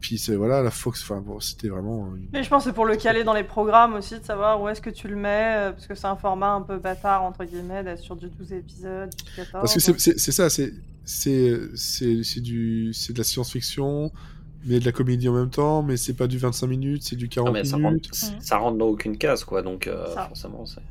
Puis 0.01 0.17
c'est 0.17 0.35
voilà 0.35 0.61
la 0.63 0.71
Fox. 0.71 1.01
Enfin 1.03 1.19
bon, 1.19 1.41
c'était 1.41 1.67
vraiment. 1.67 2.15
une- 2.15 2.27
Mais 2.31 2.41
je 2.43 2.49
pense 2.49 2.63
que 2.63 2.69
c'est 2.69 2.73
pour 2.75 2.85
le 2.85 2.95
caler 2.95 3.25
dans 3.25 3.33
les 3.33 3.43
programmes 3.43 3.95
aussi, 3.95 4.17
de 4.17 4.23
savoir 4.23 4.61
où 4.61 4.69
est-ce 4.69 4.79
que 4.79 4.89
tu 4.89 5.09
le 5.09 5.17
mets, 5.17 5.55
euh, 5.57 5.71
parce 5.73 5.87
que 5.87 5.95
c'est 5.95 6.07
un 6.07 6.15
format 6.15 6.53
un 6.53 6.61
peu 6.61 6.77
bâtard, 6.77 7.21
entre 7.23 7.43
guillemets, 7.43 7.83
d'être 7.83 7.99
sur 7.99 8.15
du 8.15 8.29
12 8.29 8.53
épisodes, 8.53 9.09
du 9.09 9.23
14. 9.35 9.51
Parce 9.61 9.73
que 9.73 9.81
c'est- 9.81 9.99
c'est 9.99 10.17
c'est 10.17 10.31
ça, 10.31 10.49
c'est 10.49 10.73
c'est 11.03 11.53
c'est 11.75 12.23
c'est 12.23 12.39
du 12.39 12.93
c'est 12.93 13.11
de 13.11 13.17
la 13.17 13.25
science-fiction, 13.25 14.09
mais 14.65 14.79
de 14.79 14.85
la 14.85 14.91
comédie 14.91 15.29
en 15.29 15.33
même 15.33 15.49
temps, 15.49 15.81
mais 15.83 15.97
c'est 15.97 16.13
pas 16.13 16.27
du 16.27 16.37
25 16.37 16.67
minutes, 16.67 17.03
c'est 17.03 17.15
du 17.15 17.29
40 17.29 17.49
Ah, 17.49 17.51
mais 17.53 17.63
ça 17.65 17.77
minutes. 17.77 18.09
rentre, 18.13 18.43
ça 18.43 18.57
rentre 18.57 18.77
dans 18.77 18.87
aucune 18.87 19.17
case, 19.17 19.43
quoi. 19.43 19.61
Donc, 19.61 19.87
euh, 19.87 20.13
Ça. 20.13 20.25
forcément, 20.27 20.65
c'est. 20.65 20.81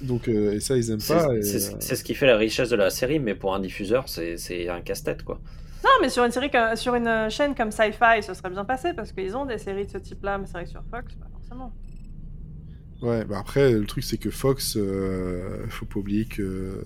Donc 0.00 0.28
euh, 0.28 0.52
et 0.52 0.60
ça 0.60 0.76
ils 0.76 0.90
aiment 0.92 1.00
C'est 1.00 1.14
pas. 1.14 1.28
c'est- 1.42 1.72
euh, 1.72 1.76
c'est 1.80 1.96
ce 1.96 2.04
qui 2.04 2.14
fait 2.14 2.26
la 2.26 2.36
richesse 2.36 2.68
de 2.68 2.76
la 2.76 2.90
série, 2.90 3.18
mais 3.18 3.34
pour 3.34 3.54
un 3.54 3.58
diffuseur, 3.58 4.08
c'est 4.08 4.36
c'est 4.36 4.68
un 4.68 4.80
casse-tête, 4.80 5.24
quoi. 5.24 5.40
Non, 5.82 5.90
mais 6.00 6.08
sur 6.08 6.24
une 6.24 6.30
série, 6.30 6.50
comme- 6.50 6.76
sur 6.76 6.94
une 6.94 7.08
euh, 7.08 7.28
chaîne 7.30 7.54
comme 7.56 7.72
Sci-Fi, 7.72 8.22
ce 8.22 8.34
serait 8.34 8.50
bien 8.50 8.64
passé, 8.64 8.92
parce 8.94 9.10
qu'ils 9.12 9.34
ont 9.36 9.44
des 9.46 9.58
séries 9.58 9.86
de 9.86 9.90
ce 9.90 9.98
type-là, 9.98 10.38
mais 10.38 10.46
c'est 10.46 10.52
vrai 10.52 10.64
que 10.64 10.70
sur 10.70 10.84
Fox, 10.90 11.14
pas 11.14 11.26
forcément. 11.32 11.72
Ouais, 13.02 13.24
bah 13.24 13.38
après, 13.40 13.72
le 13.72 13.84
truc, 13.84 14.04
c'est 14.04 14.18
que 14.18 14.30
Fox, 14.30 14.76
euh, 14.76 15.66
faut 15.68 15.86
pas 15.86 15.98
oublier 15.98 16.24
que, 16.26 16.80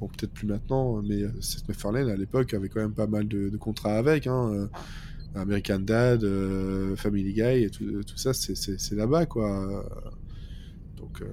bon, 0.00 0.08
peut-être 0.08 0.32
plus 0.32 0.48
maintenant, 0.48 1.00
mais 1.02 1.22
euh, 1.22 1.30
Seth 1.40 1.68
MacFarlane, 1.68 2.08
à 2.10 2.16
l'époque, 2.16 2.52
avait 2.54 2.68
quand 2.68 2.80
même 2.80 2.94
pas 2.94 3.06
mal 3.06 3.28
de, 3.28 3.48
de 3.50 3.56
contrats 3.56 3.96
avec, 3.96 4.26
hein. 4.26 4.50
euh, 4.52 4.66
American 5.34 5.80
Dad, 5.80 6.24
euh, 6.24 6.96
Family 6.96 7.32
Guy, 7.32 7.64
et 7.64 7.70
tout, 7.70 8.02
ça, 8.16 8.32
c'est- 8.32 8.92
là-bas, 8.92 9.26
quoi. 9.26 9.84
Donc, 10.96 11.22
euh, 11.22 11.26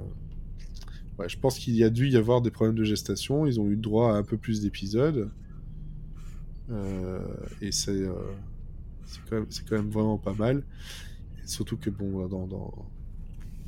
ouais, 1.19 1.29
je 1.29 1.37
pense 1.37 1.57
qu'il 1.59 1.75
y 1.75 1.83
a 1.83 1.89
dû 1.89 2.07
y 2.09 2.17
avoir 2.17 2.41
des 2.41 2.51
problèmes 2.51 2.75
de 2.75 2.83
gestation, 2.83 3.45
ils 3.45 3.59
ont 3.59 3.69
eu 3.69 3.75
droit 3.75 4.13
à 4.13 4.17
un 4.17 4.23
peu 4.23 4.37
plus 4.37 4.61
d'épisodes, 4.61 5.29
euh, 6.69 7.19
et 7.61 7.71
c'est 7.71 7.91
euh, 7.91 8.13
quand, 9.29 9.43
quand 9.67 9.75
même 9.75 9.89
vraiment 9.89 10.17
pas 10.17 10.33
mal. 10.33 10.63
Surtout 11.45 11.77
que, 11.77 11.89
bon, 11.89 12.27
dans, 12.27 12.47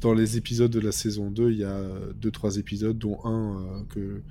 dans, 0.02 0.14
les 0.14 0.38
épisodes 0.38 0.72
de 0.72 0.80
la 0.82 0.92
saison 0.92 1.32
2, 1.32 1.52
il 1.52 1.60
y 1.60 1.64
a 1.64 1.82
2-3 2.22 2.58
épisodes, 2.58 2.98
dont 2.98 3.20
un 3.24 3.62
euh, 3.62 3.84
que, 3.90 4.22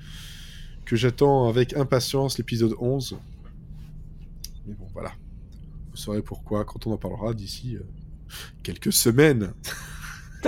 que 0.84 0.96
j'attends 0.96 1.48
avec 1.48 1.74
impatience, 1.74 2.36
l'épisode 2.36 2.74
11. 2.78 3.16
Mais 4.66 4.74
bon, 4.74 4.86
voilà. 4.92 5.12
Vous 5.98 6.04
saurez 6.04 6.22
pourquoi 6.22 6.64
quand 6.64 6.86
on 6.86 6.92
en 6.92 6.96
parlera 6.96 7.34
d'ici 7.34 7.74
euh, 7.74 7.80
quelques 8.62 8.92
semaines. 8.92 9.52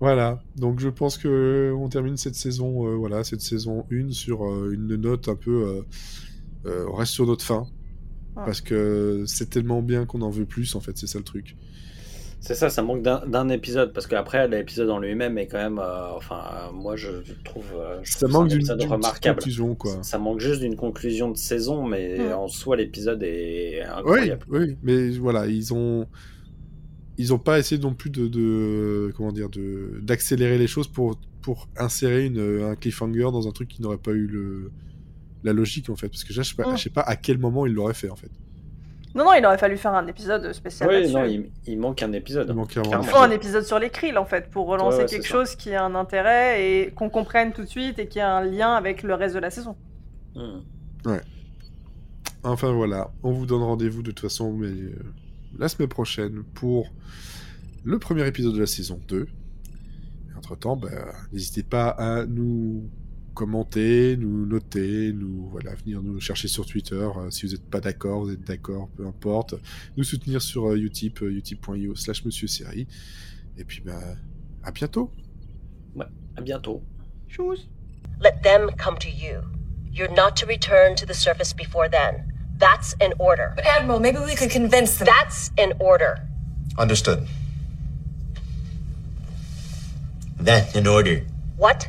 Voilà, 0.00 0.42
donc 0.56 0.80
je 0.80 0.90
pense 0.90 1.16
que 1.16 1.74
on 1.74 1.88
termine 1.88 2.18
cette 2.18 2.34
saison, 2.34 2.86
euh, 2.86 2.96
voilà, 2.96 3.24
cette 3.24 3.40
saison 3.40 3.86
1 3.90 4.10
sur 4.12 4.44
euh, 4.44 4.72
une 4.72 4.94
note 4.96 5.28
un 5.28 5.36
peu. 5.36 5.82
on 6.66 6.92
reste 6.92 7.12
sur 7.12 7.26
notre 7.26 7.42
fin. 7.42 7.66
Ouais. 8.36 8.44
Parce 8.44 8.60
que 8.60 9.24
c'est 9.26 9.48
tellement 9.48 9.80
bien 9.80 10.04
qu'on 10.04 10.20
en 10.20 10.28
veut 10.28 10.44
plus, 10.44 10.74
en 10.74 10.80
fait, 10.80 10.98
c'est 10.98 11.06
ça 11.06 11.16
le 11.16 11.24
truc. 11.24 11.56
C'est 12.40 12.54
ça, 12.54 12.70
ça 12.70 12.82
manque 12.82 13.02
d'un 13.02 13.48
épisode, 13.50 13.92
parce 13.92 14.06
qu'après, 14.06 14.48
l'épisode 14.48 14.88
en 14.90 14.98
lui-même 14.98 15.36
est 15.36 15.46
quand 15.46 15.58
même. 15.58 15.78
euh, 15.78 16.12
enfin, 16.14 16.42
euh, 16.68 16.72
moi, 16.72 16.96
je 16.96 17.08
trouve. 17.44 17.66
euh, 17.74 18.00
je 18.02 18.12
Ça 18.12 18.26
trouve 18.26 18.32
manque 18.32 18.48
un 18.48 18.56
d'une 18.56 18.82
remarquable. 18.90 19.36
conclusion, 19.36 19.74
quoi. 19.74 19.92
Ça, 19.92 20.02
ça 20.02 20.18
manque 20.18 20.40
juste 20.40 20.60
d'une 20.60 20.76
conclusion 20.76 21.30
de 21.30 21.36
saison, 21.36 21.84
mais 21.86 22.32
en 22.32 22.48
soi, 22.48 22.76
l'épisode 22.76 23.22
est 23.22 23.82
Oui, 24.04 24.18
incroyable. 24.18 24.46
oui, 24.48 24.76
mais 24.82 25.10
voilà, 25.10 25.46
ils 25.46 25.74
ont 25.74 26.06
ils 27.18 27.34
ont 27.34 27.38
pas 27.38 27.58
essayé 27.58 27.80
non 27.80 27.94
plus 27.94 28.10
de, 28.10 28.28
de 28.28 29.12
comment 29.16 29.32
dire 29.32 29.50
de 29.50 30.00
d'accélérer 30.02 30.58
les 30.58 30.66
choses 30.66 30.88
pour 30.88 31.20
pour 31.42 31.68
insérer 31.76 32.26
une, 32.26 32.40
un 32.62 32.76
cliffhanger 32.76 33.30
dans 33.32 33.48
un 33.48 33.52
truc 33.52 33.68
qui 33.68 33.82
n'aurait 33.82 33.98
pas 33.98 34.12
eu 34.12 34.26
le 34.26 34.72
la 35.44 35.52
logique 35.54 35.90
en 35.90 35.96
fait 35.96 36.08
parce 36.08 36.24
que 36.24 36.32
je 36.34 36.42
sais 36.42 36.54
pas 36.56 36.66
je 36.76 36.82
sais 36.84 36.90
pas 36.90 37.02
à 37.02 37.16
quel 37.16 37.38
moment 37.38 37.66
ils 37.66 37.74
l'auraient 37.74 37.94
fait 37.94 38.10
en 38.10 38.16
fait. 38.16 38.32
Non, 39.14 39.24
non, 39.24 39.32
il 39.34 39.44
aurait 39.44 39.58
fallu 39.58 39.76
faire 39.76 39.94
un 39.94 40.06
épisode 40.06 40.52
spécial 40.52 40.88
Oui, 40.88 41.12
non, 41.12 41.24
il, 41.24 41.50
il 41.66 41.78
manque 41.78 42.02
un 42.02 42.12
épisode. 42.12 42.46
Il 42.48 42.54
manque 42.54 42.76
un 42.76 43.02
faut 43.02 43.16
un 43.18 43.30
épisode 43.30 43.64
sur 43.64 43.78
les 43.78 43.90
Krill 43.90 44.16
en 44.18 44.24
fait 44.24 44.48
pour 44.50 44.66
relancer 44.68 44.98
Ouais, 44.98 45.02
ouais, 45.02 45.08
quelque 45.08 45.26
ça. 45.26 45.32
chose 45.32 45.56
qui 45.56 45.74
a 45.74 45.84
un 45.84 45.94
intérêt 45.96 46.64
et 46.64 46.90
qu'on 46.92 47.10
comprenne 47.10 47.52
tout 47.52 47.62
de 47.62 47.68
suite 47.68 47.98
et 47.98 48.06
qui 48.06 48.20
a 48.20 48.32
un 48.36 48.44
lien 48.44 48.74
avec 48.74 49.02
le 49.02 49.14
reste 49.14 49.34
de 49.34 49.40
la 49.40 49.50
saison. 49.50 49.76
Hmm. 50.36 50.60
Enfin 52.42 52.72
voilà, 52.72 53.10
on 53.22 53.32
vous 53.32 53.46
donne 53.46 53.62
rendez-vous 53.62 54.02
de 54.02 54.12
toute 54.12 54.20
façon 54.20 54.52
mais 54.52 54.68
euh, 54.68 54.94
la 55.58 55.68
semaine 55.68 55.88
prochaine 55.88 56.42
pour 56.54 56.86
le 57.84 57.98
premier 57.98 58.26
épisode 58.26 58.54
de 58.54 58.60
la 58.60 58.66
saison 58.66 59.00
2. 59.08 59.22
Et 59.22 60.38
entre-temps, 60.38 60.76
bah, 60.76 60.88
n'hésitez 61.32 61.62
pas 61.62 61.88
à 61.88 62.24
nous 62.26 62.88
commenter, 63.40 64.18
nous 64.18 64.44
noter, 64.44 65.14
nous 65.14 65.48
voilà, 65.48 65.74
venir 65.74 66.02
nous 66.02 66.20
chercher 66.20 66.46
sur 66.46 66.66
Twitter 66.66 67.08
euh, 67.16 67.30
si 67.30 67.46
vous 67.46 67.52
n'êtes 67.52 67.70
pas 67.70 67.80
d'accord, 67.80 68.24
vous 68.24 68.32
êtes 68.32 68.46
d'accord, 68.46 68.90
peu 68.98 69.06
importe. 69.06 69.54
Nous 69.96 70.04
soutenir 70.04 70.42
sur 70.42 70.68
euh, 70.68 70.76
Utip, 70.76 71.22
euh, 71.22 71.32
utip.io 71.32 71.94
slash 71.94 72.22
monsieur 72.26 72.48
série. 72.48 72.86
Et 73.56 73.64
puis 73.64 73.80
bah, 73.80 73.98
à 74.62 74.70
bientôt. 74.72 75.10
À 76.36 76.42
bientôt. 76.42 76.82
Tchuss 77.30 77.66
Let 78.20 78.42
them 78.42 78.70
come 78.76 78.98
to 78.98 79.08
you. 79.08 79.40
You're 79.90 80.14
not 80.14 80.36
to 80.36 80.46
return 80.46 80.94
to 80.96 81.06
the 81.06 81.14
surface 81.14 81.54
before 81.54 81.88
then. 81.88 82.30
That's 82.58 82.94
an 83.00 83.14
order. 83.18 83.54
But 83.56 83.64
Admiral, 83.64 84.00
maybe 84.00 84.18
we 84.18 84.34
could 84.34 84.50
convince 84.50 84.98
them. 84.98 85.06
That's 85.06 85.50
an 85.56 85.72
order. 85.80 86.18
Understood. 86.76 87.26
Then, 90.38 90.66
in 90.74 90.86
order. 90.86 91.24
What? 91.56 91.88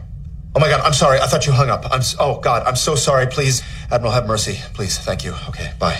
Oh 0.54 0.60
my 0.60 0.68
god, 0.68 0.82
I'm 0.82 0.93
sorry. 0.93 1.20
I 1.20 1.28
thought 1.28 1.45
you 1.47 1.54
hung 1.54 1.70
up. 1.70 1.86
I'm 1.91 2.02
oh 2.20 2.39
god, 2.39 2.68
I'm 2.68 2.76
so 2.76 2.95
sorry. 2.95 3.26
Please, 3.28 3.62
Admiral, 3.89 4.12
have 4.12 4.28
mercy. 4.28 4.60
Please, 4.74 4.97
thank 4.97 5.24
you. 5.24 5.34
Okay, 5.49 5.72
bye. 5.80 5.97